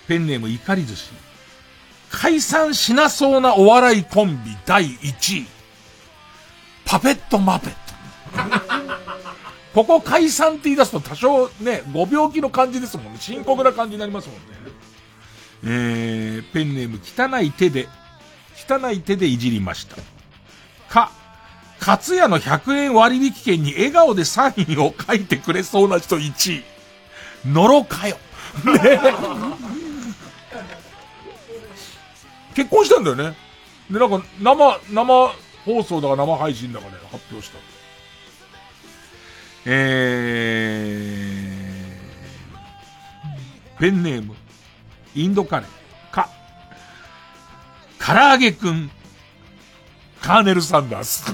[0.07, 1.11] ペンネーム怒り寿司。
[2.11, 5.45] 解散しなそうなお笑いコンビ第1位。
[6.85, 7.77] パペットマペット。
[9.73, 13.17] ここ解散って言い出すと多少ね、ご病気の感じですもんね。
[13.19, 14.41] 深刻な感じになりますもんね。
[15.65, 17.87] えー、ペンネーム汚い手で、
[18.69, 19.95] 汚い手でいじりました。
[20.89, 21.11] か、
[21.79, 26.63] かつやの100円割引券に笑顔でサインを書いてくれそうな人1位。
[27.45, 28.17] のろかよ。
[28.63, 28.99] ね
[32.53, 33.35] 結婚したんだよね。
[33.89, 35.33] で、なんか、生、生
[35.65, 37.57] 放送だか生配信だかね、発表した。
[39.65, 44.35] えー、ペンネーム、
[45.15, 45.69] インドカレー、
[46.13, 46.29] か、
[47.97, 48.91] 唐揚げくん、
[50.21, 51.33] カーネル・サンダース。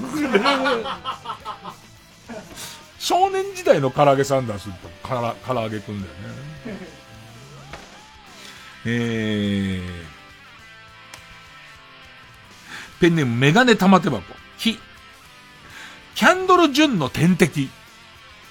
[2.98, 4.68] 少年時代の唐揚げサンダース
[5.02, 6.20] から唐揚げくんだよね。
[8.84, 10.09] えー、
[13.00, 14.22] ペンネームメガネ玉手箱。
[14.58, 14.78] キ。
[16.14, 17.70] キャンドル・ジュンの天敵。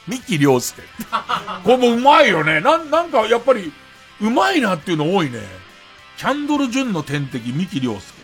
[0.07, 0.81] 三木亮介。
[1.63, 2.59] これもうまいよね。
[2.59, 3.71] なん、なんかやっぱり、
[4.19, 5.39] うまいなっていうの多いね。
[6.17, 8.19] キャンドル・ジュンの天敵、三木亮介。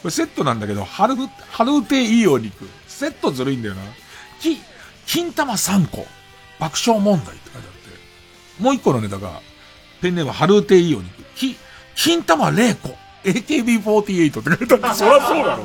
[0.00, 1.16] これセットなんだけど、春、
[1.50, 2.68] 春亭いいお肉。
[2.86, 3.82] セットずるいんだよな。
[4.40, 4.58] き、
[5.06, 6.06] 金玉3個。
[6.60, 7.74] 爆笑問題って書いてあっ
[8.58, 8.62] て。
[8.62, 9.40] もう一個のネタが、
[10.00, 11.24] ペンネーム春亭いいお肉。
[11.34, 11.56] き、
[11.96, 12.96] 金玉0個。
[13.24, 15.64] AKB48 って書いてあって、そりゃそうだろ。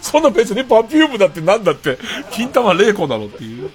[0.00, 1.98] そんな別にパフュームだってなんだって、
[2.30, 3.70] 金玉0個だろっていう。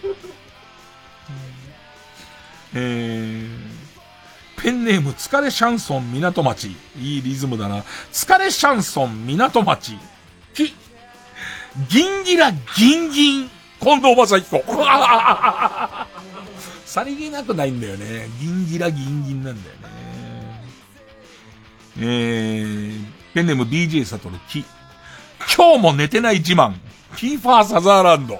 [2.73, 6.75] えー、ペンネーム、疲れシャンソン港町。
[6.99, 7.83] いいリズムだな。
[8.11, 9.97] 疲れシャンソン港町。
[10.53, 10.73] き、
[11.89, 13.49] ギンギラギンギン、
[13.79, 14.63] 近藤正彦。
[16.85, 18.27] さりげなくないんだよね。
[18.39, 20.00] ギンギラギンギンなんだよね。
[21.97, 24.63] えー、ペンネーム BJ サトル、き、
[25.55, 26.73] 今日も寝てない自慢。
[27.17, 28.39] キーファーサザーランド。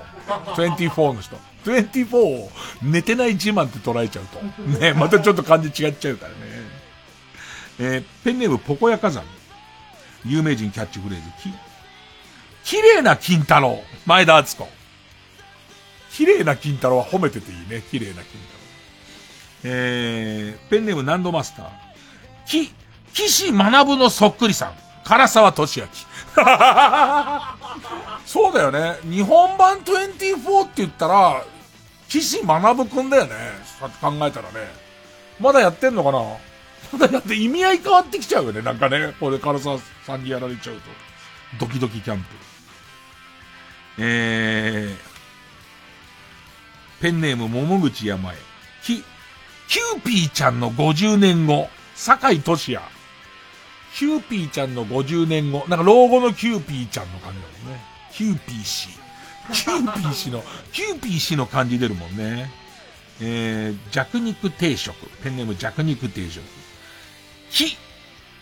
[0.56, 1.36] 24の人。
[1.65, 2.49] 24を
[2.82, 4.41] 寝てない自慢って捉えちゃうと。
[4.80, 6.36] ね、またちょっと感じ違っちゃうからね。
[7.80, 9.23] えー、ペンネームポコヤ火山。
[10.26, 13.84] 有名人キャッチフレーズ、き、綺麗な金太郎。
[14.06, 14.69] 前田敦子。
[16.11, 17.84] 綺麗な金太郎は褒めてていいね。
[17.90, 18.40] 綺麗な金太郎。
[19.64, 21.69] えー、ペンネームナンドマスター。
[22.45, 22.72] き、
[23.14, 24.74] 岸学のそっくりさん。
[25.04, 25.88] 唐沢俊明。
[28.26, 28.98] そうだよね。
[29.04, 31.44] 日本版24って言ったら、
[32.08, 33.36] 岸学くんだよね。
[34.00, 34.72] 考えたらね。
[35.40, 36.20] まだやってんのかな？
[36.92, 38.62] まだやって意味合い変わってきちゃうよね。
[38.62, 39.14] なんかね。
[39.20, 40.82] これ唐沢さんにやられちゃうと。
[41.66, 42.26] ドキドキキャンプ。
[43.98, 48.36] えー、ペンネーム桃口山へ。
[48.84, 49.04] き、
[49.68, 51.70] キューピーちゃんの50年後。
[51.96, 52.84] 坂井俊也。
[53.95, 55.65] キューピーちゃんの50年後。
[55.68, 57.81] なんか老後のキューピーちゃんの感じだもんね。
[58.13, 58.89] キューピー氏。
[59.53, 62.51] キューピー氏の、 キューピー氏の感じ出るもんね。
[63.19, 64.95] えー、弱肉定食。
[65.23, 66.41] ペンネーム弱肉定食。
[67.51, 67.77] キ、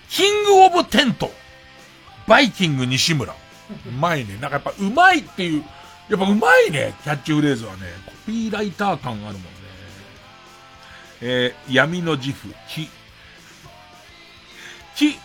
[0.09, 1.31] キングオブテント。
[2.27, 3.33] バイキング西村。
[3.33, 4.37] うまいね。
[4.39, 5.63] なんかやっぱうまいっていう、
[6.09, 6.93] やっぱうまいね。
[7.03, 7.87] キャッチフレーズはね。
[8.05, 9.41] コピーライター感あるもんね。
[11.21, 12.89] えー、闇の自負、キ。
[14.95, 15.17] キ、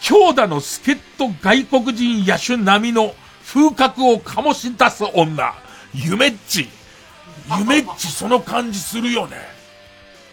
[0.00, 3.14] 強打の助っ人外国人野手並みの
[3.44, 5.54] 風格を醸し出す女。
[5.94, 6.68] 夢っち。
[7.58, 9.36] 夢っちその感じするよね。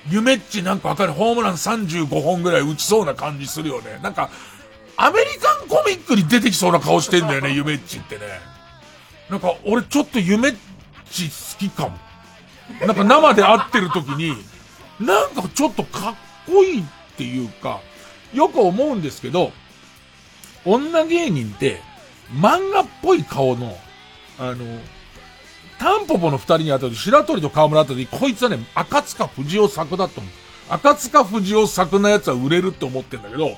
[0.09, 1.13] 夢っちなんかわかる？
[1.13, 3.99] ホームラン35本ぐらい打ちそうな感じするよね。
[4.03, 4.29] なんか、
[4.97, 8.21] アメリカンコミックに出てきそうな顔してんだよね、 夢っちってね。
[9.29, 10.55] なんか、俺ちょっと夢っ
[11.09, 11.97] ち好きかも。
[12.85, 14.35] なんか生で会ってる時に、
[14.99, 16.15] なんかちょっとかっ
[16.45, 16.83] こいいっ
[17.17, 17.79] ていうか、
[18.35, 19.51] よく思うんですけど、
[20.65, 21.81] 女芸人って
[22.33, 23.75] 漫画っぽい顔の、
[24.39, 24.65] あの、
[25.79, 30.33] タンポポの二人に当たる白鳥と河村あたり、こいつはね、赤塚藤尾作だと思う。
[30.67, 33.55] 赤塚藤尾作のやつは売れるって思ってんだけど、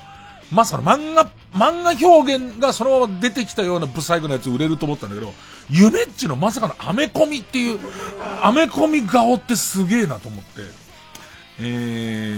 [0.50, 5.32] まさか漫画、漫画表現がそのまま出てきたようなブサイクなやつ売れると思ったんだけど、
[5.70, 7.78] ゆめっちのまさかのアメコミっていう、
[8.42, 10.88] アメコミ顔ってすげえなと思って。
[11.60, 12.36] えー、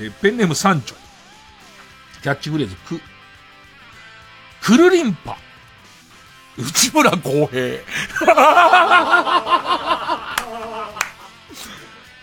[0.00, 0.94] えペンネーム三丁。
[2.22, 3.00] キャッチフレーズ、く、
[4.62, 5.36] くるりんぱ。
[6.56, 7.80] 内村航平。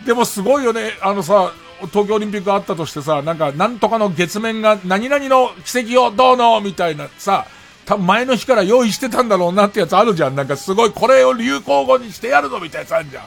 [0.05, 0.97] でもすごいよね。
[1.01, 1.51] あのさ、
[1.91, 6.61] 東京オリンピックあったとしてさ、なんか、なんとかの月面が何々の奇跡をどうの？
[6.61, 7.45] みたいなさ、
[7.85, 10.35] 多分前の日から用意してたんだろうなってやつあるじゃん。
[10.35, 13.25] なんかすごいこれを流行語にしてやるぞみたいなやつあるじゃん。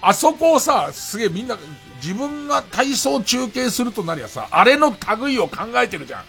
[0.00, 1.56] あそこをさ、すげえみんな、
[2.02, 6.24] 自分が体操中継するとなりゃさ、あれの類を考えてるじゃ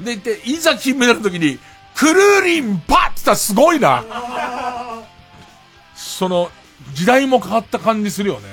[0.00, 0.04] ん。
[0.04, 1.58] で、で、いざ金メダルの時に、
[1.94, 4.04] クルーリンパッって言ったらすごいな。
[5.94, 6.50] その、
[6.92, 8.48] 時代も変わった感じするよね。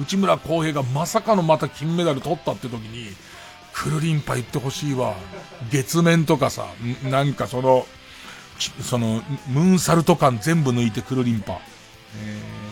[0.00, 3.14] 内村航平がまさかのまた金メダル取ったって時に、
[3.72, 5.14] クルリンパ言ってほしいわ。
[5.70, 6.66] 月面とかさ、
[7.04, 7.86] なんかその、
[8.82, 11.60] その、ムーンサルト感全部抜いてクルリンパ。
[12.16, 12.67] えー、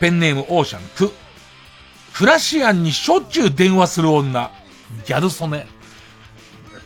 [0.00, 1.12] ペンネームオーシャン、ク。
[2.14, 4.50] クラシアンにしょっちゅう電話する女。
[5.06, 5.66] ギャル曽根。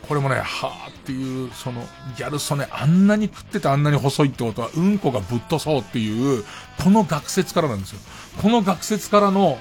[0.07, 1.87] これもね、はーっていう、その、
[2.17, 6.43] ギャル曽根、あんなに食っててあんなに細いってことは、うんこがぶっとそうっていう、
[6.83, 7.99] この学説からなんですよ。
[8.41, 9.59] この学説からの、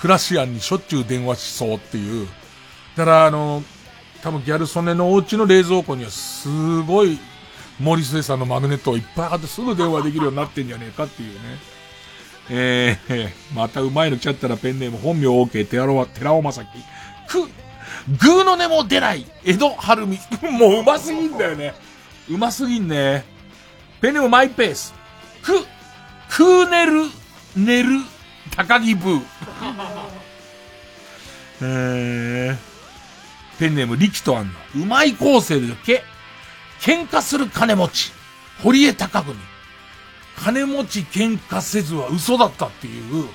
[0.00, 2.28] クラシアンにしょっちゅう電話しそうっていう。
[2.96, 3.62] だからあの、
[4.22, 7.18] 多分ギャル曽根のお家の冷蔵庫にはすごい、
[7.78, 11.58] 森末さんのマグネットがいっぱいあってすぐ電話できるようになってんじゃねえかっていうね。
[12.48, 16.68] えー、またうまいの来ちゃったらペンネーム本名 OK、寺尾、寺尾正樹。
[17.28, 17.48] く、
[18.20, 20.18] グーの音も出ない、江戸春美。
[20.52, 21.74] もううますぎんだよね。
[22.28, 23.24] うますぎんね。
[24.00, 24.94] ペンネームマイペース。
[25.42, 25.64] く、
[26.28, 27.10] クーネル、
[27.56, 28.00] ネル、
[28.54, 29.22] 高木ブー。
[31.62, 32.56] えー、
[33.58, 34.52] ペンネーム力とあんな。
[34.74, 36.04] うまい構成でけ、
[36.80, 38.12] 喧嘩する金持ち。
[38.62, 39.36] 堀江貴文。
[40.36, 43.30] 金持ち喧嘩せずは嘘だったっていう、ね。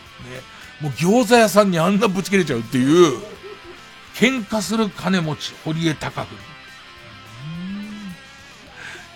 [0.81, 3.19] もう餃子屋さんにあんなぶち切れちゃうっていう、
[4.15, 6.27] 喧嘩する金持ち、堀江貴文。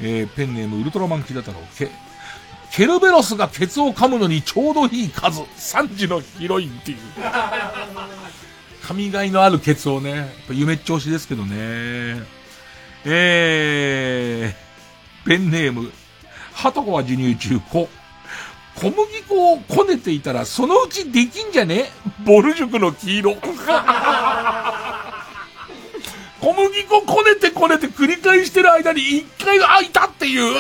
[0.02, 1.90] えー、ペンネームウルトラマンキダ太郎、け、
[2.72, 6.98] ケルベロスがケツを噛むのにちょうどいい数、3時のヒロインっていう。
[8.86, 12.22] 神がいのあるケツをね、やっぱ夢っちょしですけどね。
[13.06, 15.92] えー、ペンネーム、
[16.56, 17.90] ハトコは授乳中、小。
[18.76, 21.92] 小麦粉をこねていたら、そのうちできんじゃね？
[22.26, 23.36] ボル塾の黄色。
[26.42, 30.54] 小麦粉こねてこねて繰り返してる間に一回あ、いたっていう、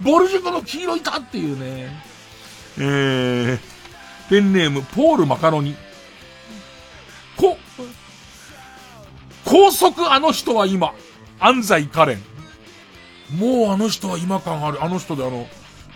[0.00, 2.02] ボル塾の黄色いたっていうね。
[2.78, 3.58] えー、
[4.30, 5.76] ペンネーム、ポールマカロニ。
[7.36, 7.58] こ、
[9.44, 10.92] 高速あの人は今、
[11.40, 12.35] 安西カレン。
[13.34, 14.82] もうあの人は今感ある。
[14.82, 15.46] あの人であの、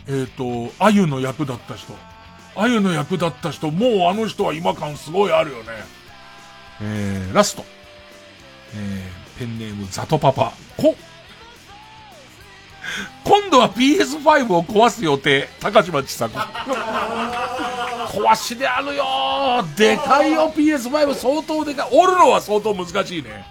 [0.07, 1.95] えっ、ー、と、あゆの役だった人。
[2.57, 5.65] あゆの役だった人、もうあの人は今感すごいあるよね。
[6.83, 7.65] えー、ラスト。
[8.75, 10.53] えー、ペンネームザトパパ。
[10.77, 10.97] こ、
[13.25, 15.49] 今度は PS5 を壊す予定。
[15.61, 16.39] 高島千佐子。
[18.11, 19.05] 壊しであるよ
[19.77, 21.89] でかいよ PS5 相当でかい。
[21.93, 23.45] 折るのは相当難しいね。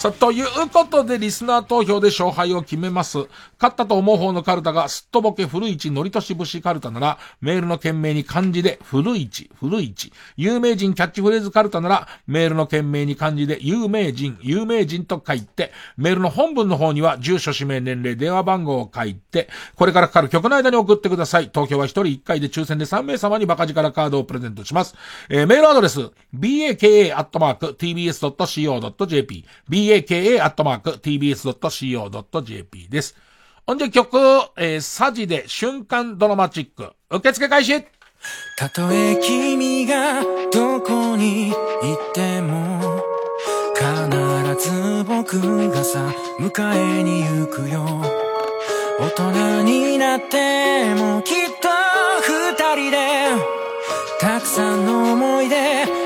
[0.00, 3.28] さあ、ということで、リスナー投票で勝敗を決めます。
[3.60, 10.12] 勝ったと思う方のカルタが、すっとぼけ古市のりとし節カルタなら、メールの件名に漢字で、古市、古市。
[10.38, 21.50] 有名人キャッチフレーズカルタなら、メールの件名に漢字で、有名人、有名人と書いて、メールの本文の方には、住所、氏名、年齢、電話番号を書いて、これからかかる曲の間に送ってください。
[21.50, 24.94] 投票は1人1回で抽選で3名様にバカ力カードをプレゼントします。
[25.28, 26.00] えー、メールアドレス、
[26.34, 27.04] baka.tbs.co.jp、
[29.68, 30.48] baka.tbs.co.jp
[32.88, 33.29] です。
[33.66, 34.18] ほんで曲、
[34.56, 36.92] えー、サジで瞬間ドラマチック。
[37.10, 37.84] 受付開始
[38.56, 40.22] たとえ君が
[40.52, 43.02] どこに行っても
[43.74, 47.86] 必ず僕がさ迎えに行くよ
[48.98, 51.68] 大人になってもきっと
[52.22, 52.98] 二人で
[54.20, 55.99] たくさんの思い出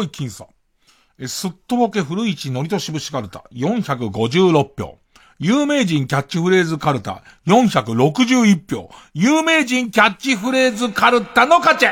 [0.00, 0.46] ごい僅差。
[1.18, 4.98] え、すっとぼけ古市のりとしぶしカルタ、456票。
[5.38, 8.90] 有名人キャッチフレーズカルタ、461票。
[9.14, 11.86] 有名人キャッチフレーズカルタの勝ち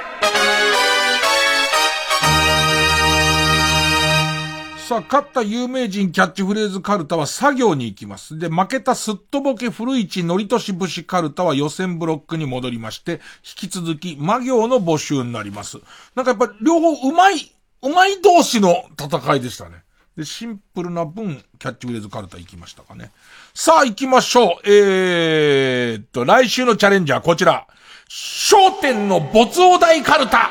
[4.88, 8.38] さあ、勝った有名人キャッチフレーズカルタは作業に行きます。
[8.38, 15.76] で、負けたすっとぼけ古市のりとし節カルタは予選ブロックに戻りまして、引き続き魔行の募集になります。
[16.14, 19.84] なんかやっぱ両方うまい、うまい同士の戦いでしたね。
[20.16, 23.12] で、シンプルな分、キャッチフレーズカルタ行きましたかね。
[23.54, 24.48] さあ、行きましょう。
[24.64, 27.68] えーっと、来週のチャレンジャーこちら。
[28.08, 30.50] 商店の没お題カルタ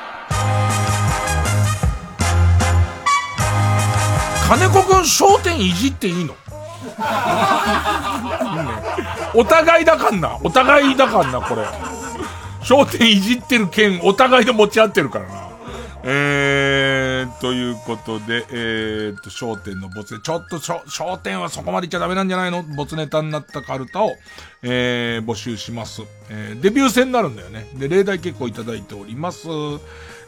[4.47, 6.33] 金子くん商店いじっていいの？
[9.33, 10.39] お互いだかんな。
[10.41, 11.65] お互いだかんな、これ。
[12.63, 15.47] 商店いじってる件、お互いで持ち合ってるからな。
[16.03, 16.86] えー、
[17.41, 22.63] ということで、えーと、焦点の没ネちょっと、焦点はそこまで言っちゃダメなんじゃないの？
[22.63, 24.11] 没ネタになったカルタを、
[24.61, 26.03] えー、募集します。
[26.29, 27.69] えー、デビュー戦になるんだよね。
[27.75, 29.47] で、例題結構いただいております。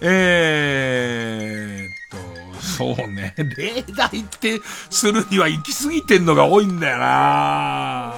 [0.02, 3.36] えーと、そうね。
[3.57, 4.60] 例題って
[4.90, 8.16] するには行き過ぎてんのが多いんだよな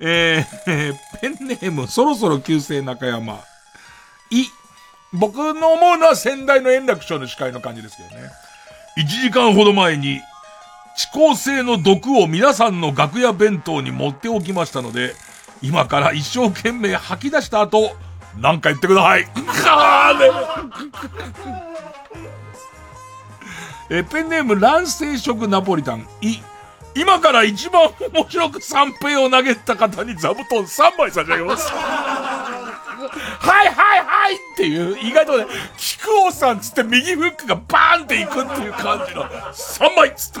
[0.00, 3.40] えー、ペンネーム、そろそろ旧姓中山。
[4.30, 4.44] い、
[5.12, 8.30] 僕の思うのは先代の円楽師匠の司会の感じですけどね。
[8.98, 10.20] 1時間ほど前に、
[10.96, 15.14] 遅効性の毒を皆さんの楽屋弁当に持っておきましたので、
[15.62, 17.92] 今から一生懸命吐き出した後、
[18.38, 19.24] なんか言ってください。
[19.24, 20.30] かーね
[24.00, 26.06] え、ペンネーム卵性食ナポリタン。
[26.20, 26.38] い、
[26.94, 31.72] 今から一番面白く三平を投げた方に座布団3枚差し上げます。
[33.06, 35.46] はいはいはいっていう、意外とね、
[35.76, 40.40] 菊王さんつって右フックがバーンっていくっていう感じの、3枚つって。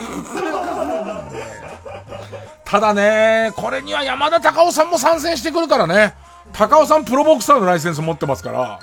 [2.64, 6.14] ただね、これには山田隆夫さんも参戦してくるからね。
[6.52, 8.80] 高尾さんプロボクサーのライセンス持ってますから、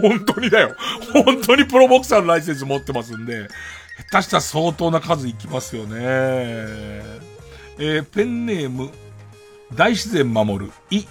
[0.00, 0.74] 本当にだよ。
[1.12, 3.48] 本当にプロボクサーのライセンス持ってますんで、
[4.10, 5.96] 下手したら相当な数いきますよね。
[7.78, 8.90] えー、ペンネーム、
[9.74, 11.04] 大自然守る、い、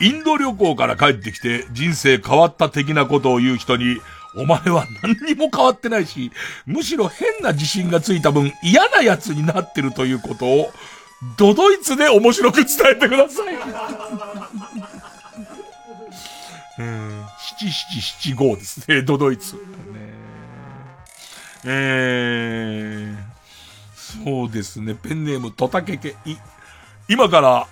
[0.00, 4.00] インド旅行から帰ってきて人生変わった的なことを言う人に、
[4.34, 6.30] お前は何にも変わってないし、
[6.64, 10.70] むしろ変な自信がついた分嫌な奴になってるということを、
[11.36, 13.54] ドドイツで面白く伝えてください。
[17.58, 19.56] 七七七五ですね、ドドイツ。
[19.56, 19.60] ね、
[21.64, 26.36] えー、そうですね、ペンネームトタケケ、い、
[27.08, 27.66] 今から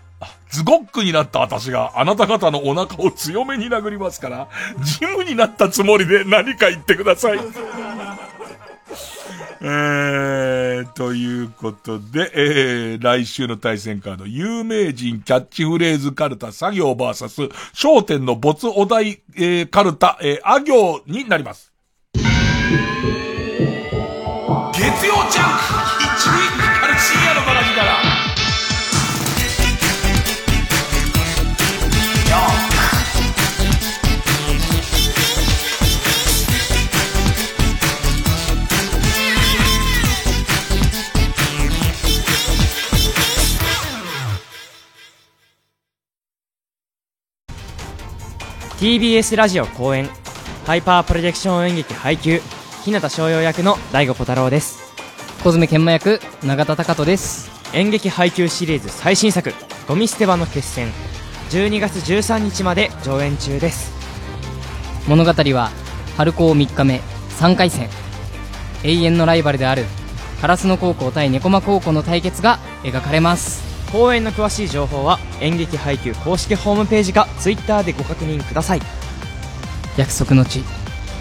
[0.51, 4.49] ズゴックになった私があなた方のお腹を強めに殴りますから、
[4.83, 7.39] ジムになったつもりで何か言ってください。
[9.61, 17.43] えー、ということで、えー、来週の対戦カード、有名人キャッチフレーズカルタ作業バーサス、
[17.75, 21.73] 焦点の没お題、えー、カルタ、えー、あ行になります。
[24.73, 25.28] 月曜
[48.79, 50.09] TBS ラジオ公演
[50.65, 52.41] ハイパープロジェクション演劇配給
[52.85, 54.95] 日向翔陽役の大悟小太郎です。
[55.43, 57.51] 小爪研磨役永田貴人です。
[57.75, 59.53] 演劇配給シリーズ最新作
[59.89, 60.93] 「ゴミ捨て場の決戦」
[61.51, 63.93] 12月13日まで上演中です。
[65.09, 65.73] 物語は
[66.17, 67.01] 春高3日目
[67.41, 67.91] 3回戦。
[68.85, 69.87] 永遠のライバルである
[70.41, 78.81] 烏野高校対猫間高校の対決が描かれます公演の詳しい情報は演劇配給公式ホームページか Twitter でご確認ください。
[79.97, 80.63] 約束の地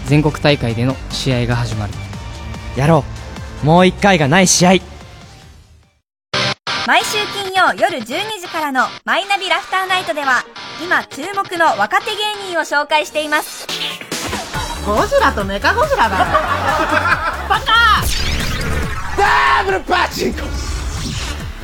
[0.06, 1.92] 全国大会での試合が始まる。
[2.76, 3.04] やろ
[3.62, 3.66] う。
[3.66, 4.70] もう一回がない試合。
[6.86, 10.42] 毎週金曜夜12時からの「マイナビラフターナイト」では
[10.82, 13.66] 今注目の若手芸人を紹介しています。
[14.86, 16.16] ゴジラとメカゴジラだ
[17.48, 18.02] バカ
[19.18, 20.40] ダブルパチンコ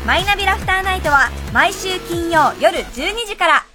[0.07, 3.74] マイナビラフターナイトは毎週金曜夜12時から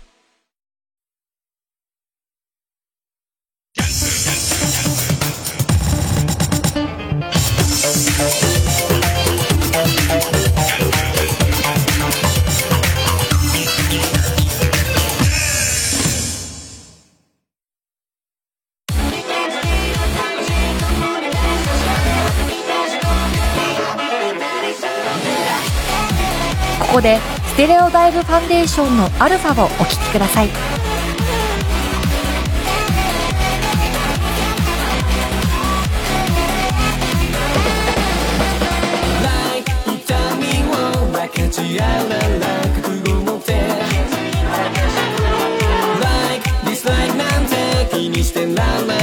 [27.59, 30.47] テレオダイブファンデーションのアルファをお聴きください。
[42.07, 43.51] なら覚悟持って
[45.99, 47.57] Like dislike なんて
[47.91, 48.98] 気にしてらない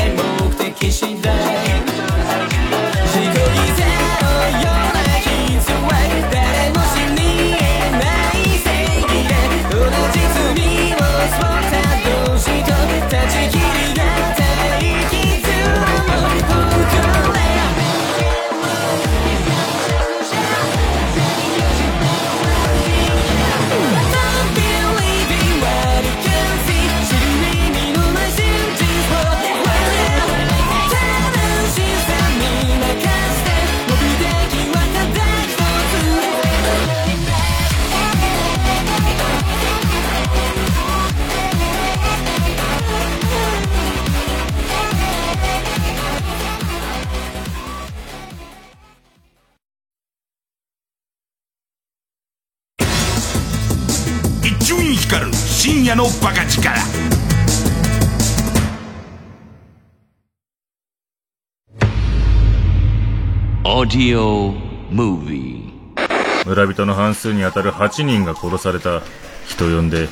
[63.97, 64.51] ディオ
[64.91, 69.01] ムービー村人の半数にあたる8人が殺された
[69.49, 70.09] 人呼んで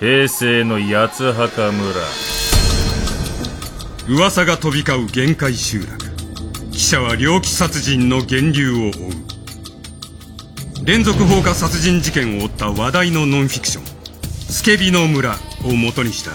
[0.00, 2.00] 平成の八墓村。
[4.08, 5.98] 噂が飛び交う限界集落
[6.70, 8.92] 記者は猟奇殺人の源流を追う。
[10.86, 13.84] 連続放火殺人事件を追った話題のノンフィクション
[14.48, 16.30] 「スケビの村」を元にした。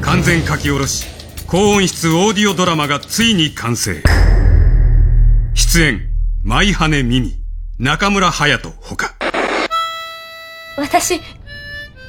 [0.00, 1.06] 完全書き下ろし。
[1.46, 4.02] 高音質オーディオドラマがついに完成。
[5.54, 6.07] 出演
[6.44, 7.36] 舞羽美美
[7.78, 9.14] 中村隼人ほか。
[10.76, 11.20] 私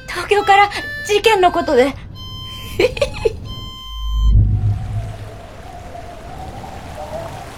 [0.08, 0.70] 東京から
[1.06, 1.94] 事件のことで。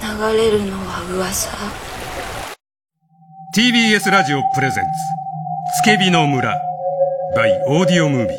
[0.00, 1.50] 流れるのは噂
[3.56, 4.90] ？TBS ラジオプレゼンツ
[5.82, 6.58] 「つけびの村」
[7.36, 8.36] by オーディオムービー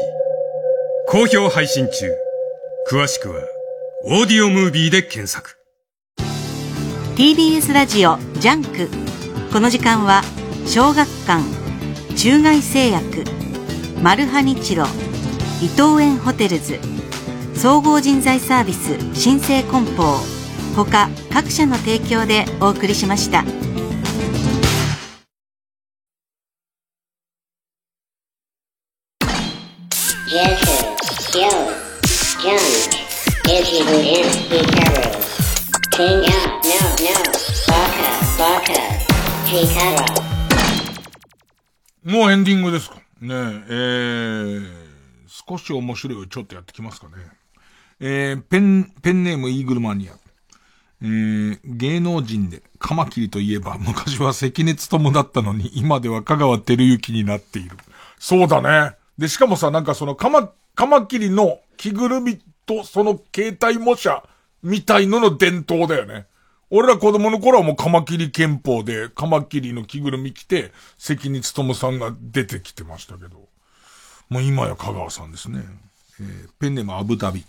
[1.08, 2.12] 好評配信中。
[2.90, 3.42] 詳しくは
[4.06, 5.58] オーディオムービーで検索
[7.16, 8.90] TBS ラジオジャンク
[9.54, 10.24] この時間は
[10.66, 11.44] 小学館
[12.16, 13.24] 中外製薬
[14.02, 14.86] マルハニチロ
[15.62, 16.80] 伊藤園ホテルズ
[17.54, 20.18] 総合人材サービス新生梱包
[20.76, 23.44] 他各社の提供でお送りしました。
[42.14, 42.98] もうエンディングですか。
[42.98, 44.68] ねえ、えー、
[45.28, 47.14] 少し面白いをちょっとやってきますかね。
[48.00, 50.14] えー、ペン、ペンネームイーグルマニア。
[51.02, 57.78] えー、芸能人で、カマキリといえば、昔は関根勤だったのに、今では香川照之になっている。
[58.20, 58.96] そうだね。
[59.18, 64.24] で、しかもさ、なんかその、カマ、カマキリの着ぐるみとその携帯模写
[64.62, 66.28] みたいのの伝統だよね。
[66.76, 73.48] 俺ら子供の頃はもうカマキリ憲法で、カマキリの着ぐるみ着て、関根勤さんが出てきてましたけど。
[74.28, 75.62] もう今や香川さんですね。
[76.20, 77.46] えー、ペンネームアブダビ。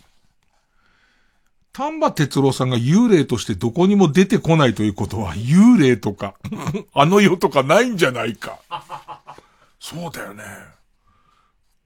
[1.73, 6.35] 丹波哲郎さんが幽霊としてどこにも出てこないということは、幽霊とか、
[6.93, 8.59] あの世とかないんじゃないか。
[9.81, 10.45] そうだよね。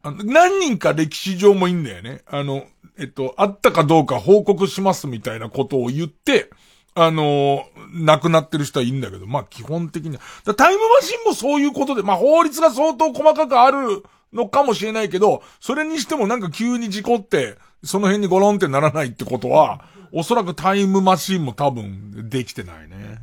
[0.02, 2.22] あの何人か歴史上もいいんだよね。
[2.26, 2.66] あの、
[2.98, 6.50] えっと、あったかどうか報告しますみたいなことを言って、
[7.00, 10.22] あの亡くなってる人はいいんだけど、まあ基本的には。
[10.44, 14.02] だタイムマシンもそういうことで、まあ法律が相当細かくある
[14.32, 23.18] のかもしれないけど、それにしてもなんか急に事故って、その辺にゴロンってならないってことは、おそらくタイムマシンも多分できてないね。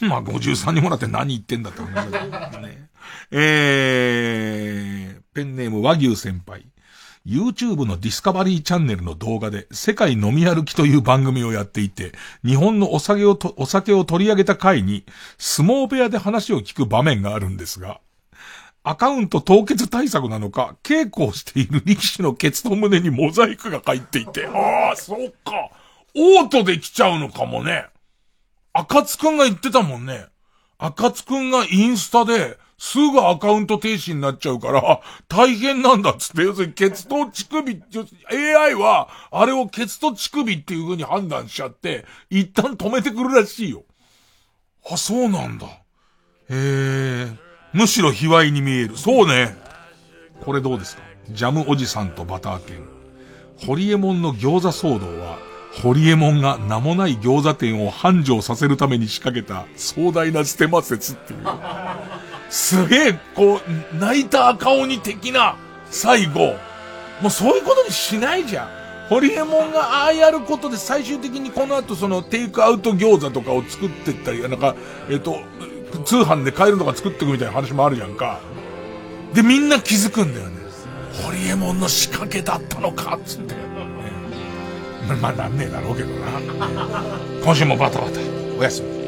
[0.00, 2.02] まあ53にもらって何言ってんだって思うんだ
[2.50, 2.90] けどね。
[3.30, 6.66] えー、ペンネーム和牛先輩。
[7.26, 12.12] YouTube のディスカバリーチャンネルの動画で世界飲み歩きという番組をやっていて、
[12.44, 15.04] 日本のお酒をと、お酒を取り上げた回に
[15.36, 18.00] 相撲部屋で話を聞く場面があるんですが、
[18.84, 25.70] アカウント凍結対策なのか、稽古をしている力士のケツと胸にモザイクが入っていて、ああ、そっか。
[26.14, 27.86] オートできちゃうのかもね。
[28.72, 30.26] 赤津くんが言ってたもんね。
[30.78, 37.82] 赤津くんがインスタで、すぐアカウント停止になっちゃうから、大変なんだっつって、要するにケツと乳首、
[38.30, 43.84] AI は、あれをケツと乳首っていう風に判断しちゃって、一旦止めてくるらしいよ。
[44.90, 45.66] あ、そうなんだ。
[45.66, 45.72] へ
[46.50, 47.28] え。
[47.72, 48.96] むしろ卑猥に見える。
[48.96, 49.56] そうね。
[50.44, 51.02] これどうですか？
[51.30, 52.86] ジャムおじさんとバター犬。
[53.66, 55.38] ホリエモンの餃子騒動は、
[55.82, 61.40] ホリエモンが名もない餃子店を繁盛させるために仕掛けた壮大なステマ説っていう。
[62.48, 65.56] すげえ、こう、泣いた赤鬼的な
[65.90, 66.56] 最後。
[67.20, 68.68] もうそういうことにしないじゃん。
[69.08, 74.74] ホリエモンがああやることで最終的にこの後そのテイクアウト餃子とかを作ってったり、なんか、
[75.08, 75.40] えっ、と、
[76.04, 78.40] 通販で買えるのが作っていくみたいな話もあるじゃんか。
[79.32, 80.56] で、みんな気づくんだよね。
[81.22, 83.54] ホリエモンの仕掛けだったのか、つって。
[83.54, 83.60] ね、
[85.20, 86.40] まあ、なんねえだろうけどな。
[87.42, 88.20] 今週もバタバタ。
[88.58, 89.05] おやすみ。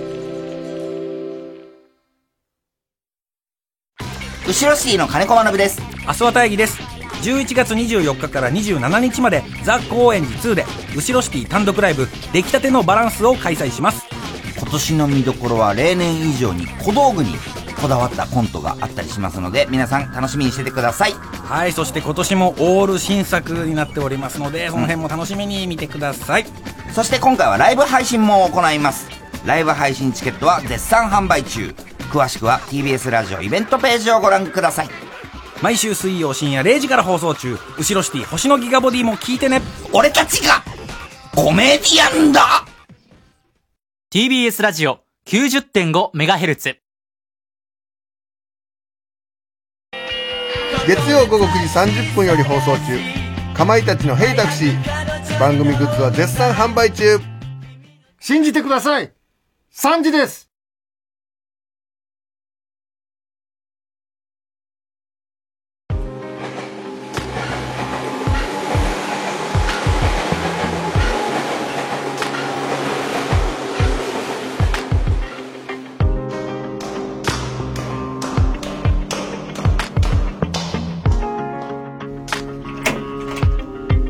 [4.49, 5.79] 後ろシティの金子学です。
[6.07, 6.81] 明日は大義です。
[7.23, 10.65] 11月24日から27日までザ・高円寺2で
[10.97, 14.07] 後ろシティ単独ライブ出来たてのバランスを開催します。
[14.59, 17.35] 今年の見どころは例年以上に小道具に
[17.79, 21.13] こだわったコントがあったりしますので皆さん楽しみにしててください。
[21.13, 26.47] はいそして今年もオール新作になっておりますのでその辺も楽しみに見てください、
[26.87, 29.11] うん、そして今回はライブ配信も行います。
[29.45, 31.75] ライブ配信チケットは絶賛販売中
[32.09, 34.89] 詳しくは TBS ラジオイベントページをご覧ください。
[35.61, 37.59] 毎週水曜深夜0時から放送中。
[37.79, 39.61] 後ろシティ星のギガボディも聞いてね。
[39.93, 40.63] 俺たちが
[41.35, 42.65] コメディアンだ。
[44.13, 46.77] TBS ラジオ 90.5MHz
[50.87, 52.99] 月曜午後9時30分より放送中。
[53.55, 54.79] かまいたちの「ヘイタクシー」
[55.39, 57.19] 番組グッズは絶賛販売中。
[58.21, 59.13] 信じてください。
[59.75, 60.48] 3時です